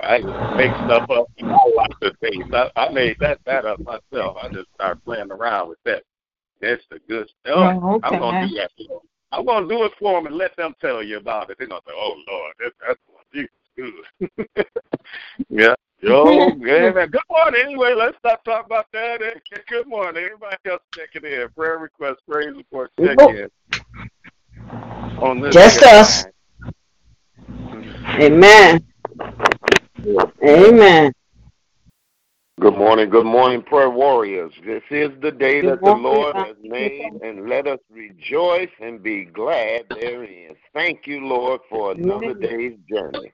I 0.00 0.18
make 0.56 0.70
stuff 0.86 1.10
up. 1.10 1.26
I 1.42 1.72
like 1.76 1.90
the 2.00 2.12
things. 2.20 2.46
I, 2.52 2.70
I 2.76 2.88
made 2.90 3.16
that 3.20 3.40
that 3.46 3.64
up 3.64 3.80
myself. 3.80 4.36
I 4.40 4.48
just 4.52 4.68
started 4.74 5.04
playing 5.04 5.32
around 5.32 5.68
with 5.68 5.78
that. 5.84 6.04
That's 6.60 6.82
the 6.90 7.00
good 7.08 7.28
stuff. 7.40 7.80
Oh, 7.82 8.00
I'm 8.04 8.20
gonna 8.20 8.48
do 8.48 8.54
that. 8.56 8.70
I'm 9.32 9.44
gonna 9.44 9.68
do 9.68 9.84
it 9.84 9.92
for 9.98 10.14
them 10.14 10.26
and 10.26 10.36
let 10.36 10.56
them 10.56 10.74
tell 10.80 11.02
you 11.02 11.18
about 11.18 11.50
it. 11.50 11.58
They're 11.58 11.68
gonna 11.68 11.82
say, 11.86 11.92
"Oh 11.94 12.16
Lord, 12.28 12.54
that, 12.60 12.72
that's 12.86 13.00
what 13.06 13.24
Jesus 13.32 13.50
good." 13.76 14.66
yeah. 15.48 15.74
Yo, 16.00 16.24
yeah, 16.60 16.92
man. 16.92 17.10
Good 17.10 17.20
morning. 17.28 17.60
Anyway, 17.64 17.92
let's 17.94 18.16
stop 18.18 18.44
talking 18.44 18.66
about 18.66 18.86
that. 18.92 19.18
Good 19.68 19.86
morning. 19.86 20.24
Everybody 20.24 20.56
else 20.66 20.82
checking 20.94 21.28
in. 21.28 21.48
Prayer 21.56 21.78
request, 21.78 22.20
praise 22.28 22.54
report, 22.54 22.90
check 23.00 23.18
in. 23.20 23.48
On 25.20 25.40
this 25.40 25.54
Just 25.54 25.80
here 25.80 25.88
us. 25.92 26.26
Amen. 28.20 28.84
Amen. 30.42 31.12
Good 32.60 32.76
morning, 32.76 33.08
good 33.08 33.24
morning, 33.24 33.62
prayer 33.62 33.88
warriors. 33.88 34.52
This 34.66 34.82
is 34.90 35.10
the 35.22 35.30
day 35.30 35.60
that 35.62 35.80
the 35.80 35.92
Lord 35.92 36.34
has 36.34 36.56
made, 36.60 37.12
and 37.22 37.48
let 37.48 37.68
us 37.68 37.78
rejoice 37.88 38.68
and 38.80 39.00
be 39.00 39.26
glad 39.26 39.84
therein. 39.88 40.56
Thank 40.74 41.06
you, 41.06 41.24
Lord, 41.24 41.60
for 41.70 41.92
another 41.92 42.34
day's 42.34 42.76
journey. 42.90 43.32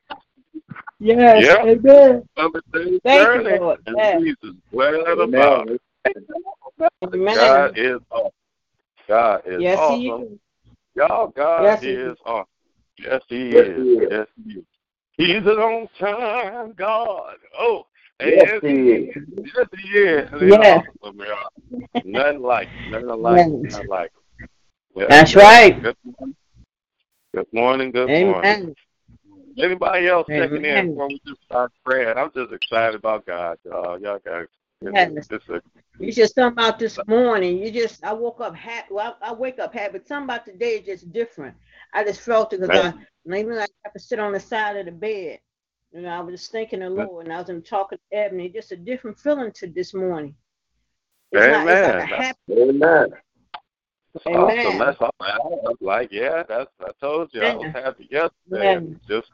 Yes. 1.01 1.43
Yeah. 1.43 1.65
Amen. 1.65 2.29
Another 2.37 2.61
day's 2.75 3.01
Thank 3.03 3.19
you, 3.21 3.43
journey, 3.43 3.59
Lord. 3.59 3.79
and 3.87 3.97
Yes. 3.97 4.21
Jesus 4.21 4.57
glad 4.71 5.19
about 5.19 5.71
it. 5.71 5.81
Amen. 7.03 7.35
God 7.35 7.79
is 7.79 8.01
awesome. 8.11 8.31
God 9.09 9.43
is 9.47 9.63
Yes, 9.63 9.79
he 9.89 10.11
awesome. 10.11 10.23
is. 10.33 10.39
Y'all, 10.97 11.29
God 11.29 11.63
Yes, 11.63 11.83
he 11.83 11.91
is 11.91 12.13
is. 12.13 12.19
awesome. 12.27 12.47
Yes, 12.99 13.23
He 13.29 13.49
Yes, 13.49 13.67
is. 13.69 13.77
he 13.77 13.91
is. 13.91 14.09
Yes, 14.11 14.27
He 14.47 14.53
is. 14.53 14.65
He's 15.17 15.47
an 15.47 15.59
on-time 15.59 16.75
God. 16.77 17.37
Oh, 17.59 17.77
and 17.77 17.85
Yes, 18.27 18.61
yes, 18.63 18.63
he 18.63 18.69
He 18.69 18.91
is. 18.91 19.17
is. 19.17 19.23
Yes, 19.57 19.67
He 19.83 19.99
is. 19.99 20.31
Yes. 20.43 20.85
awesome. 21.03 21.19
Nothing 22.05 22.43
like, 22.43 22.69
nothing 22.91 23.09
like, 23.09 23.37
Yes. 23.37 23.73
nothing 23.73 23.89
like. 23.89 24.13
Yes, 24.97 25.07
That's 25.09 25.35
yes. 25.35 25.43
right. 25.43 25.83
Good 25.83 25.97
morning. 26.07 26.35
Good 27.35 27.47
morning. 27.53 27.93
Good 27.93 28.25
morning. 28.27 28.77
Anybody 29.59 30.09
else 30.09 30.27
checking 30.29 30.65
in 30.65 30.91
before 30.91 31.09
we 31.09 31.21
just 31.27 31.43
start 31.45 31.73
praying? 31.85 32.17
I'm 32.17 32.31
just 32.35 32.53
excited 32.53 32.95
about 32.97 33.27
God, 33.27 33.59
y'all. 33.65 34.01
Y'all 34.01 34.19
got 34.25 34.49
Yes. 34.83 35.29
this 35.29 35.41
is 35.49 35.63
You 35.99 36.13
just 36.13 36.35
talking 36.37 36.53
about 36.53 36.79
this 36.79 36.99
morning. 37.07 37.59
You 37.59 37.71
just 37.71 38.05
I 38.05 38.13
woke 38.13 38.41
up 38.41 38.55
happy. 38.55 38.93
Well, 38.93 39.17
I, 39.23 39.31
I 39.31 39.33
wake 39.33 39.59
up 39.59 39.73
happy, 39.73 39.93
but 39.99 40.07
something 40.07 40.25
about 40.25 40.45
today 40.45 40.77
is 40.79 40.87
just 40.87 41.13
different. 41.13 41.57
I 41.93 42.05
just 42.05 42.21
felt 42.21 42.53
it 42.53 42.61
because 42.61 42.85
I 42.95 42.95
maybe 43.25 43.51
I 43.53 43.61
have 43.85 43.93
to 43.95 43.99
sit 44.01 44.19
on 44.19 44.33
the 44.33 44.41
side 44.41 44.77
of 44.77 44.87
the 44.87 44.93
bed. 44.93 45.39
You 45.95 46.03
know, 46.03 46.09
I 46.09 46.21
was 46.21 46.41
just 46.41 46.51
thinking 46.51 46.81
the 46.81 46.91
Lord, 46.91 47.27
and 47.27 47.33
I 47.33 47.39
was 47.39 47.51
in 47.51 47.63
talking 47.63 47.99
to 47.99 48.19
Ebony. 48.19 48.49
Just 48.49 48.73
a 48.73 48.77
different 48.77 49.17
feeling 49.17 49.53
to 49.55 49.69
this 49.69 49.95
morning. 49.95 50.35
It's 51.31 51.47
not. 51.47 51.71
It's 51.71 51.83
like 51.83 51.99
Amen. 52.01 52.09
happy. 52.09 52.39
Amen. 52.51 53.07
That's 54.13 54.27
Amen. 54.27 54.67
awesome. 54.67 54.79
That's 54.79 55.01
awesome. 55.01 55.13
I 55.21 55.39
was 55.39 55.77
like, 55.81 56.09
yeah, 56.11 56.43
that's 56.49 56.71
I 56.81 56.91
told 57.01 57.31
you 57.33 57.43
I 57.43 57.55
was 57.55 57.73
happy 57.73 58.09
yesterday. 58.11 58.75
And 58.75 59.01
just 59.09 59.31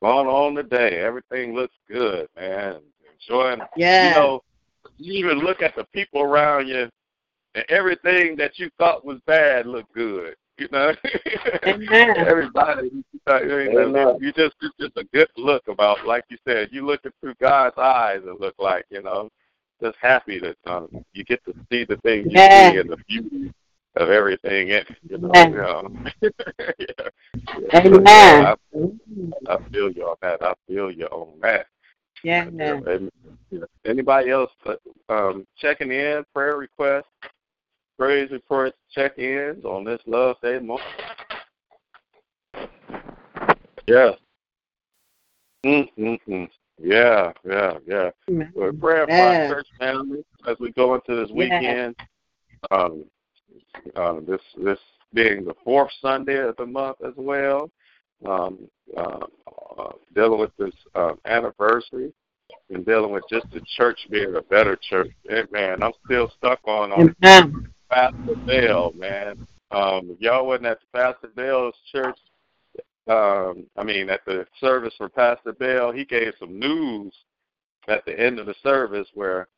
going 0.00 0.26
on 0.26 0.54
today. 0.54 0.98
Everything 0.98 1.54
looks 1.54 1.74
good, 1.90 2.26
man. 2.36 2.80
Enjoying 3.20 3.60
Yeah. 3.76 4.08
you 4.08 4.14
know, 4.14 4.40
you 4.96 5.12
even 5.12 5.40
look 5.40 5.60
at 5.60 5.76
the 5.76 5.84
people 5.92 6.22
around 6.22 6.68
you 6.68 6.88
and 7.54 7.64
everything 7.68 8.34
that 8.36 8.58
you 8.58 8.70
thought 8.78 9.04
was 9.04 9.20
bad 9.26 9.66
looked 9.66 9.92
good. 9.92 10.36
You 10.58 10.68
know? 10.70 10.94
Amen. 11.66 12.16
Everybody 12.16 12.90
you 13.26 13.92
know, 13.92 14.18
you 14.20 14.32
just 14.32 14.54
it's 14.60 14.74
just 14.78 14.96
a 14.96 15.04
good 15.04 15.28
look 15.36 15.66
about 15.68 16.06
like 16.06 16.24
you 16.28 16.36
said, 16.46 16.68
you 16.72 16.84
looking 16.84 17.12
through 17.20 17.34
God's 17.40 17.76
eyes 17.78 18.20
it 18.24 18.40
look 18.40 18.54
like, 18.58 18.84
you 18.90 19.02
know. 19.02 19.30
Just 19.80 19.96
happy 20.00 20.38
that 20.38 20.56
um, 20.66 21.04
you 21.12 21.24
get 21.24 21.44
to 21.44 21.54
see 21.70 21.84
the 21.84 21.96
things 21.98 22.26
you 22.26 22.38
Yeah. 22.38 22.70
see 22.70 22.78
and 22.78 22.90
the 22.90 22.96
beauty 23.08 23.52
of 23.96 24.10
everything 24.10 24.68
in 24.68 24.76
it, 24.76 24.96
you 25.08 25.18
know. 25.18 25.30
Yeah. 25.34 25.48
You 25.48 25.56
know. 25.56 26.04
yeah. 26.78 27.80
Amen. 27.80 28.02
Yeah, 28.06 28.54
I, 29.48 29.54
I 29.54 29.68
feel 29.70 29.90
you 29.90 30.04
on 30.04 30.16
that. 30.22 30.42
I 30.42 30.54
feel 30.68 30.90
you 30.90 31.06
on 31.06 31.40
that. 31.40 31.66
Yeah. 32.22 32.44
And, 32.44 33.10
yeah. 33.50 33.60
Anybody 33.84 34.30
else 34.30 34.50
uh, 34.66 34.74
um, 35.08 35.46
checking 35.56 35.90
in, 35.90 36.24
prayer 36.32 36.56
requests, 36.56 37.08
praise 38.02 38.32
reports, 38.32 38.76
check 38.92 39.16
ins 39.16 39.64
on 39.64 39.84
this 39.84 40.00
Love 40.06 40.34
Day 40.42 40.58
morning? 40.58 40.84
Yeah. 43.86 44.10
Mm-hmm. 45.64 46.44
Yeah, 46.82 47.30
yeah, 47.48 47.78
yeah. 47.86 48.10
We're 48.56 48.72
praying 48.72 49.06
for 49.06 49.12
our 49.12 49.34
Yeah. 49.34 49.48
church 49.48 49.68
family 49.78 50.24
as 50.48 50.58
we 50.58 50.72
go 50.72 50.96
into 50.96 51.14
this 51.14 51.30
Yeah. 51.30 51.36
weekend. 51.36 51.96
Um, 52.72 53.08
um, 53.94 54.24
this 54.26 54.42
this 54.56 54.80
being 55.14 55.44
the 55.44 55.54
fourth 55.62 55.92
Sunday 56.00 56.38
of 56.38 56.56
the 56.56 56.66
month 56.66 57.00
as 57.02 57.14
well. 57.14 57.70
Um, 58.24 58.68
uh, 58.96 59.26
uh, 59.78 59.92
dealing 60.12 60.40
with 60.40 60.56
this 60.56 60.74
um, 60.96 61.20
anniversary 61.24 62.12
and 62.68 62.84
dealing 62.84 63.12
with 63.12 63.28
just 63.28 63.48
the 63.52 63.60
church 63.76 64.08
being 64.10 64.34
a 64.34 64.42
better 64.42 64.74
church. 64.74 65.12
And, 65.30 65.48
man, 65.52 65.84
I'm 65.84 65.92
still 66.04 66.32
stuck 66.36 66.58
on 66.64 66.90
on. 66.90 67.14
Pastor 67.92 68.36
Bell, 68.46 68.92
man. 68.96 69.46
Um, 69.70 70.16
y'all 70.18 70.46
wasn't 70.46 70.66
at 70.66 70.78
Pastor 70.92 71.28
Bell's 71.34 71.74
church, 71.90 72.18
um, 73.08 73.66
I 73.76 73.82
mean, 73.82 74.10
at 74.10 74.24
the 74.24 74.46
service 74.60 74.94
for 74.96 75.08
Pastor 75.08 75.52
Bell, 75.52 75.90
he 75.90 76.04
gave 76.04 76.34
some 76.38 76.58
news 76.58 77.12
at 77.88 78.04
the 78.04 78.18
end 78.18 78.38
of 78.38 78.46
the 78.46 78.54
service 78.62 79.08
where, 79.14 79.48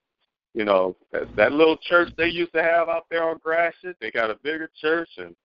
you 0.54 0.64
know, 0.64 0.96
that, 1.12 1.34
that 1.36 1.52
little 1.52 1.76
church 1.76 2.10
they 2.16 2.28
used 2.28 2.54
to 2.54 2.62
have 2.62 2.88
out 2.88 3.06
there 3.10 3.28
on 3.28 3.38
Gratiot, 3.38 3.96
they 4.00 4.10
got 4.10 4.30
a 4.30 4.38
bigger 4.42 4.70
church, 4.80 5.10
and 5.18 5.36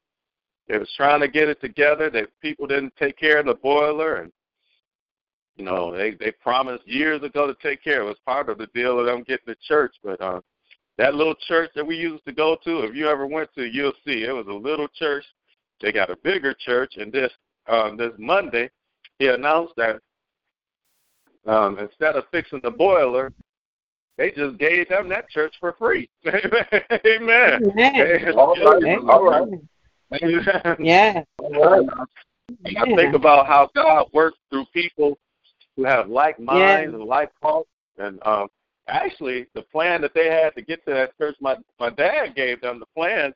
they 0.68 0.78
was 0.78 0.92
trying 0.96 1.20
to 1.20 1.28
get 1.28 1.50
it 1.50 1.60
together. 1.60 2.10
That 2.10 2.30
people 2.42 2.68
didn't 2.68 2.96
take 2.96 3.18
care 3.18 3.40
of 3.40 3.48
the 3.48 3.56
boiler, 3.56 4.18
and 4.18 4.32
you 5.58 5.66
know, 5.66 5.92
they 5.92 6.12
they 6.12 6.32
promised 6.32 6.88
years 6.88 7.22
ago 7.22 7.48
to 7.48 7.56
take 7.62 7.84
care. 7.84 8.02
It 8.02 8.06
was 8.06 8.18
part 8.26 8.48
of 8.48 8.58
the 8.58 8.68
deal 8.68 8.98
of 8.98 9.08
them 9.08 9.24
getting 9.24 9.46
the 9.48 9.58
church, 9.68 9.96
but 10.04 10.22
uh, 10.22 10.40
that 11.00 11.16
little 11.16 11.36
church 11.48 11.72
that 11.76 11.88
we 11.88 11.96
used 11.96 12.26
to 12.26 12.34
go 12.34 12.58
to, 12.62 12.82
if 12.82 12.94
you 12.94 13.08
ever 13.08 13.26
went 13.26 13.50
to, 13.56 13.64
you'll 13.64 13.94
see 14.06 14.26
it 14.26 14.36
was 14.36 14.48
a 14.48 14.54
little 14.54 14.90
church. 14.90 15.24
They 15.82 15.94
got 15.94 16.10
a 16.10 16.18
bigger 16.18 16.54
church, 16.54 16.98
and 16.98 17.10
this 17.10 17.32
um, 17.68 17.96
this 17.96 18.12
Monday, 18.18 18.70
he 19.18 19.28
announced 19.28 19.74
that 19.78 20.02
um, 21.48 21.80
instead 21.80 22.18
of 22.18 22.26
fixing 22.32 22.60
the 22.64 22.72
boiler, 22.72 23.32
they 24.18 24.32
just 24.32 24.58
gave 24.58 24.90
them 24.90 25.08
that 25.08 25.30
church 25.30 25.56
for 25.62 25.74
free. 25.80 26.10
Amen. 26.28 27.62
Amen. 27.78 28.34
All 28.38 28.56
right. 28.56 28.84
Amen. 28.84 29.10
All 29.10 29.24
right. 29.24 29.48
Yeah. 30.80 31.24
And 32.66 32.78
I 32.78 32.84
think 32.84 33.16
about 33.16 33.48
how 33.48 33.70
God 33.74 34.08
works 34.12 34.38
through 34.50 34.66
people 34.74 35.18
who 35.78 35.86
have 35.86 36.10
like 36.10 36.42
minds 36.42 36.94
and 36.94 37.06
like 37.06 37.32
thoughts. 37.42 37.70
And 37.98 38.20
um, 38.26 38.50
actually, 38.90 39.48
the 39.54 39.62
plan 39.64 40.02
that 40.02 40.14
they 40.14 40.28
had 40.28 40.56
to 40.56 40.62
get 40.62 40.86
to 40.86 40.94
that 40.94 41.18
church, 41.18 41.36
my 41.42 41.58
my 41.80 41.90
dad 41.90 42.36
gave 42.36 42.62
them 42.62 42.80
the 42.80 42.86
plan 42.96 43.34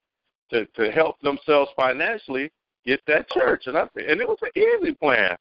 to 0.51 0.65
to 0.65 0.91
help 0.91 1.19
themselves 1.21 1.71
financially 1.75 2.51
get 2.85 3.01
that 3.07 3.29
church, 3.29 3.67
and 3.67 3.77
I 3.77 3.81
and 3.95 4.21
it 4.21 4.27
was 4.27 4.37
an 4.41 4.51
easy 4.55 4.93
plan, 4.93 5.35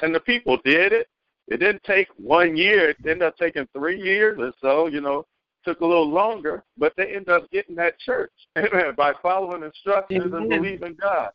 and 0.00 0.14
the 0.14 0.20
people 0.20 0.58
did 0.64 0.92
it. 0.92 1.08
It 1.48 1.58
didn't 1.58 1.82
take 1.84 2.08
one 2.16 2.56
year; 2.56 2.90
it 2.90 2.96
ended 3.00 3.22
up 3.22 3.36
taking 3.36 3.68
three 3.74 4.00
years 4.00 4.38
or 4.40 4.52
so. 4.60 4.86
You 4.86 5.00
know, 5.00 5.26
took 5.64 5.80
a 5.80 5.86
little 5.86 6.08
longer, 6.08 6.62
but 6.78 6.92
they 6.96 7.08
ended 7.14 7.30
up 7.30 7.50
getting 7.50 7.74
that 7.76 7.98
church 7.98 8.32
Amen. 8.56 8.94
by 8.96 9.12
following 9.22 9.62
instructions 9.62 10.32
and 10.32 10.48
believing 10.48 10.96
God. 11.00 11.30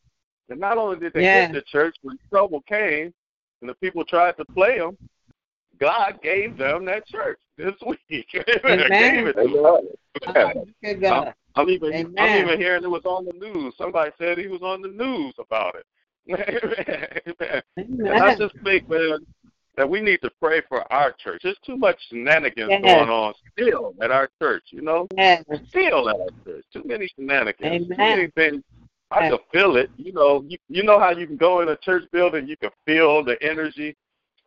And 0.50 0.60
not 0.60 0.78
only 0.78 1.00
did 1.00 1.14
they 1.14 1.24
Yeah. 1.24 1.46
get 1.46 1.54
the 1.54 1.62
church, 1.64 1.96
when 2.02 2.18
trouble 2.30 2.62
came 2.62 3.14
and 3.62 3.70
the 3.70 3.76
people 3.76 4.04
tried 4.06 4.38
to 4.38 4.46
play 4.46 4.80
them, 4.80 4.98
God 5.80 6.20
gave 6.22 6.58
them 6.58 6.86
that 6.86 7.08
church 7.08 7.40
this 7.58 7.74
week. 7.86 8.28
Amen. 8.36 8.60
Amen. 8.66 9.16
Gave 9.16 9.28
it 9.28 9.34
to 9.34 9.82
them. 10.34 10.74
Good 10.84 11.02
God. 11.02 11.34
I'm 11.56 11.70
even 11.70 12.14
I'm 12.18 12.44
even 12.44 12.60
hearing 12.60 12.84
it 12.84 12.90
was 12.90 13.06
on 13.06 13.26
the 13.26 13.34
news. 13.34 13.74
Somebody 13.78 14.12
said 14.18 14.38
he 14.38 14.48
was 14.48 14.62
on 14.62 14.82
the 14.82 14.88
news 14.88 15.34
about 15.40 15.76
it. 15.76 15.86
Amen. 16.30 17.62
And 17.78 18.24
I 18.24 18.36
just 18.36 18.56
think, 18.64 18.88
man, 18.90 19.20
that 19.76 19.90
we 19.90 20.00
need 20.02 20.22
to 20.22 20.30
pray 20.42 20.62
for 20.70 20.92
our 20.92 21.12
church. 21.14 21.42
There's 21.44 21.58
too 21.66 21.78
much 21.78 21.98
shenanigans 22.10 22.70
Yes. 22.70 22.82
going 22.84 23.10
on 23.10 23.34
still 23.54 23.94
at 24.02 24.12
our 24.12 24.30
church, 24.42 24.64
you 24.72 24.82
know? 24.82 25.08
Yes. 25.18 25.44
Still 25.70 26.10
at 26.10 26.18
our 26.20 26.28
church. 26.46 26.66
Too 26.74 26.84
many 26.86 27.08
shenanigans. 27.16 27.88
Too 27.88 27.96
many 27.96 28.28
things. 28.36 28.62
I 29.12 29.22
Yes. 29.22 29.32
can 29.32 29.40
feel 29.52 29.76
it. 29.78 29.90
You 29.98 30.12
know, 30.14 30.44
you, 30.48 30.58
you 30.68 30.84
know 30.84 31.00
how 31.00 31.12
you 31.12 31.26
can 31.26 31.38
go 31.38 31.62
in 31.62 31.70
a 31.70 31.78
church 31.78 32.04
building, 32.12 32.48
you 32.48 32.58
can 32.58 32.70
feel 32.86 33.24
the 33.24 33.42
energy. 33.42 33.96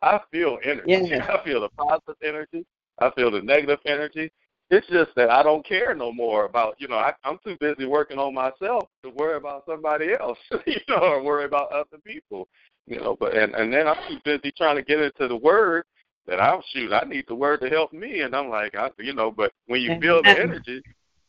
I 0.03 0.19
feel 0.31 0.59
energy. 0.63 0.83
Yes. 0.87 1.21
I 1.29 1.43
feel 1.43 1.61
the 1.61 1.69
positive 1.69 2.15
energy. 2.23 2.65
I 2.99 3.09
feel 3.11 3.31
the 3.31 3.41
negative 3.41 3.79
energy. 3.85 4.31
It's 4.69 4.87
just 4.87 5.11
that 5.15 5.29
I 5.29 5.43
don't 5.43 5.65
care 5.65 5.93
no 5.93 6.11
more 6.11 6.45
about, 6.45 6.75
you 6.79 6.87
know, 6.87 6.95
I, 6.95 7.13
I'm 7.23 7.37
too 7.43 7.57
busy 7.59 7.85
working 7.85 8.17
on 8.17 8.33
myself 8.33 8.87
to 9.03 9.09
worry 9.09 9.37
about 9.37 9.63
somebody 9.67 10.13
else, 10.19 10.37
you 10.65 10.79
know, 10.87 10.99
or 10.99 11.23
worry 11.23 11.45
about 11.45 11.71
other 11.71 11.97
people, 12.05 12.47
you 12.87 12.97
know. 12.97 13.15
But 13.19 13.35
and 13.37 13.53
and 13.55 13.71
then 13.71 13.87
I'm 13.87 13.97
too 14.07 14.19
busy 14.23 14.51
trying 14.57 14.75
to 14.77 14.83
get 14.83 14.99
into 14.99 15.27
the 15.27 15.35
word 15.35 15.85
that 16.27 16.41
I'm 16.41 16.61
shoot. 16.73 16.91
I 16.93 17.03
need 17.07 17.25
the 17.27 17.35
word 17.35 17.61
to 17.61 17.69
help 17.69 17.93
me, 17.93 18.21
and 18.21 18.35
I'm 18.35 18.49
like, 18.49 18.75
I, 18.75 18.89
you 18.99 19.13
know. 19.13 19.31
But 19.31 19.51
when 19.67 19.81
you 19.81 19.99
feel 19.99 20.23
the 20.23 20.29
energy, 20.39 20.81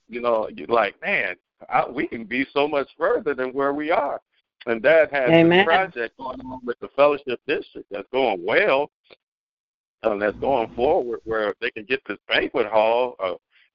you 0.09 0.21
know, 0.21 0.49
you're 0.55 0.69
like, 0.69 1.01
man, 1.03 1.35
I, 1.69 1.89
we 1.89 2.07
can 2.07 2.25
be 2.25 2.47
so 2.53 2.69
much 2.69 2.89
further 2.97 3.35
than 3.35 3.53
where 3.53 3.75
we 3.75 3.91
are. 3.91 4.21
And 4.67 4.83
Dad 4.83 5.11
has 5.13 5.31
Amen. 5.31 5.59
this 5.59 5.65
project 5.65 6.17
going 6.17 6.41
on 6.41 6.61
with 6.65 6.79
the 6.81 6.89
fellowship 6.97 7.41
district 7.47 7.89
that's 7.91 8.09
going 8.13 8.45
well, 8.45 8.91
and 10.03 10.21
that's 10.21 10.37
going 10.39 10.75
forward 10.75 11.21
where 11.25 11.55
they 11.61 11.71
can 11.71 11.85
get 11.85 12.01
this 12.07 12.19
banquet 12.29 12.67
hall, 12.67 13.15
uh, 13.23 13.35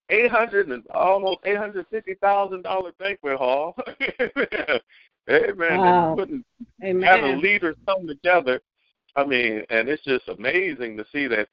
eight 0.10 0.32
hundred 0.32 0.70
and 0.70 0.84
almost 0.88 1.40
eight 1.46 1.58
hundred 1.58 1.86
fifty 1.92 2.16
thousand 2.16 2.64
dollar 2.64 2.92
banquet 3.00 3.38
hall. 3.38 3.76
Amen. 5.30 5.78
Wow. 5.78 6.16
Putting 6.18 6.44
Amen. 6.84 7.04
having 7.04 7.42
leaders 7.42 7.76
come 7.88 8.08
together. 8.08 8.60
I 9.16 9.26
mean, 9.26 9.64
and 9.70 9.90
it's 9.90 10.04
just 10.04 10.28
amazing 10.28 10.98
to 10.98 11.06
see 11.12 11.28
that 11.28 11.48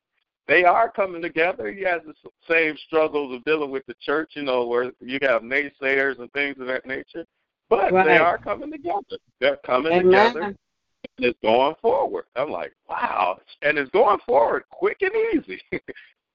they 0.49 0.65
are 0.65 0.91
coming 0.91 1.21
together. 1.21 1.71
He 1.73 1.83
has 1.83 2.01
the 2.07 2.15
same 2.49 2.77
struggles 2.87 3.35
of 3.35 3.45
dealing 3.45 3.71
with 3.71 3.85
the 3.87 3.95
church, 4.01 4.33
you 4.35 4.43
know, 4.43 4.67
where 4.67 4.93
you 5.01 5.19
have 5.23 5.43
naysayers 5.43 6.19
and 6.21 6.33
things 6.33 6.57
of 6.61 6.69
that 6.69 6.87
nature. 6.87 7.27
But 7.69 7.91
they 7.91 8.19
are 8.19 8.39
coming 8.39 8.71
together. 8.71 9.19
They're 9.41 9.57
coming 9.65 9.93
Amen. 9.93 10.35
together 10.35 10.57
and 11.17 11.27
it's 11.27 11.39
going 11.43 11.75
forward. 11.81 12.25
I'm 12.37 12.51
like, 12.51 12.73
wow. 12.89 13.39
And 13.63 13.79
it's 13.79 13.91
going 13.91 14.19
forward 14.27 14.65
quick 14.71 14.99
and 15.03 15.13
easy. 15.35 15.61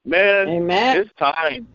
Man, 0.05 0.49
Amen. 0.49 0.97
it's 0.97 1.11
time 1.17 1.67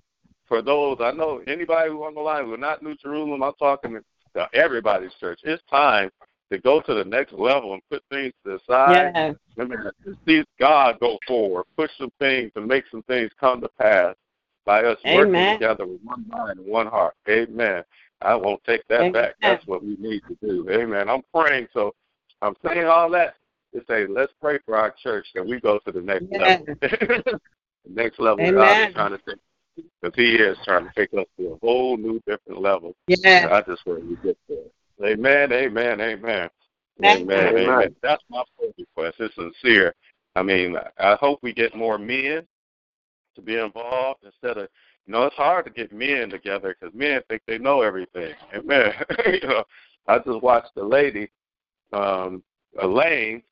for 0.49 0.63
those. 0.63 0.99
I 1.01 1.13
know 1.13 1.41
anybody 1.47 1.91
who 1.91 2.05
on 2.05 2.15
the 2.15 2.21
line, 2.21 2.49
we're 2.49 2.57
not 2.57 2.83
New 2.83 2.97
Jerusalem, 2.97 3.43
I'm 3.43 3.53
talking 3.55 4.01
to 4.35 4.49
everybody's 4.53 5.15
church. 5.21 5.41
It's 5.45 5.63
time 5.71 6.11
to 6.51 6.59
go 6.59 6.81
to 6.81 6.95
the 6.95 7.05
next 7.05 7.33
level 7.33 7.73
and 7.75 7.83
put 7.91 8.03
things 8.11 8.33
to 8.45 8.53
the 8.53 8.61
side. 8.69 9.13
Yes. 9.15 9.37
I 9.59 9.65
mean, 9.65 9.79
see 10.27 10.45
God 10.59 10.99
go 11.01 11.19
forward, 11.27 11.65
push 11.77 11.91
some 11.99 12.13
things 12.19 12.53
and 12.57 12.67
make 12.67 12.85
some 12.91 13.03
things 13.05 13.31
come 13.39 13.61
to 13.61 13.69
pass 13.81 14.15
by 14.65 14.83
us 14.83 14.99
working 15.05 15.33
together 15.33 15.87
with 15.87 16.01
one 16.03 16.27
mind 16.29 16.59
and 16.59 16.67
one 16.67 16.89
heart. 16.89 17.15
Amen. 17.29 17.85
I 18.23 18.35
won't 18.35 18.63
take 18.65 18.87
that 18.89 19.01
Amen. 19.01 19.13
back. 19.13 19.35
That's 19.41 19.67
what 19.67 19.83
we 19.83 19.97
need 19.99 20.23
to 20.29 20.37
do. 20.47 20.69
Amen. 20.71 21.09
I'm 21.09 21.23
praying. 21.35 21.69
So 21.73 21.95
I'm 22.43 22.55
saying 22.67 22.87
all 22.87 23.11
that 23.11 23.35
to 23.75 23.83
say, 23.89 24.07
let's 24.07 24.33
pray 24.41 24.59
for 24.65 24.77
our 24.77 24.91
church 25.03 25.27
that 25.35 25.47
we 25.47 25.61
go 25.61 25.79
to 25.85 25.93
the 25.93 26.01
next 26.01 26.27
Yes. 26.31 26.41
level. 26.41 26.67
the 26.81 27.41
next 27.89 28.19
level 28.19 28.51
God 28.51 28.73
Amen. 28.73 28.89
is 28.89 28.95
trying 28.95 29.11
to 29.11 29.19
take. 29.19 29.39
Because 30.01 30.17
He 30.17 30.37
is 30.37 30.57
trying 30.65 30.85
to 30.87 30.93
take 30.97 31.13
us 31.13 31.27
to 31.39 31.53
a 31.53 31.59
whole 31.67 31.97
new, 31.99 32.21
different 32.27 32.61
level. 32.61 32.95
Yes. 33.07 33.47
I 33.51 33.61
just 33.63 33.85
want 33.87 34.09
to 34.09 34.17
get 34.27 34.39
there. 34.49 34.59
Amen, 35.05 35.53
amen, 35.53 36.01
amen. 36.01 36.49
Thank 36.99 37.21
Amen, 37.21 37.57
amen. 37.59 37.95
That's 38.03 38.23
my 38.31 38.43
prayer 38.57 38.73
request. 38.79 39.17
It's 39.21 39.35
sincere. 39.35 39.95
I 40.35 40.43
mean, 40.43 40.77
I 40.99 41.15
hope 41.17 41.41
we 41.43 41.53
get 41.53 41.77
more 41.77 41.99
men 41.99 42.47
to 43.35 43.43
be 43.43 43.59
involved 43.59 44.25
instead 44.25 44.57
of, 44.57 44.69
you 45.07 45.13
know, 45.13 45.25
it's 45.25 45.37
hard 45.37 45.65
to 45.65 45.71
get 45.71 45.93
men 45.93 46.31
together 46.31 46.75
because 46.79 46.95
men 46.95 47.21
think 47.29 47.43
they 47.47 47.59
know 47.59 47.83
everything. 47.83 48.35
Amen. 48.55 48.93
you 49.27 49.49
know, 49.49 49.65
I 50.09 50.19
just 50.19 50.43
watched 50.43 50.77
a 50.77 50.85
lady, 50.85 51.31
um, 51.93 52.43
Elaine, 52.83 53.43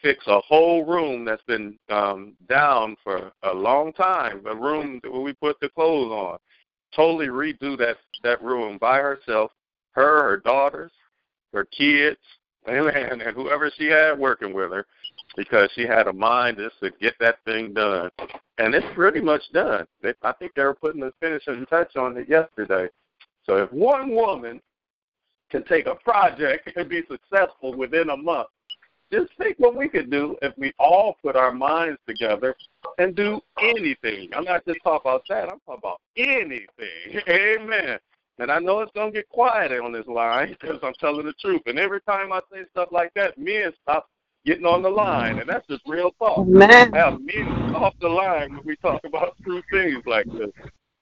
fix 0.00 0.24
a 0.28 0.40
whole 0.40 0.84
room 0.84 1.24
that's 1.24 1.42
been 1.42 1.78
um, 1.88 2.34
down 2.48 2.96
for 3.02 3.32
a 3.42 3.52
long 3.52 3.92
time. 3.92 4.42
A 4.46 4.54
room 4.54 5.00
where 5.02 5.20
we 5.20 5.32
put 5.32 5.58
the 5.60 5.68
clothes 5.70 6.12
on. 6.12 6.38
Totally 6.94 7.26
redo 7.26 7.76
that 7.78 7.96
that 8.22 8.42
room 8.42 8.78
by 8.78 8.98
herself. 8.98 9.50
Her, 9.92 10.22
her 10.22 10.36
daughters, 10.38 10.92
her 11.52 11.64
kids, 11.64 12.20
amen, 12.68 13.20
and 13.22 13.34
whoever 13.34 13.70
she 13.76 13.86
had 13.86 14.18
working 14.18 14.52
with 14.52 14.70
her, 14.72 14.86
because 15.36 15.70
she 15.74 15.82
had 15.82 16.08
a 16.08 16.12
mind 16.12 16.56
just 16.56 16.80
to 16.80 16.90
get 17.00 17.14
that 17.20 17.38
thing 17.44 17.74
done. 17.74 18.10
And 18.58 18.74
it's 18.74 18.86
pretty 18.94 19.20
much 19.20 19.42
done. 19.52 19.86
They, 20.02 20.14
I 20.22 20.32
think 20.32 20.52
they 20.54 20.64
were 20.64 20.74
putting 20.74 21.00
the 21.00 21.12
finishing 21.20 21.66
touch 21.66 21.96
on 21.96 22.16
it 22.16 22.28
yesterday. 22.28 22.88
So 23.44 23.56
if 23.58 23.72
one 23.72 24.14
woman 24.14 24.60
can 25.50 25.62
take 25.64 25.86
a 25.86 25.94
project 25.94 26.70
and 26.76 26.88
be 26.88 27.02
successful 27.08 27.76
within 27.76 28.10
a 28.10 28.16
month, 28.16 28.48
just 29.12 29.30
think 29.38 29.56
what 29.58 29.76
we 29.76 29.88
could 29.88 30.10
do 30.10 30.36
if 30.42 30.52
we 30.58 30.72
all 30.80 31.16
put 31.22 31.36
our 31.36 31.52
minds 31.52 31.98
together 32.08 32.56
and 32.98 33.14
do 33.14 33.40
anything. 33.60 34.30
I'm 34.34 34.44
not 34.44 34.64
just 34.66 34.80
talking 34.82 35.08
about 35.10 35.22
that. 35.28 35.44
I'm 35.44 35.60
talking 35.64 35.78
about 35.78 36.00
anything. 36.16 37.22
Amen. 37.28 37.98
And 38.38 38.50
I 38.50 38.58
know 38.58 38.80
it's 38.80 38.92
going 38.92 39.12
to 39.12 39.18
get 39.18 39.28
quiet 39.28 39.72
on 39.72 39.92
this 39.92 40.06
line 40.06 40.56
because 40.60 40.78
I'm 40.82 40.94
telling 40.98 41.26
the 41.26 41.34
truth. 41.34 41.62
And 41.66 41.78
every 41.78 42.00
time 42.02 42.32
I 42.32 42.40
say 42.52 42.62
stuff 42.70 42.88
like 42.90 43.12
that, 43.14 43.38
men 43.38 43.72
stop 43.82 44.08
getting 44.46 44.64
on 44.64 44.82
the 44.82 44.88
line. 44.88 45.38
And 45.38 45.48
that's 45.48 45.66
just 45.66 45.82
real 45.86 46.12
talk. 46.12 46.38
Amen. 46.38 46.94
I 46.94 46.98
have 46.98 47.20
men 47.20 47.74
off 47.74 47.94
the 48.00 48.08
line 48.08 48.54
when 48.54 48.64
we 48.64 48.76
talk 48.76 49.04
about 49.04 49.36
true 49.42 49.62
things 49.70 50.02
like 50.06 50.26
this. 50.26 50.50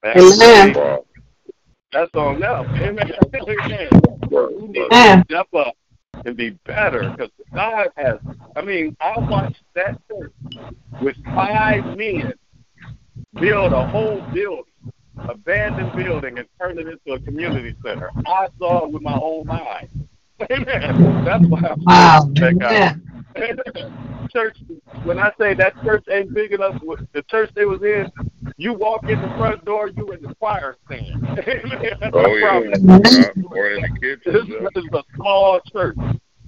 Amen. 0.05 0.75
That's 1.93 2.15
on 2.15 2.41
them. 2.41 2.67
Amen. 2.75 3.13
Amen. 3.37 3.89
We 4.31 4.69
need 4.69 4.89
to 4.89 5.25
step 5.29 5.47
up 5.55 5.75
and 6.25 6.37
be 6.37 6.51
better 6.67 7.11
because 7.11 7.31
God 7.55 7.89
has. 7.97 8.19
I 8.57 8.63
mean, 8.63 8.97
I 9.01 9.19
watched 9.19 9.63
that 9.75 10.01
church 10.09 10.33
with 11.01 11.17
five 11.25 11.97
men 11.97 12.33
build 13.41 13.73
a 13.73 13.87
whole 13.87 14.21
building, 14.33 14.65
abandoned 15.17 15.93
building, 15.97 16.39
and 16.39 16.49
turn 16.61 16.79
it 16.79 16.87
into 16.89 17.13
a 17.13 17.21
community 17.21 17.75
center. 17.85 18.11
I 18.27 18.49
saw 18.59 18.87
it 18.87 18.93
with 18.93 19.03
my 19.03 19.19
own 19.21 19.49
eyes. 19.51 19.89
Amen. 20.51 21.23
That's 21.25 21.45
why 21.49 21.61
I'm 21.65 21.77
Wow. 21.85 22.31
check 22.37 22.61
out. 22.63 22.97
Amen. 23.37 23.61
church. 24.31 24.57
When 25.03 25.19
I 25.19 25.31
say 25.39 25.55
that 25.55 25.75
church 25.85 26.05
ain't 26.11 26.33
big 26.35 26.53
enough, 26.53 26.77
the 27.13 27.23
church 27.25 27.51
they 27.55 27.65
was 27.65 27.83
in, 27.83 28.11
you 28.57 28.73
walk 28.73 29.09
in 29.09 29.21
the 29.21 29.31
front 29.37 29.65
door, 29.65 29.89
you 29.89 30.13
in 30.13 30.23
the 30.23 30.29
choir 30.39 30.77
stand. 30.87 31.03
That's 31.37 32.15
Oh, 32.15 32.35
yeah. 32.35 32.47
problem. 32.47 33.05
Yeah, 33.05 33.33
Or 33.51 33.71
in 33.71 33.83
the 33.83 33.89
kitchen. 34.01 34.33
This 34.33 34.43
kitchen. 34.47 34.67
is 34.77 34.85
a 34.93 35.03
small 35.17 35.61
church. 35.73 35.97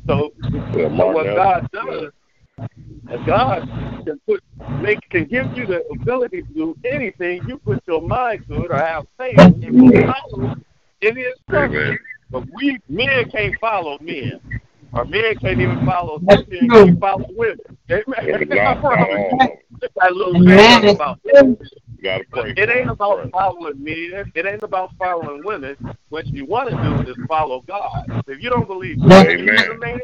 So, 0.07 0.33
Yeah, 0.53 0.89
so 0.97 1.07
what 1.09 1.25
God 1.37 1.69
does, 1.73 2.13
is 3.11 3.21
God 3.27 3.63
can 4.07 4.21
put 4.27 4.43
make 4.79 5.09
can 5.11 5.25
give 5.25 5.49
you 5.57 5.67
the 5.67 5.85
ability 5.91 6.43
to 6.43 6.53
do 6.55 6.77
anything 6.85 7.43
you 7.47 7.59
put 7.59 7.81
your 7.87 8.03
mind 8.03 8.41
to 8.49 8.63
it 8.65 8.71
or 8.71 8.79
have 8.79 9.05
faith 9.19 9.43
and 9.63 9.63
you 9.63 10.07
follow 10.07 10.57
any 11.03 11.25
instruction. 11.25 11.81
Amen. 11.81 11.99
But 12.31 12.45
we 12.53 12.79
men 12.89 13.31
can't 13.31 13.55
follow 13.61 13.99
men. 14.01 14.41
Or 14.93 15.05
men 15.05 15.35
can't 15.41 15.61
even 15.61 15.85
follow 15.85 16.19
men 16.21 16.45
can't 16.71 17.01
follow 17.01 17.27
women. 17.37 17.59
Yeah, 17.89 17.99
Amen. 18.09 18.49
but 18.49 18.49
not, 18.49 18.83
not 18.83 18.99
all 18.99 19.13
of 19.13 19.39
them. 19.39 19.49
That 19.97 20.13
little 20.13 20.37
Amen. 20.37 20.89
about 20.89 21.21
You 21.25 21.57
got 22.03 22.19
to 22.19 22.25
pray. 22.31 22.55
it 22.57 22.69
ain't 22.71 22.91
about 22.91 23.21
Pray. 23.23 23.31
following 23.31 23.83
men. 23.85 24.33
It 24.35 24.47
ain't 24.47 24.63
about 24.63 24.91
following 24.99 25.43
women. 25.45 25.77
What 26.09 26.27
you 26.29 26.47
want 26.47 26.71
to 26.71 26.77
do 26.77 27.11
is 27.11 27.17
follow 27.29 27.63
God. 27.67 28.25
If 28.27 28.43
you 28.43 28.51
don't 28.51 28.67
believe 28.67 28.99
God 29.01 29.27
is 29.29 29.41
a 29.41 29.79
man, 29.79 30.01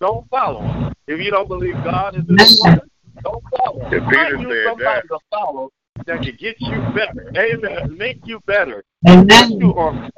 don't 0.00 0.28
follow 0.30 0.62
him. 0.62 0.94
If 1.06 1.20
you 1.20 1.30
don't 1.30 1.48
believe 1.48 1.74
God 1.84 2.16
is 2.16 2.24
a 2.28 2.34
woman, 2.64 2.80
don't 3.22 3.44
follow 3.58 3.80
him. 3.90 3.94
If 3.94 4.08
Peter 4.10 4.36
you 4.36 4.48
said 4.48 4.66
somebody 4.68 5.08
that. 5.08 5.08
to 5.08 5.18
follow 5.30 5.70
that 6.06 6.22
can 6.22 6.36
get 6.36 6.56
you 6.60 6.80
better. 6.94 7.32
Amen. 7.36 7.96
Make 7.96 8.20
you 8.24 8.40
better. 8.46 8.84
Amen. 9.08 9.26
Put 9.28 9.50
you 9.60 9.70
on 9.70 10.10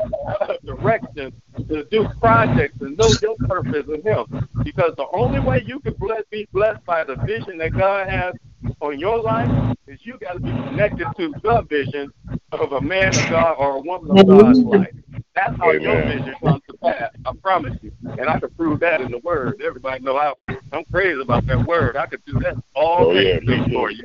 direction 0.65 1.33
to 1.69 1.85
do 1.85 2.09
projects 2.21 2.81
and 2.81 2.97
know 2.97 3.15
your 3.21 3.37
purpose 3.49 3.87
in 3.89 4.03
Him. 4.03 4.49
Because 4.65 4.95
the 4.97 5.07
only 5.13 5.41
way 5.41 5.63
you 5.67 5.81
can 5.81 5.95
bless, 5.95 6.23
be 6.31 6.49
blessed 6.53 6.85
by 6.85 7.05
the 7.05 7.17
vision 7.17 7.59
that 7.59 7.77
God 7.77 8.09
has 8.09 8.35
on 8.81 8.99
your 8.99 9.21
life 9.21 9.77
is 9.87 9.99
you 10.03 10.19
got 10.19 10.35
to 10.35 10.41
be 10.41 10.51
connected 10.51 11.07
to 11.17 11.35
the 11.43 11.63
vision 11.69 12.13
of 12.53 12.73
a 12.73 12.81
man 12.81 13.09
of 13.09 13.31
God 13.31 13.57
or 13.59 13.77
a 13.77 13.81
woman 13.81 14.17
of 14.17 14.27
God's 14.27 14.59
life. 14.61 14.95
That's 15.35 15.57
how 15.59 15.73
your 15.73 16.03
Amen. 16.03 16.19
vision 16.19 16.35
comes 16.43 16.63
to 16.69 16.77
pass. 16.79 17.11
I 17.25 17.33
promise 17.43 17.77
you. 17.83 17.93
And 18.05 18.29
I 18.29 18.39
can 18.39 18.51
prove 18.51 18.81
that 18.81 19.01
in 19.01 19.11
the 19.11 19.19
Word. 19.19 19.63
Everybody 19.65 20.03
know 20.05 20.19
how 20.19 20.37
I'm 20.73 20.85
crazy 20.91 21.21
about 21.21 21.47
that 21.47 21.67
Word. 21.67 21.97
I 21.97 22.07
could 22.07 22.25
do 22.25 22.39
that 22.41 22.57
all 22.75 23.11
Oh, 23.11 23.15
day 23.15 23.35
yeah, 23.35 23.41
me 23.41 23.69
for 23.75 23.91
you. 23.91 24.05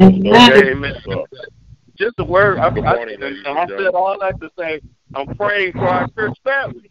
Amen. 0.00 0.52
Amen. 0.52 0.92
Just 1.96 2.16
the 2.16 2.24
Word. 2.24 2.58
I, 2.58 2.70
Good 2.70 2.84
I, 2.84 2.94
morning, 2.94 3.20
ladies 3.20 3.38
and 3.46 3.58
I 3.58 3.62
and 3.62 3.70
said 3.70 3.94
all 3.94 4.18
that 4.20 4.40
to 4.40 4.50
say 4.58 4.80
I'm 5.14 5.34
praying 5.36 5.72
for 5.72 5.88
our 5.88 6.08
church 6.08 6.36
family. 6.44 6.82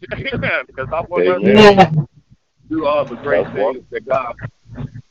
Because 0.66 0.88
I 0.92 1.00
want 1.08 1.28
us 1.28 1.42
Amen. 1.42 1.76
to 1.76 2.08
do 2.68 2.86
all 2.86 3.04
the 3.04 3.16
great 3.16 3.44
That's 3.44 3.56
things 3.56 3.84
that 3.90 4.06
God 4.06 4.34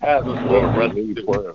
has 0.02 0.24
us 0.24 0.40
for 0.44 0.48
Well, 0.50 0.62
the 0.62 0.68
we 0.68 0.80
rest 0.80 0.98
of 0.98 1.16
the 1.16 1.24
prayer. 1.24 1.54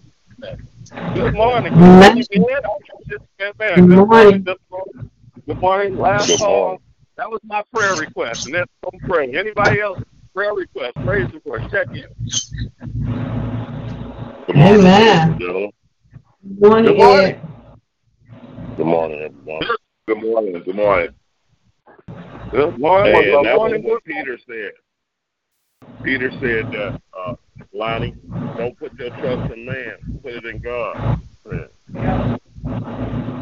Good 1.14 1.34
morning. 1.34 1.72
Good 1.74 1.78
morning, 1.78 2.26
Good 2.28 4.08
morning. 4.08 4.42
Good 4.44 4.58
morning. 4.70 5.10
Good 5.46 5.60
morning. 5.60 5.96
Last 5.98 6.28
Good 6.28 6.38
call. 6.38 6.78
That 7.16 7.30
was 7.30 7.40
my 7.44 7.62
prayer 7.74 7.96
request, 7.96 8.46
and 8.46 8.54
that's 8.54 8.70
what 8.80 8.94
I'm 8.94 9.00
praying. 9.08 9.36
Anybody 9.36 9.80
else 9.80 9.98
prayer 10.34 10.54
request, 10.54 10.94
praise 11.04 11.32
report, 11.32 11.62
check 11.70 11.88
in. 11.92 12.04
Good 14.46 14.56
morning, 14.56 14.80
Amen. 14.80 14.84
ladies 14.84 15.22
and 15.24 15.40
gentlemen. 15.40 15.70
Morning, 16.58 16.84
Good 16.86 16.96
morning. 16.96 17.40
Good 18.76 18.86
morning, 18.86 19.22
everyone. 19.22 19.62
Good 20.06 20.22
morning. 20.22 20.62
Good 20.64 20.74
morning. 20.74 21.08
Good 22.50 22.78
morning. 22.78 23.14
Hey, 23.14 23.34
and 23.34 23.44
Good 23.44 23.44
that 23.44 23.58
was 23.58 23.70
morning. 23.70 23.82
what 23.84 24.04
Peter 24.04 24.38
said. 24.46 24.72
Peter 26.02 26.30
said 26.40 26.70
that, 26.72 27.00
uh, 27.16 27.34
Lonnie, 27.72 28.14
don't 28.56 28.76
put 28.78 28.92
your 28.98 29.10
trust 29.10 29.52
in 29.52 29.66
man, 29.66 30.20
put 30.22 30.32
it 30.32 30.46
in 30.46 30.58
God. 30.60 31.18
Yeah. 31.94 32.38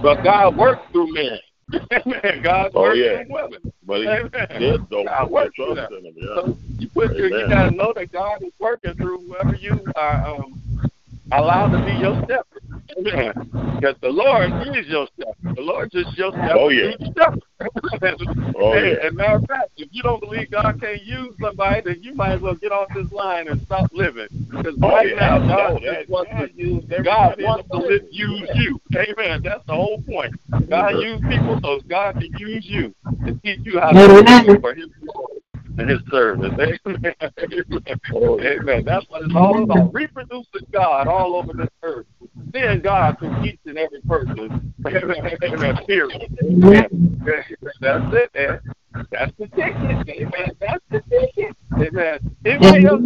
But 0.02 0.22
God 0.22 0.56
works 0.56 0.82
through 0.92 1.12
men. 1.12 1.38
Amen. 1.92 2.42
God 2.42 2.70
Oh, 2.74 2.92
yeah. 2.92 3.22
But 3.86 4.00
he 4.00 4.08
Amen. 4.08 4.86
don't 4.90 5.06
God 5.06 5.30
works 5.30 5.54
through 5.56 5.74
trust 5.74 5.90
them. 5.90 5.98
in 6.00 6.06
him. 6.06 6.14
Yeah. 6.16 6.34
So 6.34 6.58
you 6.78 6.88
put 6.88 7.14
your, 7.16 7.28
you 7.28 7.48
gotta 7.48 7.70
know 7.70 7.92
that 7.94 8.12
God 8.12 8.42
is 8.42 8.52
working 8.58 8.94
through 8.94 9.26
whoever 9.26 9.54
you 9.54 9.84
are 9.96 10.26
um, 10.26 10.60
allowed 11.32 11.70
to 11.70 11.84
be 11.84 11.92
your 11.92 12.14
shepherd. 12.22 12.59
Amen. 12.98 13.32
Because 13.80 13.96
the 14.02 14.08
Lord 14.08 14.50
is 14.76 14.86
your 14.86 15.06
shepherd. 15.18 15.56
The 15.56 15.62
Lord 15.62 15.90
is 15.94 16.06
your 16.16 16.32
shepherd. 16.32 16.56
Oh, 16.58 16.68
yeah. 16.68 16.90
Shepherd. 17.16 17.42
Oh, 18.56 18.72
Hey, 18.72 18.96
yeah. 19.00 19.06
And 19.06 19.16
matter 19.16 19.36
of 19.36 19.44
fact, 19.46 19.70
if 19.76 19.88
you 19.92 20.02
don't 20.02 20.20
believe 20.20 20.50
God 20.50 20.78
can 20.80 20.98
use 21.04 21.34
somebody, 21.40 21.80
then 21.84 22.02
you 22.02 22.14
might 22.14 22.32
as 22.32 22.40
well 22.40 22.54
get 22.54 22.72
off 22.72 22.88
this 22.94 23.10
line 23.12 23.48
and 23.48 23.60
stop 23.66 23.90
living. 23.92 24.28
Because 24.50 24.74
Oh, 24.82 24.88
right 24.88 25.08
yeah. 25.08 25.14
now, 25.16 25.38
God 25.46 25.74
that- 25.82 25.98
just 26.00 26.10
wants 26.10 26.30
God 26.30 26.46
to, 26.56 26.62
used 26.62 26.88
God 27.04 27.36
wants 27.42 27.68
to 27.70 27.78
live, 27.78 28.02
use 28.10 28.48
you. 28.54 28.80
Amen. 28.96 29.40
That's 29.44 29.64
the 29.66 29.74
whole 29.74 30.02
point. 30.02 30.34
God 30.68 30.90
used 31.00 31.22
people 31.28 31.58
so 31.62 31.80
God 31.88 32.14
can 32.18 32.30
use 32.38 32.64
you 32.66 32.94
and 33.24 33.42
teach 33.42 33.60
you 33.64 33.78
how 33.80 33.92
to 33.92 34.06
live 34.06 34.60
for 34.60 34.74
His 34.74 34.86
glory 35.02 35.40
and 35.78 35.88
His 35.90 36.00
service. 36.10 36.52
Amen. 36.86 37.14
Oh, 38.14 38.40
yeah. 38.40 38.50
Amen. 38.60 38.84
That's 38.84 39.06
what 39.08 39.22
it's 39.22 39.34
all 39.34 39.62
about. 39.62 39.92
Reproducing 39.94 40.66
God 40.72 41.08
all 41.08 41.34
over 41.36 41.52
this 41.52 41.68
earth. 41.82 42.06
Seeing 42.52 42.80
God 42.80 43.18
through 43.18 43.42
each 43.44 43.60
and 43.66 43.78
every 43.78 44.00
person. 44.02 44.74
Amen. 44.86 45.78
Period. 45.86 46.30
Amen. 46.42 47.18
That's 47.80 48.14
it, 48.14 48.30
man. 48.34 48.60
That's 49.10 49.32
the 49.38 49.46
ticket. 49.48 50.08
Amen. 50.08 50.50
That's 50.60 50.84
the 50.90 51.02
ticket. 51.10 51.56
Amen. 51.74 52.36
Anybody 52.44 52.86
else 52.86 53.02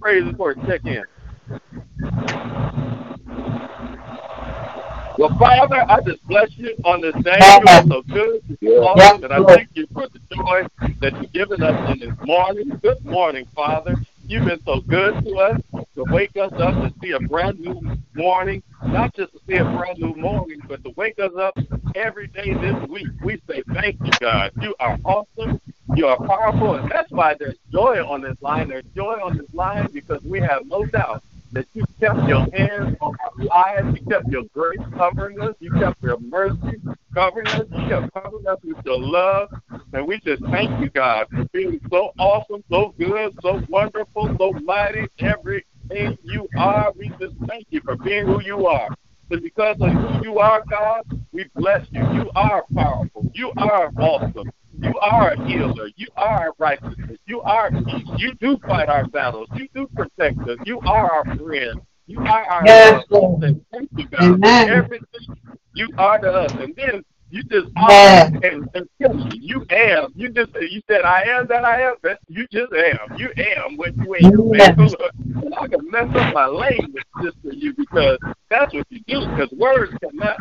praise 0.00 0.34
for 0.36 0.54
check 0.54 0.84
in? 0.84 1.04
Well, 5.18 5.36
Father, 5.38 5.84
I 5.88 6.00
just 6.02 6.26
bless 6.26 6.48
you 6.56 6.74
on 6.84 7.00
this 7.00 7.14
day. 7.22 7.36
You 7.40 7.68
are 7.68 7.84
so 7.86 8.02
good. 8.02 8.42
Awesome. 8.82 9.24
And 9.24 9.32
I 9.32 9.44
thank 9.54 9.68
you 9.74 9.86
for 9.92 10.08
the 10.08 10.20
joy 10.34 10.66
that 11.00 11.20
you've 11.20 11.32
given 11.32 11.62
us 11.62 11.92
in 11.92 12.00
this 12.00 12.16
morning. 12.24 12.70
Good 12.82 13.04
morning, 13.04 13.46
Father. 13.54 13.94
You've 14.26 14.46
been 14.46 14.62
so 14.64 14.80
good 14.80 15.22
to 15.24 15.36
us 15.36 15.60
to 15.94 16.04
wake 16.10 16.36
us 16.36 16.52
up 16.54 16.74
to 16.74 16.92
see 17.02 17.10
a 17.12 17.20
brand 17.20 17.60
new 17.60 17.80
morning. 18.14 18.62
Not 18.86 19.14
just 19.14 19.32
to 19.32 19.40
see 19.46 19.56
a 19.56 19.64
brand 19.64 19.98
new 19.98 20.14
morning, 20.14 20.60
but 20.68 20.82
to 20.84 20.90
wake 20.96 21.18
us 21.18 21.32
up 21.38 21.58
every 21.94 22.28
day 22.28 22.54
this 22.54 22.88
week. 22.88 23.08
We 23.22 23.42
say 23.48 23.62
thank 23.74 23.98
you, 24.02 24.12
God. 24.20 24.52
You 24.62 24.74
are 24.80 24.98
awesome. 25.04 25.60
You 25.96 26.06
are 26.06 26.16
powerful. 26.26 26.76
And 26.76 26.90
that's 26.90 27.10
why 27.10 27.34
there's 27.38 27.56
joy 27.72 28.02
on 28.06 28.22
this 28.22 28.36
line. 28.40 28.68
There's 28.68 28.84
joy 28.94 29.18
on 29.22 29.36
this 29.36 29.52
line 29.52 29.88
because 29.92 30.22
we 30.22 30.40
have 30.40 30.66
no 30.66 30.84
doubt 30.86 31.22
that 31.52 31.66
you 31.72 31.84
kept 31.98 32.28
your 32.28 32.46
hands 32.52 32.96
on 33.00 33.16
our 33.24 33.44
lives. 33.44 33.98
You 33.98 34.06
kept 34.06 34.28
your 34.28 34.44
grace 34.54 34.80
covering 34.96 35.40
us. 35.40 35.54
You 35.60 35.70
kept 35.72 36.02
your 36.02 36.18
mercy 36.20 36.80
covering 37.14 37.48
us. 37.48 37.66
You 37.72 37.88
kept 37.88 38.12
covering 38.14 38.46
us 38.46 38.58
with 38.62 38.76
your 38.84 39.00
love. 39.00 39.48
And 39.92 40.06
we 40.06 40.20
just 40.20 40.42
thank 40.46 40.80
you, 40.80 40.90
God, 40.90 41.26
for 41.30 41.44
being 41.52 41.80
so 41.90 42.12
awesome, 42.18 42.62
so 42.70 42.94
good, 42.98 43.36
so 43.42 43.62
wonderful, 43.68 44.34
so 44.38 44.52
mighty. 44.64 45.06
Everything 45.18 46.16
you 46.22 46.48
are, 46.56 46.92
we 46.96 47.08
just 47.20 47.34
thank 47.48 47.66
you 47.70 47.80
for 47.84 47.96
being 47.96 48.26
who 48.26 48.40
you 48.42 48.66
are. 48.66 48.88
But 49.28 49.42
because 49.42 49.76
of 49.80 49.90
who 49.90 50.24
you 50.24 50.38
are, 50.38 50.62
God, 50.68 51.02
we 51.32 51.48
bless 51.54 51.86
you. 51.92 52.00
You 52.12 52.30
are 52.34 52.64
powerful. 52.74 53.30
You 53.34 53.52
are 53.56 53.92
awesome. 53.98 54.50
You 54.82 54.98
are 54.98 55.32
a 55.32 55.46
healer. 55.46 55.90
You 55.96 56.08
are 56.16 56.52
righteousness. 56.58 57.18
You 57.26 57.40
are 57.42 57.70
peace. 57.70 58.08
You 58.16 58.32
do 58.40 58.58
fight 58.66 58.88
our 58.88 59.06
battles. 59.08 59.48
You 59.52 59.68
do 59.74 59.88
protect 59.94 60.38
us. 60.48 60.58
You 60.64 60.80
are 60.86 61.10
our 61.10 61.24
friend. 61.36 61.80
You 62.06 62.20
are 62.20 62.44
our 62.44 62.64
Yes. 62.64 63.04
Lord. 63.10 63.40
Thank 63.72 63.90
you, 63.96 64.06
God, 64.08 64.22
Amen. 64.22 64.66
for 64.66 64.72
everything 64.74 65.26
you 65.74 65.88
are 65.98 66.18
to 66.18 66.30
us. 66.32 66.52
And 66.60 66.74
then 66.76 67.02
you 67.30 67.42
just 67.44 67.68
Yes. 67.76 68.32
are 68.32 68.40
and, 68.42 68.68
and 68.74 68.88
you 69.32 69.64
am. 69.70 70.12
You 70.16 70.30
just 70.30 70.50
you 70.60 70.80
said 70.88 71.02
I 71.02 71.22
am 71.22 71.46
that 71.48 71.64
I 71.64 71.82
am. 71.82 71.94
That 72.02 72.18
you 72.28 72.46
just 72.50 72.72
am. 72.72 73.18
You 73.18 73.30
am 73.36 73.76
what 73.76 73.94
you 73.98 74.14
am. 74.16 74.54
Yes. 74.54 74.76
Man, 74.76 74.88
look, 74.88 75.12
I 75.58 75.66
can 75.68 75.90
mess 75.90 76.08
up 76.16 76.34
my 76.34 76.46
language 76.46 77.04
just 77.22 77.36
for 77.42 77.52
you 77.52 77.74
because 77.74 78.18
that's 78.48 78.72
what 78.74 78.86
you 78.90 79.00
do. 79.06 79.20
Because 79.36 79.50
words 79.52 79.92
cannot 80.00 80.38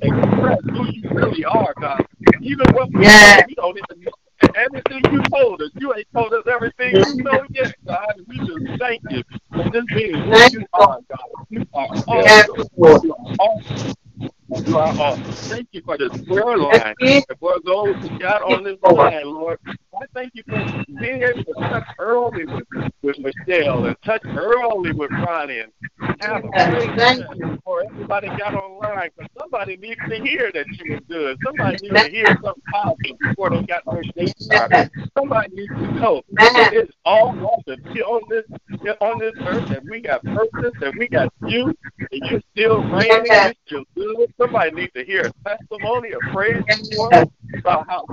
express 0.00 0.58
who 0.64 0.86
you 0.92 1.10
really 1.12 1.44
are, 1.44 1.74
God. 1.80 2.04
Even 2.40 2.72
what 2.72 2.90
we 2.94 3.02
Yes. 3.02 3.12
know, 3.12 3.44
we 3.46 3.54
don't 3.56 3.78
even 3.78 4.04
know 4.04 4.12
everything 4.54 5.06
you 5.10 5.22
told 5.34 5.62
us. 5.62 5.70
You 5.78 5.94
ain't 5.94 6.08
told 6.14 6.34
us 6.34 6.44
everything 6.50 7.00
you 7.04 7.14
know 7.16 7.44
yet, 7.54 7.72
God. 7.88 8.14
We 8.28 8.40
just 8.40 8.60
thank 8.80 9.02
you 9.08 9.22
for 9.56 9.64
just 9.72 9.92
being 9.92 10.22
who 10.24 10.46
you 10.50 10.66
are, 10.74 10.98
God. 11.10 11.18
You 11.50 11.64
are 11.74 11.90
awesome. 12.08 12.62
You 13.02 13.12
are 13.12 13.26
awesome. 13.38 13.56
You 14.66 14.78
are 14.78 14.94
awesome. 14.98 15.38
Thank 15.50 15.68
you 15.72 15.82
for 15.84 15.98
this 15.98 16.12
prayer 16.28 16.58
line. 16.58 16.96
And 17.28 17.38
for 17.40 17.56
those 17.64 17.96
who 18.02 18.10
got 18.18 18.42
on 18.42 18.64
this 18.64 18.78
line, 18.82 19.24
Lord, 19.26 19.58
I 20.00 20.06
thank 20.14 20.32
you 20.34 20.44
for 20.48 20.60
being 21.00 21.22
able 21.22 21.44
to 21.44 21.56
touch 21.70 21.86
early 21.98 22.46
with, 22.46 22.66
with 23.02 23.18
Michelle 23.18 23.86
and 23.86 23.96
touch 24.04 24.24
early 24.36 24.92
with 24.92 25.12
Ronnie 25.18 25.60
and 25.60 25.72
have 26.20 26.42
Thank 26.52 27.26
time 27.28 27.38
before 27.64 27.84
everybody 27.90 28.30
got 28.32 28.54
online. 28.54 29.10
Because 29.16 29.30
somebody 29.40 29.76
needs 29.78 30.00
to 30.10 30.16
hear 30.20 30.52
that 30.54 30.68
you. 30.78 30.99
Somebody 31.44 31.78
needs 31.82 31.98
to 32.02 32.10
hear 32.10 32.32
something 32.42 32.62
positive 32.70 33.18
before 33.18 33.50
they 33.50 33.62
got 33.62 33.82
their 33.90 34.04
day 34.16 34.32
started. 34.46 34.90
Somebody 35.16 35.54
needs 35.54 35.72
to 35.80 36.00
know 36.00 36.22
that 36.54 36.72
it's 36.72 36.92
all 37.04 37.34
wrong 37.36 37.62
to 37.68 37.76
be 37.92 38.02
on 38.02 38.22
this 38.28 38.44
on 39.00 39.18
this 39.18 39.34
earth, 39.46 39.64
that 39.68 39.86
we 39.88 40.00
got 40.00 40.24
purpose, 40.32 40.72
that 40.80 40.96
we 40.96 41.08
got 41.08 41.28
you, 41.44 41.74
and 42.12 42.22
you're 42.24 42.40
still 42.52 42.82
reigning, 42.90 43.24
you're 43.42 43.54
still 43.66 43.84
good. 43.96 44.28
Somebody 44.38 44.70
needs 44.72 44.92
to 44.94 45.04
hear 45.04 45.26
a 45.26 45.48
testimony, 45.48 46.12
a 46.12 46.20
praise 46.34 46.64
report 46.68 47.28
about 47.54 47.86
how 47.88 48.08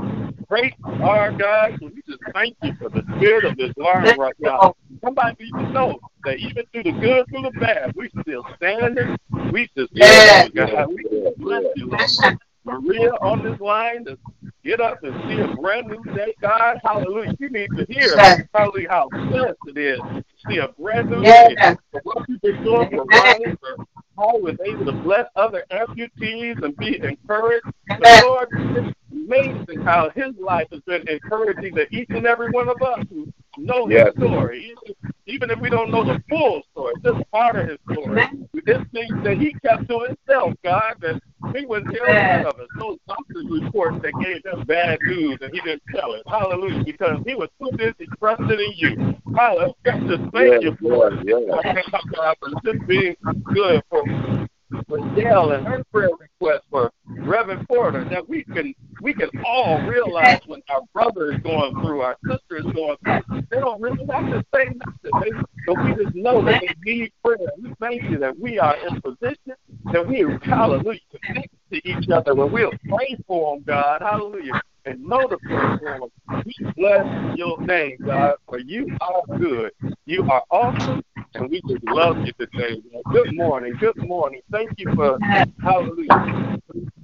great 0.50 0.74
you 0.86 1.06
are, 1.06 1.32
God. 1.38 1.72
So 1.80 1.90
we 1.94 2.02
just 2.08 2.22
thank 2.34 2.58
you 2.62 2.74
for 2.80 2.90
the 2.90 3.04
spirit 3.16 3.46
of 3.46 3.58
this 3.58 3.72
line 3.78 4.18
right 4.18 4.36
now. 4.40 4.74
Somebody 5.04 5.36
needs 5.40 5.58
to 5.58 5.72
know 5.74 6.00
that 6.26 6.38
even 6.38 6.66
through 6.74 6.84
the 6.84 6.92
good, 6.92 7.26
through 7.30 7.44
the 7.44 7.52
bad, 7.60 7.92
we 7.96 8.10
still 8.24 8.46
standing. 8.58 9.18
We 9.52 9.70
just 9.78 9.94
you, 9.94 10.52
God. 10.54 10.88
We 10.94 11.04
just 11.04 11.38
bless 11.40 11.64
you, 11.76 11.88
Lord. 11.90 12.38
Maria 12.68 13.12
on 13.22 13.44
this 13.44 13.60
line 13.60 14.06
to 14.06 14.18
get 14.64 14.82
up 14.82 15.02
and 15.04 15.14
see 15.30 15.40
a 15.42 15.56
brand 15.56 15.88
new 15.88 16.04
day, 16.14 16.34
God. 16.42 16.80
Hallelujah. 16.84 17.34
You 17.40 17.50
need 17.50 17.70
to 17.78 17.86
hear 17.90 18.46
probably 18.52 18.86
how 18.86 19.08
blessed 19.10 19.56
it 19.68 19.78
is 19.78 20.00
to 20.00 20.24
see 20.48 20.58
a 20.58 20.68
brand 20.80 21.10
new 21.10 21.22
day. 21.24 21.56
Yes. 21.58 21.78
For 21.92 22.02
what 22.04 22.28
you've 22.30 22.42
been 22.42 22.64
doing 22.64 22.90
for 22.90 23.06
Ronnie, 23.06 23.56
for 23.60 23.86
how 24.18 24.36
he 24.38 24.42
was 24.42 24.58
able 24.66 24.86
to 24.86 24.92
bless 25.04 25.26
other 25.36 25.64
amputees 25.72 26.62
and 26.64 26.76
be 26.78 27.00
encouraged. 27.02 27.66
But 27.88 28.24
Lord, 28.26 28.50
it's 28.52 28.96
amazing 29.12 29.82
how 29.82 30.10
his 30.16 30.34
life 30.40 30.68
has 30.72 30.82
been 30.82 31.08
encouraging 31.08 31.76
to 31.76 31.88
each 31.96 32.10
and 32.10 32.26
every 32.26 32.50
one 32.50 32.68
of 32.68 32.82
us 32.82 33.06
who 33.10 33.32
know 33.58 33.88
Yes. 33.90 34.08
his 34.16 34.26
story. 34.26 34.66
Even, 34.66 34.96
even 35.26 35.50
if 35.52 35.60
we 35.60 35.70
don't 35.70 35.92
know 35.92 36.04
the 36.04 36.22
full 36.30 36.62
story, 36.72 36.94
just 37.04 37.32
part 37.32 37.56
of 37.56 37.70
his 37.70 37.78
story. 37.92 38.22
This 38.66 38.82
thing 38.92 39.24
that 39.24 39.38
he 39.38 39.54
kept 39.66 39.88
to 39.90 40.00
himself, 40.00 40.54
God, 40.64 40.96
that 41.02 41.22
he 41.56 41.66
wouldn't 41.66 41.96
tell 41.96 42.48
of 42.48 42.60
us. 42.60 42.68
Those 42.80 42.98
doctor's 43.08 43.46
reports 43.50 43.98
that 44.04 44.14
gave 44.20 44.44
him 44.46 44.66
bad 44.66 45.00
news 45.04 45.38
and 45.42 45.54
he 45.54 45.62
didn't 45.62 45.84
tell 45.94 46.14
it. 46.14 46.24
Hallelujah. 46.28 46.84
Because 46.84 47.20
he 47.26 47.36
was 47.36 47.50
too 47.60 47.76
busy 47.78 48.08
trusting 48.20 48.50
in 48.50 48.74
you. 48.76 49.16
Hallelujah. 49.36 49.74
Just 49.86 50.34
thank 50.34 50.64
you 50.64 50.78
for 50.82 51.12
Yes, 51.24 51.46
yes. 51.64 51.86
God, 52.16 52.36
for 52.40 52.50
just 52.64 52.88
being 52.88 53.16
good 53.54 53.84
for 53.90 54.04
for 54.88 54.98
Dell 55.16 55.52
and 55.52 55.66
her 55.66 55.84
prayer 55.92 56.10
request 56.20 56.66
for 56.70 56.92
Reverend 57.08 57.68
Porter, 57.68 58.04
that 58.10 58.28
we 58.28 58.44
can 58.44 58.74
we 59.02 59.14
can 59.14 59.30
all 59.46 59.82
realize 59.88 60.42
when 60.46 60.62
our 60.70 60.82
brother 60.94 61.32
is 61.32 61.40
going 61.42 61.74
through, 61.76 62.02
our 62.02 62.18
sister 62.26 62.58
is 62.58 62.66
going 62.74 62.98
through, 63.04 63.42
they 63.50 63.60
don't 63.60 63.82
really 63.82 64.06
have 64.10 64.26
to 64.26 64.44
say 64.54 64.66
nothing. 64.66 65.22
They, 65.22 65.32
but 65.66 65.84
we 65.84 66.04
just 66.04 66.16
know 66.16 66.44
that 66.44 66.62
they 66.62 66.92
need 66.92 67.12
prayer. 67.24 67.38
We 67.62 67.74
thank 67.80 68.04
you 68.04 68.18
that 68.20 68.38
we 68.38 68.60
are 68.60 68.76
in 68.88 69.02
position, 69.02 69.56
that 69.94 70.08
we 70.08 70.26
hallelujah, 70.44 71.00
connected 71.24 71.60
to 71.72 71.88
each 71.88 72.10
other, 72.10 72.36
when 72.36 72.52
we'll 72.52 72.72
pray 72.90 73.18
for 73.26 73.56
them, 73.56 73.64
God, 73.66 74.02
hallelujah, 74.02 74.62
and 74.86 75.04
know 75.04 75.28
to 75.28 75.38
pray 75.38 75.78
for 75.80 76.00
them. 76.00 76.44
We 76.46 76.56
bless 76.76 77.38
your 77.38 77.60
name, 77.62 77.98
God, 78.06 78.36
for 78.48 78.60
you 78.60 78.96
are 79.02 79.38
good. 79.38 79.72
You 80.06 80.24
are 80.30 80.44
awesome, 80.52 81.04
and 81.38 81.50
we 81.50 81.62
just 81.68 81.84
love 81.84 82.18
you 82.26 82.34
today. 82.40 82.82
Good 83.12 83.34
morning. 83.34 83.76
Good 83.80 83.98
morning. 83.98 84.42
Thank 84.52 84.72
you 84.78 84.94
for, 84.96 85.20
hallelujah, 85.64 86.10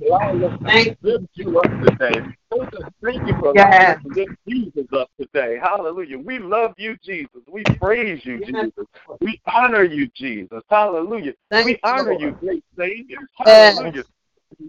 allowing 0.06 0.44
us 0.44 0.60
to 0.60 0.96
lift 1.02 1.28
you 1.34 1.60
up 1.60 1.72
today. 1.82 2.22
Thank 3.04 3.28
you 3.28 3.34
for 3.40 3.52
allowing 3.52 3.74
Yes. 3.74 3.98
us 3.98 4.04
to 4.04 4.10
lift 4.20 4.34
Jesus 4.48 4.88
up 4.94 5.10
today. 5.20 5.58
Hallelujah. 5.62 6.20
We 6.20 6.40
love 6.40 6.74
you, 6.78 6.98
Jesus. 7.04 7.42
We 7.48 7.64
praise 7.80 8.26
you, 8.26 8.40
Jesus. 8.46 8.86
We 9.22 9.40
honor 9.46 9.84
you, 9.84 10.08
Jesus. 10.16 10.64
Hallelujah. 10.70 11.34
Thank 11.50 11.66
we 11.66 11.80
honor 11.84 12.14
you, 12.14 12.32
great 12.32 12.64
Savior. 12.78 13.20
Hallelujah. 13.38 14.04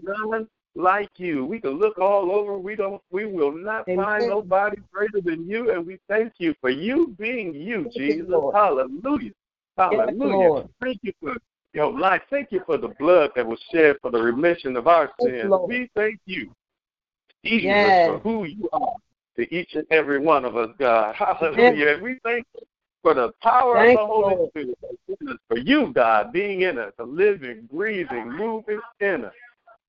None 0.03 0.47
like 0.75 1.11
you. 1.17 1.45
We 1.45 1.59
can 1.59 1.71
look 1.79 1.97
all 1.99 2.31
over. 2.31 2.57
We 2.57 2.75
don't. 2.75 3.01
We 3.11 3.25
will 3.25 3.51
not 3.51 3.87
Amen. 3.87 4.03
find 4.03 4.27
nobody 4.27 4.77
greater 4.91 5.21
than 5.21 5.47
you. 5.47 5.71
And 5.71 5.85
we 5.85 5.99
thank 6.09 6.33
you 6.37 6.53
for 6.59 6.69
you 6.69 7.15
being 7.17 7.53
you, 7.53 7.83
Thank 7.83 7.93
Jesus. 7.93 8.41
Hallelujah. 8.53 9.31
Hallelujah. 9.77 10.35
Lord. 10.35 10.69
Thank 10.81 10.99
you 11.03 11.13
for 11.21 11.35
your 11.73 11.97
life. 11.97 12.21
Thank 12.29 12.51
you 12.51 12.61
for 12.65 12.77
the 12.77 12.89
blood 12.99 13.31
that 13.35 13.45
was 13.45 13.59
shed 13.71 13.97
for 14.01 14.11
the 14.11 14.21
remission 14.21 14.77
of 14.77 14.87
our 14.87 15.11
sins. 15.21 15.49
Lord. 15.49 15.69
We 15.69 15.89
thank 15.95 16.19
you, 16.25 16.51
Jesus, 17.43 17.63
Yes. 17.65 18.09
for 18.09 18.19
who 18.19 18.45
you 18.45 18.69
are 18.71 18.95
to 19.35 19.53
each 19.53 19.75
and 19.75 19.85
every 19.91 20.19
one 20.19 20.45
of 20.45 20.55
us, 20.55 20.69
God. 20.79 21.15
Hallelujah. 21.15 21.95
And 21.95 22.01
we 22.03 22.19
thank 22.23 22.45
you 22.55 22.65
for 23.01 23.13
the 23.13 23.31
power 23.41 23.75
Thank 23.75 23.99
of 23.99 24.07
the 24.07 24.13
Holy 24.13 24.35
Lord. 24.35 24.49
Spirit. 24.49 24.77
For 25.49 25.57
you, 25.57 25.91
God, 25.93 26.31
being 26.31 26.61
in 26.61 26.79
us, 26.79 26.93
a 26.99 27.03
living, 27.03 27.67
breathing, 27.71 28.31
moving 28.31 28.79
in 29.01 29.25
us, 29.25 29.33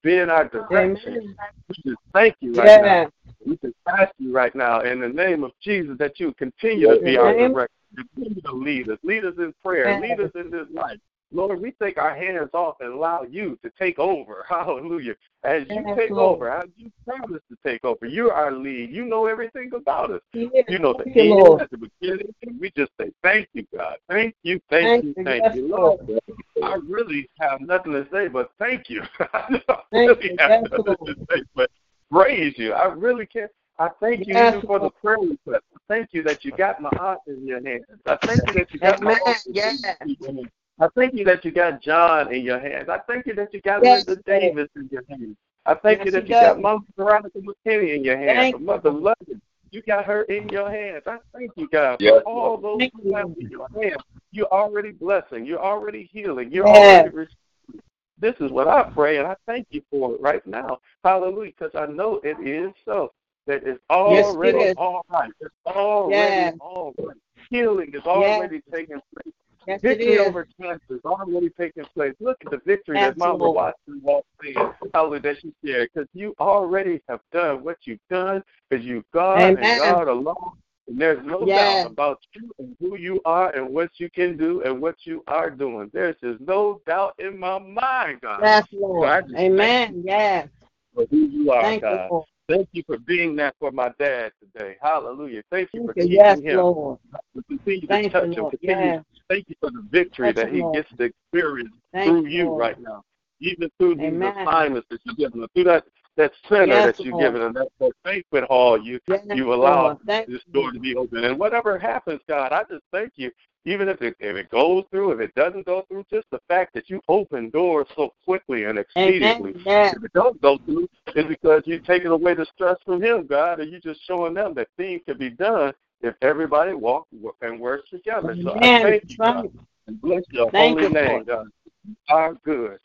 being 0.07 0.31
our 0.31 0.49
direction. 0.49 1.13
Amen. 1.13 1.35
We 1.69 1.75
just 1.85 1.99
thank 2.15 2.37
you 2.41 2.55
right 2.55 2.81
now. 2.81 3.11
We 3.45 3.59
just 3.63 3.75
ask 3.89 4.13
you 4.19 4.33
right 4.33 4.55
now 4.55 4.81
in 4.81 5.01
the 5.01 5.09
name 5.09 5.43
of 5.43 5.51
Jesus 5.61 5.99
that 5.99 6.21
you 6.21 6.33
continue 6.35 6.87
to 6.87 7.01
be 7.01 7.19
our 7.19 7.35
Amen. 7.35 7.53
director. 7.53 7.75
Continue 8.15 8.41
to 8.43 8.53
lead 8.53 8.89
us. 8.89 8.99
Lead 9.03 9.25
us 9.25 9.35
in 9.39 9.53
prayer. 9.65 10.01
Lead 10.01 10.21
us 10.21 10.31
in 10.37 10.51
this 10.51 10.67
life. 10.73 10.99
Lord, 11.33 11.61
we 11.61 11.73
take 11.73 11.99
our 11.99 12.15
hands 12.15 12.51
off 12.55 12.77
and 12.79 12.93
allow 12.93 13.23
you 13.23 13.59
to 13.65 13.71
take 13.77 13.99
over. 13.99 14.47
Hallelujah. 14.49 15.17
As 15.43 15.65
you 15.69 15.85
take 15.97 16.13
over, 16.13 16.49
as 16.51 16.69
you 16.77 16.93
promise 17.05 17.43
to 17.51 17.57
take 17.67 17.85
over, 17.85 18.07
you're 18.07 18.33
our 18.33 18.53
lead. 18.53 18.93
You 18.93 19.07
know 19.07 19.27
everything 19.27 19.71
about 19.75 20.13
us. 20.13 20.21
Yes. 20.33 20.65
You 20.69 20.79
know 20.79 20.95
the 20.95 21.05
end 21.11 21.69
the 21.71 21.91
beginning. 22.01 22.33
We 22.61 22.71
just 22.77 22.93
say, 23.01 23.11
Thank 23.25 23.49
you, 23.55 23.67
God. 23.77 23.97
Thank 24.09 24.37
you, 24.45 24.61
thank, 24.71 24.87
Thank 24.87 25.05
you, 25.05 25.15
you. 25.17 25.25
thank 25.25 25.55
you. 25.57 25.69
Lord. 25.69 26.21
I 26.63 26.79
really 26.87 27.29
have 27.41 27.61
nothing 27.61 27.93
to 27.93 28.07
say 28.13 28.29
but 28.29 28.51
thank 28.59 28.89
you. 28.89 29.03
I 29.21 29.61
Thank 29.93 30.09
really 30.09 30.31
you. 30.31 30.37
have 30.39 30.63
nothing 30.71 30.97
to 31.07 31.17
say 31.31 31.43
but 31.55 31.71
praise 32.11 32.55
you. 32.57 32.73
I 32.73 32.87
really 32.87 33.27
can't. 33.27 33.51
I 33.79 33.89
thank 34.01 34.27
you 34.27 34.35
for 34.67 34.79
the 34.79 34.91
prayer 34.91 35.19
request. 35.19 35.65
I 35.75 35.79
thank 35.89 36.09
you 36.13 36.23
that 36.23 36.45
you 36.45 36.53
got 36.53 36.81
my 36.81 36.91
aunt 36.99 37.21
in 37.27 37.47
your 37.47 37.63
hands. 37.63 37.85
I 38.07 38.17
thank 38.25 38.47
you 38.47 38.53
that 38.55 38.73
you 38.73 38.81
got 38.81 39.03
my 39.03 39.13
Amen. 39.13 39.21
uncle 39.27 39.43
Yes. 39.53 39.77
in 40.01 40.17
your 40.21 40.33
hands. 40.33 40.49
I 40.81 40.89
thank 40.95 41.15
you 41.15 41.25
that 41.25 41.45
you 41.45 41.51
got 41.51 41.83
John 41.83 42.33
in 42.33 42.43
your 42.43 42.59
hands. 42.59 42.89
I 42.89 42.99
thank 43.07 43.27
you 43.27 43.35
that 43.35 43.53
you 43.53 43.61
got 43.61 43.83
Yes, 43.83 44.07
Linda 44.07 44.23
Davis 44.27 44.69
in 44.77 44.89
your 44.91 45.03
hands. 45.09 45.37
I 45.67 45.75
thank 45.75 45.99
Yes, 45.99 46.07
you 46.07 46.11
that 46.13 46.29
you 46.29 46.35
got 46.35 46.57
does. 46.57 46.63
Mother 46.63 46.85
Veronica 46.97 47.39
McKinney 47.39 47.97
in 47.97 48.05
your 48.05 48.17
hands. 48.17 48.55
Mother 48.61 48.91
London, 48.91 49.41
you 49.77 49.83
got 49.83 50.07
her 50.07 50.23
in 50.23 50.49
your 50.49 50.71
hands. 50.71 51.03
I 51.07 51.19
thank 51.35 51.51
you, 51.55 51.69
God, 51.69 51.99
Yes, 52.01 52.15
for 52.15 52.21
all 52.23 52.57
those 52.57 52.79
Thank 52.81 52.93
who 53.03 53.15
have 53.15 53.27
in 53.39 53.51
your 53.51 53.69
hands. 53.75 54.03
You're 54.33 54.47
already 54.47 54.91
blessing. 54.91 55.45
You're 55.45 55.63
already 55.63 56.09
healing. 56.11 56.51
You're 56.51 56.67
Yes. 56.67 56.77
already 56.77 57.09
restoring. 57.11 57.83
This 58.19 58.35
is 58.41 58.51
what 58.51 58.67
I 58.67 58.83
pray, 58.85 59.19
and 59.19 59.27
I 59.27 59.37
thank 59.47 59.67
you 59.71 59.83
for 59.91 60.15
it 60.15 60.21
right 60.23 60.45
now. 60.47 60.79
Hallelujah, 61.05 61.53
because 61.59 61.75
I 61.75 61.85
know 61.93 62.21
it 62.25 62.39
is 62.41 62.73
so. 62.87 63.13
That 63.47 63.65
it's 63.67 63.79
Yes, 63.89 64.25
it 64.33 64.35
already 64.35 64.59
is. 64.59 64.77
all 64.79 65.05
right. 65.11 65.31
It's 65.41 65.55
already 65.67 66.17
Yes. 66.17 66.55
all 66.59 66.95
right. 66.99 67.17
Healing 67.51 67.93
is 67.95 68.03
already 68.07 68.63
taking 68.73 69.01
place. 69.15 69.35
Yes, 69.67 69.81
Victory 69.81 70.19
over 70.19 70.47
cancer 70.61 70.81
is 70.91 71.01
already 71.05 71.51
taking 71.51 71.85
place. 71.95 72.15
Look 72.21 72.39
at 72.45 72.53
the 72.53 72.61
victory 72.65 72.99
Yes, 73.01 73.15
that 73.15 73.19
Mama 73.19 73.51
Watson 73.51 74.01
walked 74.01 74.29
in. 74.45 74.55
Hallelujah, 74.95 75.23
that 75.23 75.41
she 75.41 75.53
shared. 75.65 75.91
Because 75.93 76.09
you 76.15 76.35
already 76.39 77.03
have 77.09 77.21
done 77.33 77.65
what 77.65 77.79
you've 77.83 77.99
done, 78.09 78.45
because 78.71 78.85
you've 78.85 79.05
God 79.13 79.43
Amen. 79.43 79.65
and 79.65 79.79
God 79.79 80.09
alone. 80.09 80.53
And 80.89 81.01
there's 81.01 81.25
no 81.25 81.45
Yes. 81.45 81.83
doubt 81.83 81.93
about 81.93 82.21
you 82.35 82.53
and 82.61 82.77
who 82.79 82.97
you 82.97 83.21
are 83.25 83.51
and 83.57 83.69
what 83.69 83.91
you 83.97 84.09
can 84.09 84.37
do 84.37 84.63
and 84.63 84.81
what 84.81 84.95
you 85.03 85.25
are 85.27 85.51
doing. 85.51 85.91
There's 85.93 86.15
just 86.23 86.41
no 86.41 86.81
doubt 86.87 87.15
in 87.19 87.37
my 87.37 87.59
mind, 87.59 88.21
God. 88.21 88.41
Yes, 88.43 88.67
Lord. 88.71 89.25
Just 89.25 89.37
Amen. 89.37 90.03
Yes. 90.07 90.49
for 90.95 91.07
who 91.11 91.17
you 91.27 91.51
are, 91.51 91.63
Thank 91.63 91.83
you, 91.83 91.89
God. 91.89 92.11
Lord. 92.11 92.27
Thank 92.49 92.69
you 92.73 92.85
for 92.87 92.99
being 92.99 93.35
that 93.37 93.57
for 93.59 93.73
my 93.73 93.91
dad 93.99 94.33
today. 94.41 94.77
Hallelujah. 94.81 95.43
Thank 95.51 95.71
you 95.73 95.85
for 95.87 95.93
you. 95.97 96.03
keeping 96.03 96.17
Yes, 96.17 96.41
him. 96.41 96.59
Lord. 96.59 96.99
To 97.35 97.43
continue 97.49 97.81
to 97.83 97.87
Thank 97.89 98.05
you, 98.05 98.11
touch 98.11 98.37
him. 98.37 98.51
Continue. 98.51 98.85
Yes. 98.87 99.05
Thank 99.29 99.49
you 99.49 99.57
for 99.59 99.71
the 99.71 99.85
victory 99.91 100.29
Touch 100.33 100.37
that 100.37 100.53
he 100.53 100.61
Lord. 100.61 100.75
gets 100.77 100.89
to 100.97 101.05
experience 101.05 101.75
Thank 101.93 102.09
through 102.09 102.27
you, 102.27 102.39
you 102.39 102.45
Lord. 102.47 102.61
right 102.61 102.81
now. 102.81 103.03
Even 103.41 103.69
through 103.79 103.97
these 103.97 104.05
Amen. 104.05 104.33
assignments 104.39 104.87
that 104.91 105.01
you've 105.05 105.17
given 105.17 105.43
him, 105.43 105.49
through 105.55 105.65
that, 105.65 105.85
that 106.17 106.33
center 106.49 106.67
Yes, 106.67 106.97
that 106.97 107.05
you've 107.05 107.15
Lord. 107.15 107.35
given 107.35 107.47
him, 107.47 107.53
that, 107.55 107.69
that 107.79 107.93
banquet 108.05 108.45
hall 108.45 108.81
you 108.83 108.99
Yes, 109.07 109.21
you 109.35 109.53
allow 109.53 109.99
Lord. 110.07 110.27
This 110.27 110.43
door 110.53 110.73
to 110.73 110.81
be 110.81 110.97
open. 110.97 111.25
And 111.25 111.39
whatever 111.39 111.79
happens, 111.79 112.21
God, 112.29 112.53
I 112.53 112.63
just 112.71 112.85
thank 112.93 113.13
you. 113.17 113.31
Even 113.65 113.89
if 113.89 114.01
it 114.01 114.17
if 114.21 114.37
it 114.37 114.49
goes 114.51 114.85
through, 114.91 115.13
if 115.13 115.21
it 115.21 115.35
doesn't 115.35 115.67
go 115.67 115.85
through, 115.89 116.05
just 116.11 116.27
the 116.31 116.39
fact 116.49 116.73
that 116.75 116.89
you 116.89 117.01
open 117.09 117.51
doors 117.51 117.87
so 117.97 118.13
quickly 118.25 118.65
and 118.65 118.79
expediently. 118.79 119.51
Amen. 119.51 119.63
Yes. 119.67 119.95
If 119.97 120.05
it 120.05 120.13
does 120.13 120.35
go 120.41 120.59
through, 120.65 120.89
it's 121.09 121.29
because 121.29 121.63
you're 121.67 121.81
taking 121.81 122.09
away 122.09 122.35
the 122.35 122.47
stress 122.55 122.77
from 122.85 123.03
him, 123.03 123.27
God, 123.27 123.61
and 123.61 123.71
you're 123.71 123.81
just 123.81 124.01
showing 124.07 124.35
them 124.35 124.55
that 124.55 124.69
things 124.77 125.03
can 125.07 125.19
be 125.19 125.31
done 125.31 125.73
if 126.01 126.15
everybody 126.23 126.75
walks 126.75 127.09
and 127.43 127.59
works 127.59 127.91
together. 127.91 128.37
So 128.43 128.51
I 128.51 128.59
Amen. 128.59 128.83
thank 128.83 129.05
you, 129.09 129.17
God, 129.17 129.35
right. 129.35 129.51
and 129.89 130.01
bless 130.01 130.23
your 130.31 130.51
Thank 130.53 130.79
holy 130.79 130.85
you, 130.85 130.95
name, 130.95 131.09
Lord. 131.09 131.27
God. 131.27 131.47
You 131.87 131.97
are 132.09 132.35
good. 132.45 132.79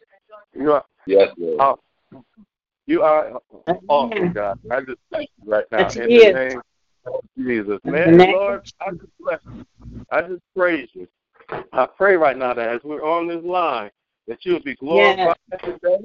You 0.55 0.71
are 0.73 0.85
Yes, 1.05 1.29
Lord. 1.37 1.59
awesome. 1.59 2.25
You 2.87 3.03
are 3.03 3.39
oh 3.67 3.81
awesome, 3.87 4.17
Amen. 4.17 4.33
God. 4.33 4.59
I 4.71 4.81
just 4.81 4.97
thank 5.11 5.29
you 5.43 5.51
right 5.51 5.65
now 5.71 5.79
Yes, 5.79 5.95
in 5.95 6.09
he 6.09 6.17
the 6.25 6.33
name 6.33 6.61
of 7.05 7.21
Jesus. 7.37 7.79
Man, 7.83 8.17
Lord, 8.17 8.61
I 8.79 8.91
just 8.91 9.17
bless 9.19 9.39
you. 9.53 9.65
I 10.11 10.21
just 10.21 10.41
praise 10.55 10.89
you. 10.93 11.07
I 11.73 11.85
pray 11.85 12.15
right 12.15 12.37
now 12.37 12.53
that 12.53 12.67
as 12.69 12.81
we're 12.83 13.03
on 13.03 13.27
this 13.27 13.43
line, 13.43 13.91
that 14.27 14.45
you 14.45 14.53
will 14.53 14.63
be 14.63 14.75
glorified 14.75 15.35
today, 15.63 15.99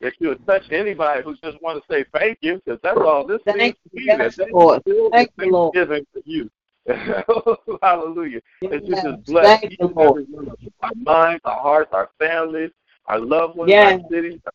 that 0.00 0.14
you 0.18 0.28
will 0.28 0.36
touch 0.46 0.64
anybody 0.70 1.22
who 1.22 1.36
just 1.36 1.60
want 1.62 1.82
to 1.82 1.92
say 1.92 2.04
thank 2.12 2.38
you, 2.40 2.60
because 2.64 2.80
that's 2.82 2.98
all 2.98 3.26
this 3.26 3.40
Thank 3.44 3.76
is 3.84 3.92
to 3.92 4.00
you. 4.00 4.12
me. 4.12 4.18
Yes, 4.18 4.36
That 4.36 4.52
Lord. 4.52 4.82
Thank 5.12 5.30
you, 5.38 5.50
Lord. 5.50 5.74
for 5.74 6.20
you. 6.24 6.50
Hallelujah. 7.82 8.40
That 8.62 8.84
you 8.84 8.94
just 8.94 9.24
bless 9.26 9.60
Thank 9.60 9.78
you, 9.78 9.88
Lord. 9.88 10.22
every 10.22 10.24
one 10.34 10.46
of 10.46 10.52
us, 10.54 10.58
our 10.80 10.90
minds, 10.96 11.42
our 11.44 11.60
hearts, 11.60 11.90
our 11.92 12.10
families, 12.18 12.70
our 13.06 13.18
loved 13.18 13.56
ones, 13.56 13.70
Yes. 13.70 14.00
our 14.02 14.10
cities, 14.10 14.40
our 14.46 14.52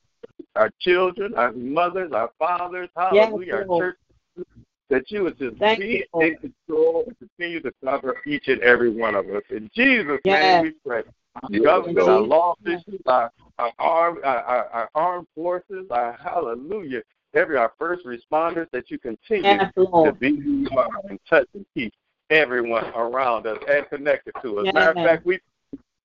children, 0.79 1.33
our 1.35 1.51
mothers, 1.53 2.11
our 2.11 2.29
fathers, 2.39 2.89
Yes, 2.95 3.29
hallelujah, 3.29 3.53
our 3.55 3.65
Lord. 3.65 3.95
church, 4.37 4.45
that 4.89 5.09
you 5.09 5.23
would 5.23 5.37
just 5.37 5.57
Thank 5.59 5.79
be 5.79 6.05
you, 6.13 6.21
in 6.21 6.37
control 6.37 7.05
and 7.07 7.17
continue 7.17 7.61
to 7.61 7.71
cover 7.83 8.17
each 8.27 8.47
and 8.47 8.61
every 8.61 8.89
one 8.89 9.15
of 9.15 9.27
us. 9.29 9.43
In 9.49 9.69
Jesus' 9.75 10.19
Yes. 10.23 10.43
name 10.43 10.61
we 10.61 10.71
pray. 10.85 11.03
Our 11.35 11.49
Yes, 11.49 11.63
government, 11.63 12.07
our 12.07 12.21
law 12.21 12.55
officials, 12.59 13.01
our, 13.07 13.31
our, 13.57 13.71
armed, 13.79 14.23
our, 14.23 14.43
our, 14.43 14.69
our 14.69 14.89
armed 14.93 15.27
forces, 15.33 15.87
our 15.89 16.13
hallelujah, 16.13 17.01
every 17.33 17.57
our 17.57 17.73
first 17.79 18.05
responders, 18.05 18.67
that 18.71 18.91
you 18.91 18.99
continue 18.99 19.57
Yes, 19.57 19.71
to 19.75 20.11
be 20.19 20.39
who 20.39 20.51
you 20.51 20.69
are 20.77 20.89
and 21.09 21.19
touch 21.27 21.47
and 21.55 21.65
keep 21.73 21.91
everyone 22.29 22.85
around 22.95 23.47
us 23.47 23.57
and 23.67 23.87
connected 23.89 24.33
to 24.41 24.59
us. 24.59 24.73
Matter 24.73 24.91
of 24.91 24.95
fact, 24.95 25.25
we 25.25 25.39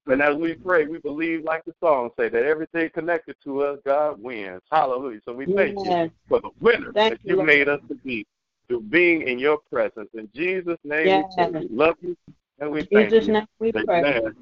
and 0.09 0.23
as 0.23 0.37
we 0.37 0.55
pray, 0.55 0.87
we 0.87 0.99
believe, 0.99 1.45
like 1.45 1.65
the 1.65 1.75
song 1.81 2.11
say, 2.19 2.29
that 2.29 2.45
everything 2.45 2.91
connected 2.91 3.37
to 3.45 3.63
us, 3.63 3.79
God 3.85 4.23
wins. 4.23 4.63
Hallelujah. 4.71 5.21
So 5.25 5.33
we 5.35 5.47
thank 5.47 5.79
you 5.85 6.11
for 6.29 6.41
the 6.41 6.51
winner 6.61 6.93
Thank 6.93 7.13
that 7.13 7.21
you, 7.25 7.31
you 7.31 7.37
Lord. 7.37 7.47
made 7.47 7.69
us 7.69 7.81
to 7.89 7.95
be, 7.97 8.27
through 8.69 8.83
being 8.83 9.23
in 9.23 9.39
your 9.39 9.59
presence. 9.71 10.09
In 10.15 10.29
Jesus' 10.35 10.79
name 10.85 11.25
Yes. 11.37 11.53
we 11.53 11.69
love 11.71 11.97
you 12.01 12.17
and 12.59 12.71
we 12.71 12.83
thank 12.85 13.11
Jesus' 13.11 13.27
you. 13.27 13.35
name 13.35 13.47
we 13.59 13.73
pray. 13.73 13.85
Amen. 13.87 14.35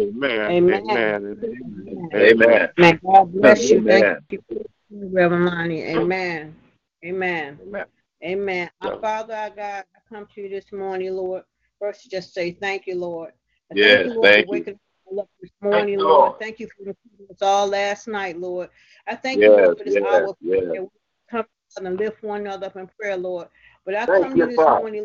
Amen. 0.00 0.50
Amen. 0.50 0.90
Amen. 0.90 1.38
and 2.12 2.14
Amen. 2.14 2.68
Amen. 2.78 3.00
God 3.04 3.32
bless 3.32 3.70
you. 3.70 3.78
Amen. 3.78 4.16
Thank 4.30 4.42
you, 4.50 4.64
Reverend 4.90 5.46
Lonnie. 5.46 5.82
Amen. 5.82 6.54
Amen. 7.04 7.58
Amen. 7.62 7.84
Amen. 8.24 8.70
Uh, 8.80 8.88
our 8.88 9.00
Father, 9.00 9.34
our 9.34 9.50
God, 9.50 9.84
I 9.94 10.14
come 10.14 10.26
to 10.34 10.40
you 10.40 10.48
this 10.48 10.72
morning, 10.72 11.12
Lord. 11.14 11.42
First, 11.78 12.10
just 12.10 12.32
say 12.32 12.52
thank 12.52 12.86
you, 12.86 12.94
Lord. 12.96 13.32
Yes, 13.74 14.08
thank 14.22 14.46
you, 14.52 14.78
Lord, 15.12 15.28
thank 15.40 15.52
for 15.60 15.68
you. 15.68 15.70
waking 15.70 15.88
us 15.88 15.88
up 15.88 15.90
this 15.90 15.90
morning, 15.94 15.94
you, 15.94 16.04
Lord. 16.04 16.18
Lord. 16.20 16.38
Thank 16.40 16.60
you 16.60 16.68
for 16.68 16.90
us 16.90 17.42
all 17.42 17.66
last 17.66 18.08
night, 18.08 18.38
Lord. 18.38 18.68
I 19.06 19.16
thank 19.16 19.40
you, 19.40 19.50
Lord, 19.50 19.78
for 19.78 19.84
this 19.84 19.94
yes, 19.94 20.02
hour 20.02 20.36
yes. 20.40 20.66
We 20.72 20.88
come 21.30 21.44
and 21.86 21.98
lift 21.98 22.22
one 22.22 22.42
another 22.42 22.66
up 22.66 22.76
in 22.76 22.88
prayer, 22.98 23.16
Lord. 23.16 23.48
But 23.84 23.94
I 23.94 24.06
Thank 24.06 24.24
come 24.24 24.38
to 24.38 24.46
this 24.46 24.56
Father. 24.56 24.80
morning, 24.80 25.04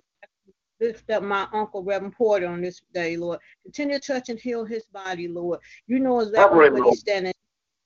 lift 0.79 1.09
up 1.09 1.23
my 1.23 1.47
uncle 1.53 1.83
Reverend 1.83 2.13
Porter 2.15 2.47
on 2.47 2.61
this 2.61 2.81
day, 2.93 3.17
Lord. 3.17 3.39
Continue 3.63 3.99
to 3.99 4.05
touch 4.05 4.29
and 4.29 4.39
heal 4.39 4.65
his 4.65 4.85
body, 4.85 5.27
Lord. 5.27 5.59
You 5.87 5.99
know 5.99 6.19
exactly 6.19 6.69
what 6.69 6.83
he's 6.83 6.99
standing. 6.99 7.33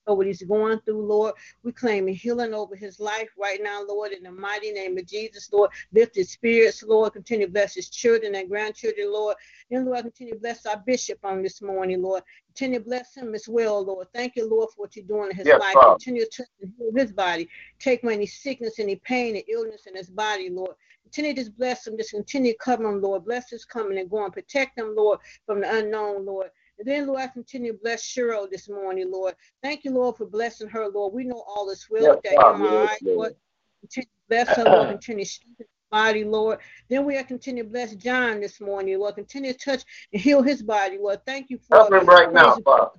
Know 0.06 0.14
what 0.14 0.26
he's 0.26 0.42
going 0.42 0.80
through, 0.80 1.06
Lord. 1.06 1.34
We 1.62 1.70
claim 1.70 2.08
healing 2.08 2.54
over 2.54 2.74
his 2.74 2.98
life 2.98 3.28
right 3.38 3.60
now, 3.62 3.84
Lord, 3.86 4.10
in 4.10 4.24
the 4.24 4.32
mighty 4.32 4.72
name 4.72 4.98
of 4.98 5.06
Jesus, 5.06 5.48
Lord. 5.52 5.70
Lift 5.92 6.16
his 6.16 6.32
spirits, 6.32 6.82
Lord. 6.82 7.12
Continue 7.12 7.46
to 7.46 7.52
bless 7.52 7.74
his 7.76 7.88
children 7.88 8.34
and 8.34 8.48
grandchildren, 8.48 9.12
Lord. 9.12 9.36
And 9.70 9.84
Lord, 9.84 10.02
continue 10.02 10.34
to 10.34 10.40
bless 10.40 10.66
our 10.66 10.82
bishop 10.84 11.20
on 11.24 11.42
this 11.42 11.62
morning, 11.62 12.02
Lord. 12.02 12.24
Continue 12.48 12.80
to 12.80 12.84
bless 12.84 13.14
him 13.14 13.32
as 13.34 13.46
well, 13.48 13.84
Lord. 13.84 14.08
Thank 14.12 14.34
you, 14.34 14.48
Lord, 14.50 14.70
for 14.70 14.82
what 14.82 14.96
you're 14.96 15.04
doing 15.04 15.30
in 15.30 15.36
his 15.36 15.46
Yes, 15.46 15.60
life. 15.60 15.74
Father. 15.74 15.90
Continue 15.92 16.26
to 16.32 16.44
heal 16.58 16.92
his 16.96 17.12
body. 17.12 17.48
Take 17.78 18.02
away 18.02 18.14
any 18.14 18.26
sickness, 18.26 18.80
any 18.80 18.96
pain, 18.96 19.30
any 19.36 19.44
illness 19.48 19.86
in 19.86 19.94
his 19.94 20.10
body, 20.10 20.50
Lord. 20.50 20.74
Continue 21.04 21.44
to 21.44 21.50
bless 21.52 21.86
him. 21.86 21.96
Just 21.96 22.10
continue 22.10 22.52
to 22.52 22.58
cover 22.58 22.84
him, 22.84 23.00
Lord. 23.00 23.24
Bless 23.24 23.50
his 23.50 23.64
coming 23.64 23.98
and 23.98 24.10
going. 24.10 24.32
Protect 24.32 24.78
him, 24.78 24.96
Lord, 24.96 25.20
from 25.46 25.60
the 25.60 25.76
unknown, 25.76 26.26
Lord. 26.26 26.50
And 26.82 26.90
then, 26.90 27.06
Lord, 27.06 27.20
I 27.20 27.28
continue 27.28 27.70
to 27.70 27.78
bless 27.80 28.02
Cheryl 28.02 28.50
this 28.50 28.68
morning, 28.68 29.08
Lord. 29.08 29.36
Thank 29.62 29.84
you, 29.84 29.92
Lord, 29.92 30.16
for 30.16 30.26
blessing 30.26 30.68
her, 30.68 30.88
Lord. 30.88 31.14
We 31.14 31.22
know 31.22 31.44
all 31.46 31.70
is 31.70 31.86
well 31.88 32.02
Yes, 32.02 32.14
with 32.16 32.22
that. 32.24 32.34
MRI, 32.34 32.96
Lord. 33.04 33.36
Continue 33.82 34.06
to 34.06 34.10
bless 34.28 34.48
her, 34.56 34.64
Lord. 34.64 34.88
Continue 34.88 35.24
to 35.24 35.64
body, 35.92 36.24
Lord. 36.24 36.58
Then 36.88 37.04
we 37.04 37.16
are 37.18 37.22
continue 37.22 37.62
to 37.62 37.68
bless 37.70 37.94
John 37.94 38.40
this 38.40 38.60
morning, 38.60 38.98
Lord. 38.98 39.14
Continue 39.14 39.52
to 39.52 39.58
touch 39.60 39.84
and 40.12 40.20
heal 40.20 40.42
his 40.42 40.60
body, 40.60 40.98
Lord. 40.98 41.20
Thank 41.24 41.50
you 41.50 41.58
for 41.58 41.88
right 41.88 42.32
now, 42.32 42.56
Father. 42.64 42.90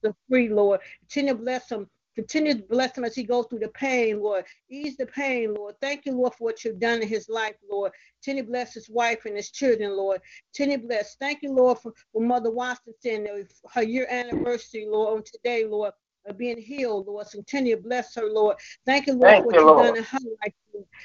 the 0.00 0.14
free, 0.30 0.48
Lord. 0.48 0.80
Continue 1.00 1.34
to 1.34 1.38
bless 1.38 1.70
him. 1.70 1.86
Continue 2.18 2.54
to 2.54 2.64
bless 2.68 2.98
him 2.98 3.04
as 3.04 3.14
he 3.14 3.22
goes 3.22 3.46
through 3.46 3.60
the 3.60 3.68
pain, 3.68 4.20
Lord. 4.20 4.44
Ease 4.68 4.96
the 4.96 5.06
pain, 5.06 5.54
Lord. 5.54 5.76
Thank 5.80 6.04
you, 6.04 6.10
Lord, 6.14 6.34
for 6.34 6.46
what 6.46 6.64
you've 6.64 6.80
done 6.80 7.00
in 7.00 7.06
his 7.06 7.28
life, 7.28 7.54
Lord. 7.70 7.92
Continue 8.20 8.42
to 8.42 8.50
bless 8.50 8.74
his 8.74 8.90
wife 8.90 9.24
and 9.24 9.36
his 9.36 9.52
children, 9.52 9.96
Lord. 9.96 10.20
Continue 10.52 10.78
to 10.78 10.88
bless. 10.88 11.14
Thank 11.14 11.42
you, 11.42 11.52
Lord, 11.52 11.78
for, 11.78 11.92
for 12.12 12.20
Mother 12.20 12.50
Washington, 12.50 13.28
her 13.72 13.84
year 13.84 14.08
anniversary, 14.10 14.88
Lord, 14.90 15.18
on 15.18 15.22
today, 15.22 15.64
Lord, 15.64 15.92
of 16.28 16.38
being 16.38 16.58
healed, 16.58 17.06
Lord. 17.06 17.26
So 17.26 17.38
continue 17.38 17.76
to 17.76 17.82
bless 17.82 18.14
her, 18.14 18.26
Lord. 18.26 18.56
Thank 18.86 19.06
you, 19.06 19.14
Lord, 19.14 19.22
Thank 19.32 19.42
for 19.42 19.46
what 19.46 19.56
you, 19.56 19.60
you've 19.62 19.76
Lord. 19.76 19.86
done 19.86 19.96
in 19.96 20.04
her 20.04 20.18
life, 20.42 20.52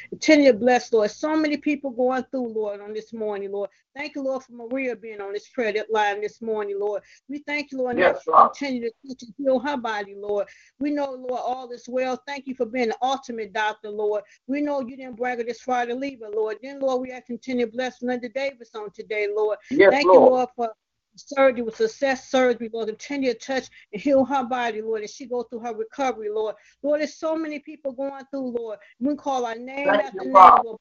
Continue 0.09 0.51
to 0.51 0.57
bless, 0.57 0.91
Lord. 0.93 1.09
So 1.09 1.36
many 1.36 1.57
people 1.57 1.89
going 1.91 2.24
through, 2.32 2.49
Lord, 2.49 2.82
on 2.82 2.93
this 2.93 3.13
morning, 3.13 3.51
Lord. 3.51 3.69
Thank 3.95 4.15
you, 4.15 4.24
Lord, 4.24 4.43
for 4.43 4.53
Maria 4.53 4.95
being 4.95 5.21
on 5.21 5.34
this 5.34 5.47
prayer 5.49 5.74
line 5.89 6.21
this 6.21 6.41
morning, 6.41 6.80
Lord. 6.80 7.01
We 7.30 7.39
thank 7.39 7.71
you, 7.71 7.80
Lord, 7.80 7.91
and 7.91 7.99
Yes, 7.99 8.24
you 8.28 8.34
continue 8.34 8.89
to 8.89 8.93
and 9.03 9.34
heal 9.38 9.59
her 9.59 9.78
body, 9.78 10.15
Lord. 10.15 10.47
We 10.80 10.91
know, 10.91 11.11
Lord, 11.11 11.41
all 11.43 11.71
is 11.71 11.86
well. 11.88 12.21
Thank 12.28 12.47
you 12.47 12.55
for 12.55 12.65
being 12.65 12.89
the 12.89 12.97
ultimate 13.01 13.53
doctor, 13.53 13.89
Lord. 13.89 14.24
We 14.47 14.61
know 14.61 14.82
you 14.82 14.97
didn't 14.97 15.17
brag 15.17 15.38
her 15.39 15.43
this 15.43 15.61
far 15.61 15.86
to 15.86 15.95
leave 15.95 16.19
her, 16.21 16.30
Lord. 16.30 16.57
Then, 16.61 16.80
Lord, 16.80 17.01
we 17.01 17.11
ask 17.11 17.28
continue 17.28 17.65
to 17.65 17.71
bless 17.71 18.01
Linda 18.01 18.30
Davis 18.30 18.71
on 18.76 18.91
today, 18.91 19.28
Lord. 19.34 19.57
Yes, 19.69 19.91
Thank 19.91 20.07
Lord. 20.07 20.15
you, 20.15 20.30
Lord, 20.30 20.49
for 20.55 20.71
surgery 21.16 21.61
with 21.64 21.76
success 21.76 22.30
surgery, 22.30 22.70
Lord. 22.72 22.88
Continue 22.88 23.34
to 23.34 23.39
touch 23.39 23.68
and 23.91 24.01
heal 24.01 24.26
her 24.26 24.43
body, 24.43 24.82
Lord, 24.82 25.03
as 25.03 25.14
she 25.14 25.26
goes 25.26 25.45
through 25.49 25.59
her 25.59 25.76
recovery, 25.76 26.30
Lord. 26.30 26.55
Lord, 26.82 27.01
there's 27.01 27.16
so 27.16 27.36
many 27.36 27.59
people 27.59 27.91
going 27.91 28.24
through, 28.32 28.51
Lord. 28.51 28.80
We 28.99 29.16
call 29.16 29.45
our 29.45 29.55
name 29.55 29.88
Thank 29.88 30.05
after 30.05 30.24
you, 30.24 30.34
name. 30.34 30.34
Lord. 30.34 30.78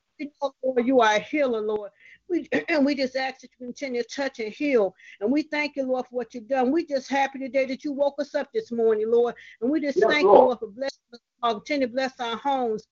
Lord, 0.62 0.86
you 0.86 1.00
are 1.00 1.16
a 1.16 1.18
healer, 1.18 1.60
Lord. 1.60 1.90
We, 2.28 2.48
and 2.68 2.84
we 2.84 2.94
just 2.94 3.16
ask 3.16 3.40
that 3.40 3.50
you 3.58 3.66
continue 3.66 4.02
to 4.02 4.08
touch 4.08 4.38
and 4.40 4.52
heal. 4.52 4.94
And 5.20 5.30
we 5.30 5.42
thank 5.42 5.76
you, 5.76 5.84
Lord, 5.84 6.06
for 6.06 6.16
what 6.16 6.34
you've 6.34 6.48
done. 6.48 6.70
We 6.70 6.86
just 6.86 7.08
happy 7.08 7.38
today 7.38 7.66
that 7.66 7.84
you 7.84 7.92
woke 7.92 8.14
us 8.18 8.34
up 8.34 8.48
this 8.52 8.72
morning, 8.72 9.10
Lord. 9.10 9.34
And 9.60 9.70
we 9.70 9.80
just 9.80 9.98
Yes, 9.98 10.08
thank 10.08 10.22
you, 10.22 10.28
Lord. 10.28 10.46
Lord, 10.46 10.58
for 10.60 10.68
blessing 10.68 11.00
us. 11.12 11.20
Continue 11.42 11.88
to 11.88 11.92
bless 11.92 12.12
our 12.20 12.36
homes. 12.36 12.84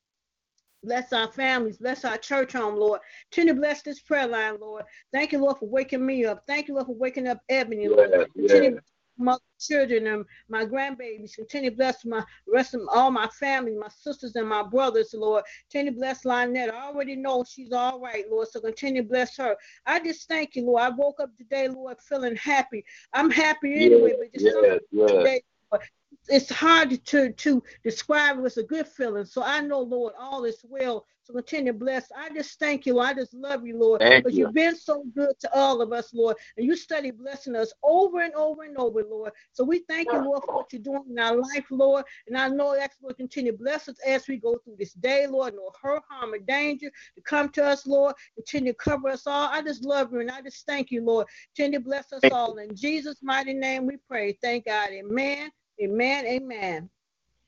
Bless 0.83 1.12
our 1.12 1.31
families. 1.33 1.78
Bless 1.78 2.05
our 2.05 2.16
church 2.16 2.53
home, 2.55 2.76
Lord. 2.76 3.01
Continue 3.31 3.55
to 3.55 3.61
bless 3.61 3.83
this 3.83 4.01
prayer 4.01 4.26
line, 4.26 4.59
Lord. 4.61 4.85
Thank 5.12 5.33
you, 5.33 5.39
Lord, 5.39 5.59
for 5.59 5.68
waking 5.68 6.05
me 6.05 6.24
up. 6.24 6.45
Thank 6.47 6.68
you, 6.68 6.74
Lord, 6.74 6.87
for 6.87 6.95
waking 6.95 7.28
up 7.28 7.41
Ebony, 7.49 7.89
Lord. 7.89 8.11
Continue 8.35 8.70
bless 8.72 8.83
my 9.18 9.37
children 9.61 10.07
and 10.07 10.24
my 10.49 10.64
grandbabies. 10.64 11.35
Continue 11.35 11.70
to 11.70 11.76
bless 11.76 12.05
my 12.05 12.24
rest 12.49 12.74
of 12.74 12.81
all 12.93 13.11
my 13.11 13.28
family, 13.28 13.76
my 13.76 13.89
sisters 13.89 14.35
and 14.37 14.49
my 14.49 14.62
brothers, 14.62 15.14
Lord. 15.14 15.45
Continue 15.70 15.93
to 15.93 15.99
bless 15.99 16.24
Lynette. 16.24 16.72
I 16.72 16.87
already 16.87 17.16
know 17.16 17.45
she's 17.45 17.72
all 17.72 18.01
right, 18.01 18.24
Lord. 18.31 18.49
So 18.49 18.61
continue 18.61 19.03
to 19.03 19.09
bless 19.09 19.37
her. 19.37 19.57
I 19.85 20.01
just 20.01 20.26
thank 20.28 20.57
you, 20.57 20.64
Lord. 20.64 20.83
I 20.83 20.89
woke 20.89 21.20
up 21.20 21.37
today, 21.37 21.68
Lord, 21.68 21.99
feeling 22.01 22.37
happy. 22.37 22.85
I'm 23.12 23.31
happy 23.31 23.85
anyway, 23.85 24.14
but 24.18 24.33
just 24.33 24.55
something 24.55 24.81
today, 25.07 25.43
Lord, 25.70 25.83
it's 26.28 26.50
hard 26.50 27.04
to 27.06 27.32
to 27.32 27.62
describe 27.84 28.38
it 28.38 28.44
as 28.44 28.56
a 28.56 28.62
good 28.62 28.86
feeling. 28.86 29.24
So 29.24 29.42
I 29.42 29.61
know, 29.61 29.80
Lord, 29.80 30.14
all 30.18 30.44
is 30.44 30.64
well. 30.64 31.06
So 31.24 31.34
continue 31.34 31.72
to 31.72 31.78
bless. 31.78 32.11
I 32.16 32.30
just 32.30 32.58
thank 32.58 32.86
you. 32.86 32.98
I 32.98 33.14
just 33.14 33.34
love 33.34 33.64
you, 33.64 33.78
Lord, 33.78 34.00
Thank 34.00 34.24
because 34.24 34.36
you. 34.36 34.46
you've 34.46 34.54
been 34.54 34.76
so 34.76 35.04
good 35.14 35.38
to 35.40 35.54
all 35.54 35.80
of 35.80 35.92
us, 35.92 36.12
Lord. 36.14 36.36
And 36.56 36.66
you 36.66 36.74
study 36.74 37.11
blessing 37.11 37.54
us 37.54 37.72
over 37.82 38.20
and 38.20 38.34
over 38.34 38.62
and 38.62 38.76
over, 38.78 39.02
Lord. 39.08 39.32
So 39.52 39.62
we 39.62 39.80
thank 39.88 40.08
you, 40.12 40.18
Lord, 40.24 40.42
for 40.44 40.56
what 40.56 40.72
you're 40.72 40.82
doing 40.82 41.04
in 41.11 41.18
our 41.18 41.36
life, 41.36 41.66
Lord. 41.70 42.04
And 42.26 42.36
I 42.36 42.48
know 42.48 42.74
that's 42.74 42.96
will 43.00 43.14
continue 43.14 43.52
to 43.52 43.58
bless 43.58 43.88
us 43.88 43.96
as 44.06 44.26
we 44.28 44.38
go 44.38 44.58
through 44.64 44.76
this 44.78 44.94
day, 44.94 45.26
Lord. 45.26 45.54
No 45.54 45.70
hurt, 45.80 46.02
harm, 46.08 46.34
or 46.34 46.38
danger 46.38 46.90
to 47.14 47.22
come 47.22 47.48
to 47.50 47.64
us, 47.64 47.86
Lord. 47.86 48.14
Continue 48.34 48.72
to 48.72 48.78
cover 48.78 49.08
us 49.08 49.26
all. 49.26 49.48
I 49.50 49.62
just 49.62 49.84
love 49.84 50.12
you 50.12 50.20
and 50.20 50.30
I 50.30 50.42
just 50.42 50.66
thank 50.66 50.90
you, 50.90 51.04
Lord. 51.04 51.26
Continue 51.54 51.78
to 51.78 51.84
bless 51.84 52.12
us 52.12 52.22
Thank 52.22 52.34
all. 52.34 52.56
In 52.58 52.74
Jesus' 52.74 53.18
mighty 53.22 53.54
name 53.54 53.86
we 53.86 53.98
pray. 54.08 54.36
Thank 54.42 54.66
God. 54.66 54.90
Amen. 54.90 55.50
Amen. 55.83 56.26
Amen. 56.26 56.91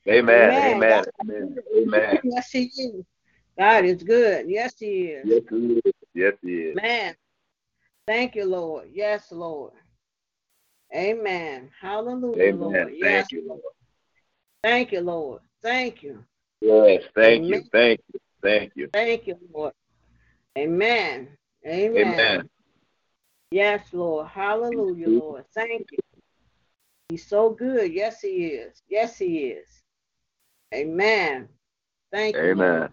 Amen. 0.09 0.51
Amen. 0.51 0.75
Amen. 0.75 1.05
Amen. 1.21 1.59
Amen. 1.77 2.19
Yes, 2.25 2.51
He 2.51 2.65
is. 2.77 3.05
God 3.59 3.85
is 3.85 4.03
good. 4.03 4.49
Yes, 4.49 4.75
He 4.79 5.09
is. 5.09 5.29
Yes, 5.29 5.43
he 5.51 5.81
is. 5.85 5.93
Yes, 6.15 6.35
he 6.43 6.55
is. 6.55 6.75
Man. 6.75 7.15
Thank 8.07 8.35
you, 8.35 8.47
Lord. 8.47 8.89
Yes, 8.93 9.31
Lord. 9.31 9.73
Amen. 10.95 11.71
Hallelujah, 11.81 12.43
Amen. 12.43 12.59
Lord. 12.59 12.93
Yes. 12.97 13.29
Thank 13.29 13.33
you, 13.33 13.49
Lord. 13.49 13.61
Thank 14.63 14.93
you, 14.93 15.01
Lord. 15.01 15.41
Thank 15.63 16.03
you. 16.03 16.25
Yes, 16.61 17.03
thank 17.15 17.45
you. 17.45 17.65
Thank 17.73 18.01
you. 18.13 18.21
Thank 18.43 18.73
you. 18.75 18.89
Thank 18.93 19.27
you, 19.27 19.37
Lord. 19.53 19.73
Amen. 20.59 21.29
Amen. 21.67 22.07
Amen. 22.07 22.51
Yes, 23.51 23.83
Lord. 23.93 24.27
Hallelujah, 24.29 25.09
Lord. 25.09 25.45
Thank 25.55 25.87
you. 25.93 25.99
He's 27.13 27.27
so 27.27 27.51
good. 27.51 27.93
Yes, 27.93 28.23
He 28.23 28.47
is. 28.47 28.83
Yes, 28.89 29.19
He 29.19 29.49
is. 29.49 29.69
Amen. 30.75 31.47
Thank 32.11 32.37
you. 32.37 32.43
Amen. 32.43 32.89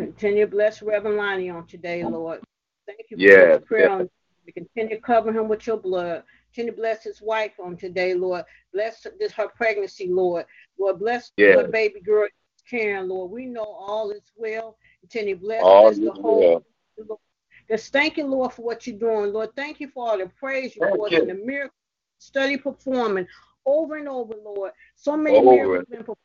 Continue 0.00 0.46
to 0.46 0.50
bless 0.50 0.82
Reverend 0.82 1.16
Lonnie 1.16 1.48
on 1.48 1.64
today, 1.68 2.02
Lord. 2.02 2.40
Thank 2.88 3.02
you 3.08 3.16
for 3.18 3.22
Yes, 3.22 3.62
prayer. 3.66 3.82
yes. 3.82 3.90
On, 3.92 4.10
continue 4.52 4.96
to 4.96 5.00
cover 5.00 5.30
him 5.30 5.46
with 5.46 5.64
your 5.68 5.76
blood. 5.76 6.24
Continue 6.52 6.72
to 6.72 6.76
bless 6.76 7.04
his 7.04 7.22
wife 7.22 7.52
on 7.62 7.76
today, 7.76 8.14
Lord. 8.14 8.44
Bless 8.72 9.06
this 9.20 9.30
her 9.34 9.46
pregnancy, 9.46 10.08
Lord. 10.08 10.44
Lord, 10.76 10.98
bless 10.98 11.30
Yes. 11.36 11.56
her 11.60 11.68
baby 11.68 12.00
girl, 12.00 12.26
Karen, 12.68 13.08
Lord. 13.08 13.30
We 13.30 13.46
know 13.46 13.62
all 13.62 14.10
is 14.10 14.32
well. 14.34 14.76
Continue 15.02 15.36
to 15.36 15.40
bless, 15.40 15.62
All 15.62 15.82
bless 15.82 15.98
the 16.00 16.10
whole. 16.10 16.40
well. 16.40 16.64
Lord. 17.06 17.20
Just 17.68 17.92
thank 17.92 18.16
you, 18.16 18.26
Lord, 18.26 18.52
for 18.52 18.62
what 18.62 18.88
you're 18.88 18.98
doing, 18.98 19.32
Lord. 19.32 19.50
Thank 19.54 19.78
you 19.78 19.86
for 19.86 20.08
all 20.08 20.18
the 20.18 20.26
praise 20.26 20.74
you. 20.74 20.82
and 20.82 21.30
the 21.30 21.40
miracle 21.44 21.76
study 22.20 22.56
performing 22.56 23.26
over 23.66 23.96
and 23.96 24.08
over, 24.08 24.34
Lord. 24.44 24.72
So 24.94 25.16
many 25.16 25.38
Over. 25.38 25.50
miracles 25.50 25.86
been 25.90 25.98
performed. 25.98 26.18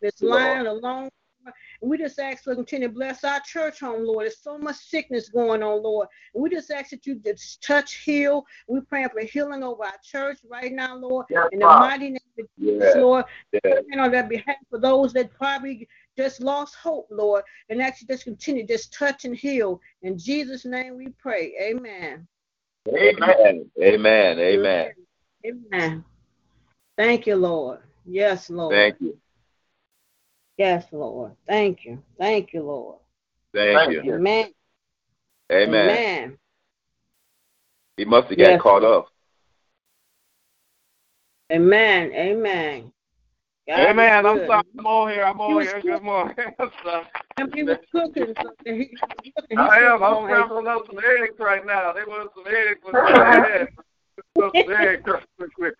This 0.00 0.22
line 0.22 0.66
alone. 0.66 1.10
We 1.80 1.96
just 1.96 2.18
ask 2.18 2.44
for 2.44 2.54
continue 2.54 2.88
to 2.88 2.94
bless 2.94 3.24
our 3.24 3.40
church 3.40 3.80
home, 3.80 4.04
Lord. 4.04 4.24
There's 4.24 4.38
so 4.38 4.58
much 4.58 4.76
sickness 4.76 5.30
going 5.30 5.62
on, 5.62 5.82
Lord. 5.82 6.08
And 6.34 6.42
we 6.42 6.50
just 6.50 6.70
ask 6.70 6.90
that 6.90 7.06
you 7.06 7.14
just 7.16 7.62
touch, 7.62 7.94
heal. 7.94 8.44
We're 8.68 8.82
praying 8.82 9.08
for 9.08 9.20
healing 9.20 9.62
over 9.62 9.84
our 9.84 9.96
church 10.02 10.38
right 10.48 10.70
now, 10.70 10.96
Lord. 10.96 11.26
Yes, 11.30 11.48
In 11.52 11.60
the 11.60 11.66
mighty 11.66 12.10
name 12.10 12.18
of 12.38 12.46
Jesus. 12.58 12.94
Lord. 12.96 13.24
Yes. 13.52 13.60
Praying 13.62 14.00
on 14.00 14.12
that 14.12 14.28
behalf 14.28 14.56
for 14.68 14.78
those 14.78 15.14
that 15.14 15.32
probably 15.32 15.88
just 16.16 16.40
lost 16.40 16.74
hope, 16.74 17.08
Lord. 17.10 17.42
And 17.70 17.80
actually 17.80 18.08
just 18.08 18.24
continue, 18.24 18.66
just 18.66 18.92
touch 18.92 19.24
and 19.24 19.34
heal. 19.34 19.80
In 20.02 20.18
Jesus' 20.18 20.66
name 20.66 20.98
we 20.98 21.08
pray. 21.18 21.54
Amen. 21.60 22.28
Amen. 22.88 23.24
Amen. 23.28 23.70
Amen. 23.82 24.38
Amen. 24.38 24.92
Thank 26.96 27.26
you, 27.26 27.36
Lord. 27.36 27.80
Yes, 28.04 28.50
Lord. 28.50 28.74
Thank 28.74 29.00
you. 29.00 29.16
Yes, 30.58 30.84
Lord. 30.92 31.32
Thank 31.46 31.84
you. 31.84 32.02
Thank 32.18 32.52
you, 32.52 32.62
Lord. 32.62 32.98
Thank 33.54 33.90
you. 33.92 34.14
Amen. 34.14 34.52
Amen. 35.50 35.90
Amen. 35.90 36.38
He 37.96 38.04
must 38.04 38.28
have 38.28 38.38
got 38.38 38.48
Yes. 38.50 38.62
caught 38.62 38.84
up. 38.84 39.08
Amen. 41.52 42.12
Amen. 42.12 42.92
God 43.66 43.76
Hey 43.76 43.92
man, 43.92 44.24
is 44.24 44.30
I'm 44.30 44.36
good. 44.38 44.46
sorry. 44.48 44.62
I'm 44.78 44.86
on 44.86 45.10
here. 45.10 45.24
I'm 45.24 45.36
He 45.36 45.42
on 45.42 45.54
was 45.56 45.66
here. 45.66 45.74
cook- 45.80 45.84
Good 45.84 46.02
morning. 46.02 46.36
I'm 46.58 46.70
sorry. 46.84 47.06
and 47.38 47.54
he 47.54 47.62
was 47.62 47.78
cooking 47.92 48.34
something. 48.40 48.74
He, 48.80 48.96
he 49.22 49.32
was 49.36 49.44
cooking. 49.48 49.58
He 49.58 49.64
I 49.64 49.78
am. 49.78 50.02
I'm 50.02 50.14
"Oh, 50.14 50.24
scrambling 50.24 50.66
up 50.68 50.82
some 50.86 50.98
eggs 50.98 51.34
right 51.38 51.64
now. 51.66 51.92
They 51.92 52.04
want 52.04 52.30
some 52.34 52.46
eggs. 52.46 52.80
Let's 54.36 54.52
go 54.52 54.72
ahead. 54.72 55.02
Some 55.06 55.14
eggs 55.16 55.26
real 55.38 55.50
quick. 55.56 55.74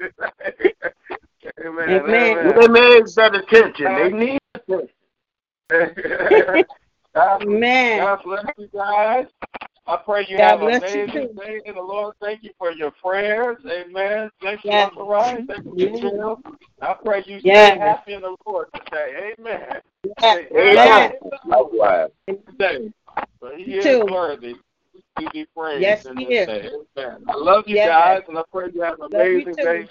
Amen. 1.64 1.88
Amen. 1.88 2.38
amen. 2.38 2.46
Give 2.46 2.62
them 2.62 2.72
that 2.72 3.34
attention. 3.34 3.94
They 3.96 4.10
need 4.12 4.38
attention. 4.54 4.88
God, 7.14 7.42
Amen. 7.42 7.98
God 7.98 8.20
bless 8.24 8.44
you 8.58 8.68
guys. 8.72 9.26
I 9.86 9.96
pray 9.96 10.26
you 10.28 10.36
God 10.36 10.44
have 10.44 10.62
an 10.62 10.78
bless 10.78 10.94
you 10.94 11.02
amazing 11.04 11.34
day 11.34 11.60
in 11.64 11.74
the 11.74 11.80
Lord. 11.80 12.14
Thank 12.20 12.44
you 12.44 12.50
for 12.56 12.70
your 12.72 12.92
prayers. 12.92 13.58
Amen. 13.66 14.30
Thank 14.40 14.64
you, 14.64 14.70
Yes. 14.70 14.90
Uncle 14.90 15.08
Ryan. 15.08 15.46
Thank 15.46 15.64
you, 15.64 16.00
Yes. 16.00 16.36
I 16.80 16.94
pray 16.94 17.24
you 17.26 17.40
Yes. 17.42 17.72
stay 17.72 17.78
happy 17.78 18.12
in 18.14 18.22
the 18.22 18.36
Lord 18.46 18.68
today. 18.74 19.34
Amen. 19.38 19.80
Yes. 20.22 20.46
Amen. 20.52 20.78
Amen. 20.78 21.12
Likewise. 21.46 22.10
Today. 22.28 22.92
For 23.40 23.56
he 23.56 23.78
is 23.78 23.84
Too. 23.84 24.06
worthy 24.06 24.56
to 25.18 25.30
be 25.30 25.46
praised 25.56 25.82
Yes, 25.82 26.06
in 26.06 26.16
he 26.16 26.24
this 26.24 26.34
is. 26.42 26.46
day. 26.46 26.70
Amen. 26.96 27.24
I 27.28 27.36
love 27.36 27.64
you 27.66 27.76
Yes. 27.76 27.88
guys, 27.88 28.22
and 28.28 28.38
I 28.38 28.42
pray 28.52 28.68
you 28.72 28.82
have 28.82 28.94
an 28.94 29.00
Love 29.00 29.12
amazing 29.12 29.54
day 29.56 29.88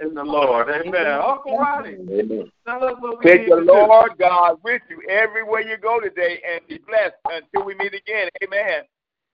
in 0.00 0.14
the 0.14 0.24
Lord. 0.24 0.68
Amen. 0.68 0.86
Amen. 0.86 1.20
Uncle 1.20 1.58
Ronnie, 1.58 1.96
Amen. 2.10 2.50
tell 2.66 2.84
us 2.84 2.94
what 3.00 3.18
we 3.18 3.24
Take 3.24 3.48
the 3.48 3.56
to 3.56 3.64
do. 3.64 3.72
Lord 3.72 4.12
God 4.18 4.58
with 4.62 4.82
you 4.88 5.02
everywhere 5.08 5.60
you 5.60 5.76
go 5.76 6.00
today 6.00 6.40
and 6.48 6.66
be 6.68 6.78
blessed 6.78 7.16
until 7.26 7.66
we 7.66 7.74
meet 7.74 7.94
again. 7.94 8.28
Amen. 8.42 8.82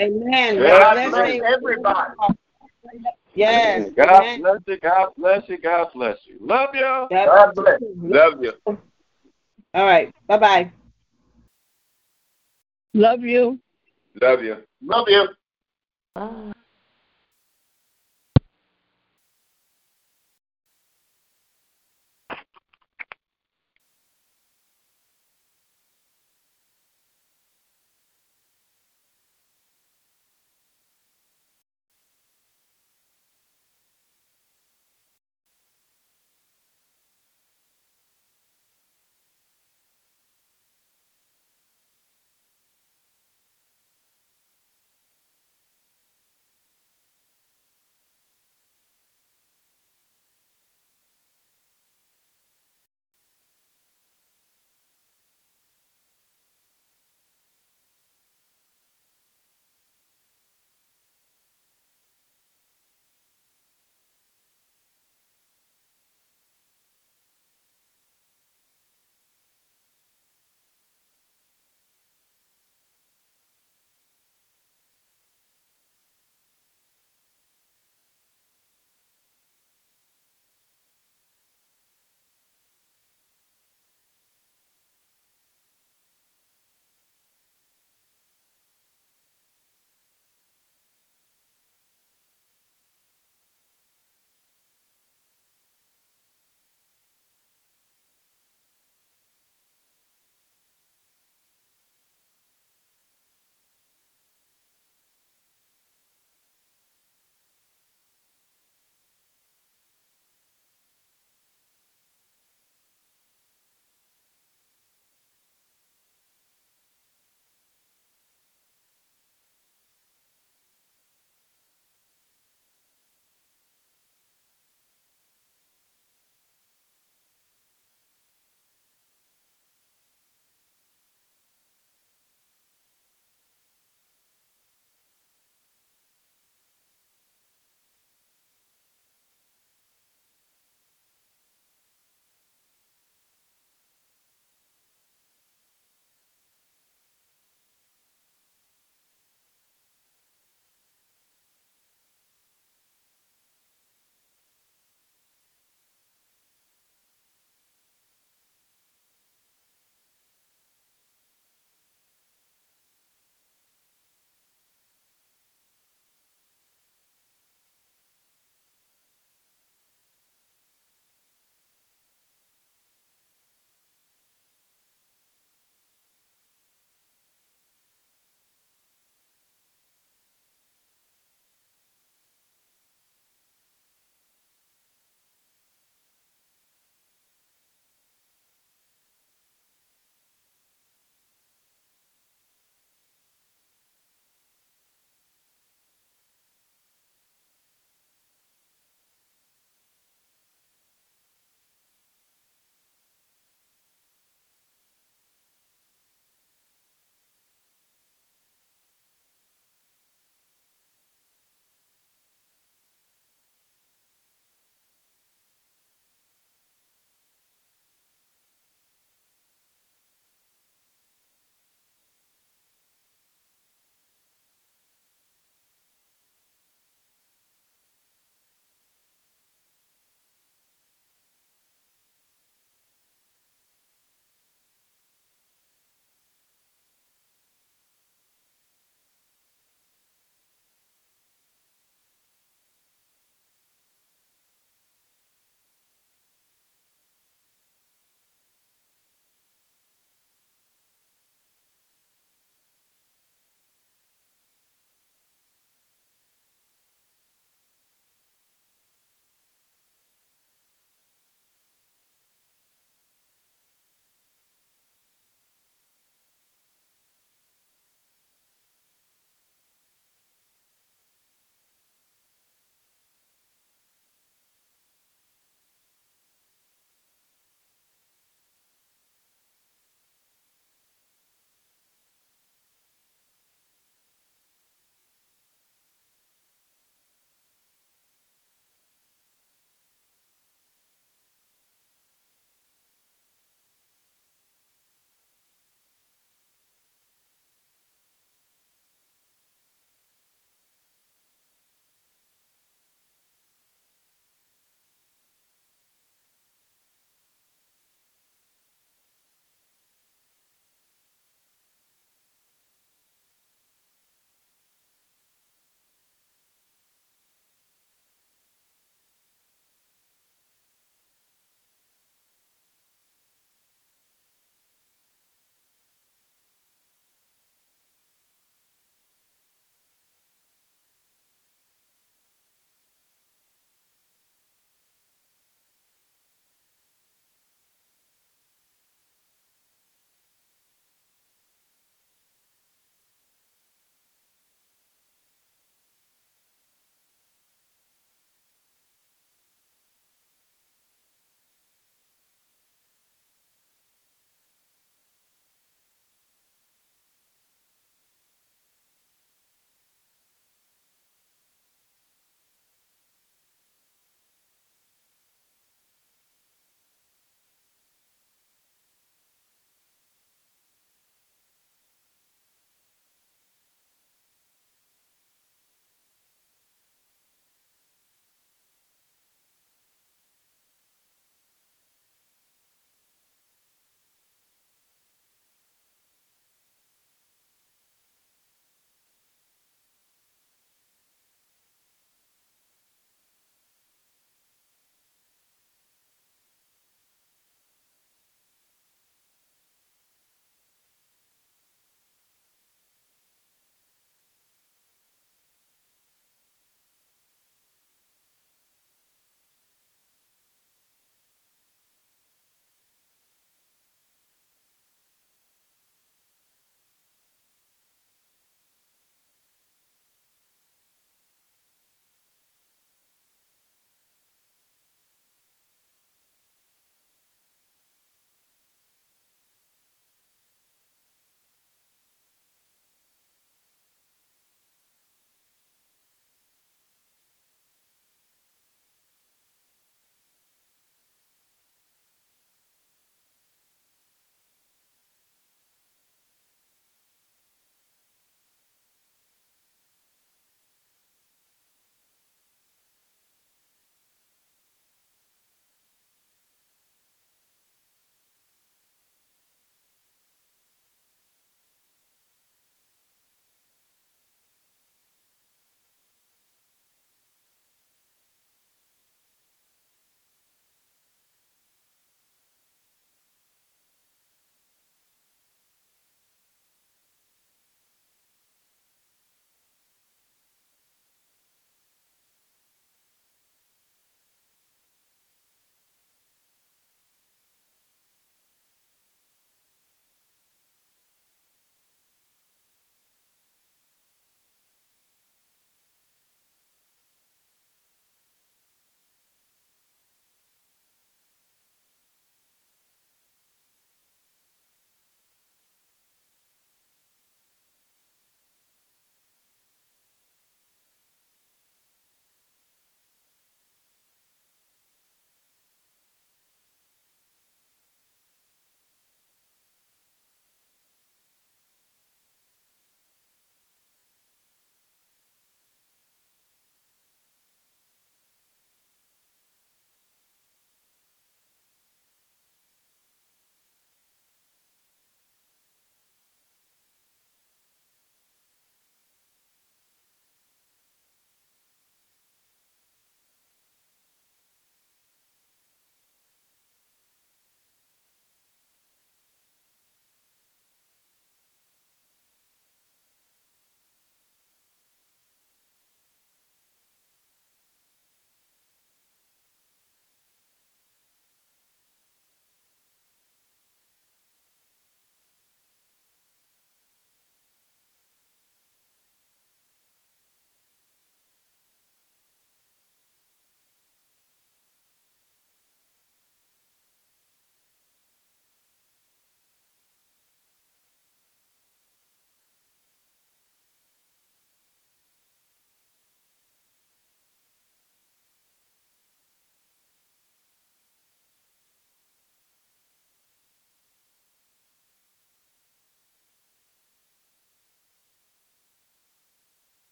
Amen. 0.00 0.56
God 0.56 0.78
God 0.80 1.10
bless 1.10 1.10
bless 1.10 1.40
everybody. 1.54 2.10
Yes. 3.34 3.90
God 3.96 4.22
Amen. 4.22 4.40
bless 4.40 4.60
you. 4.66 4.78
God 4.80 5.08
bless 5.16 5.48
you. 5.48 5.58
God 5.58 5.88
bless 5.94 6.16
you. 6.26 6.38
Love 6.40 6.70
you. 6.74 6.80
God 6.80 7.08
God 7.10 7.54
bless. 7.54 7.80
you. 7.80 7.94
Love 8.02 8.42
you. 8.42 8.52
All 8.66 9.84
right. 9.84 10.14
Bye 10.26 10.38
bye. 10.38 10.72
Love 12.94 13.22
you. 13.22 13.58
Love 14.20 14.42
you. 14.42 14.56
Love 14.82 15.06
you. 15.08 15.28
Bye. 16.14 16.52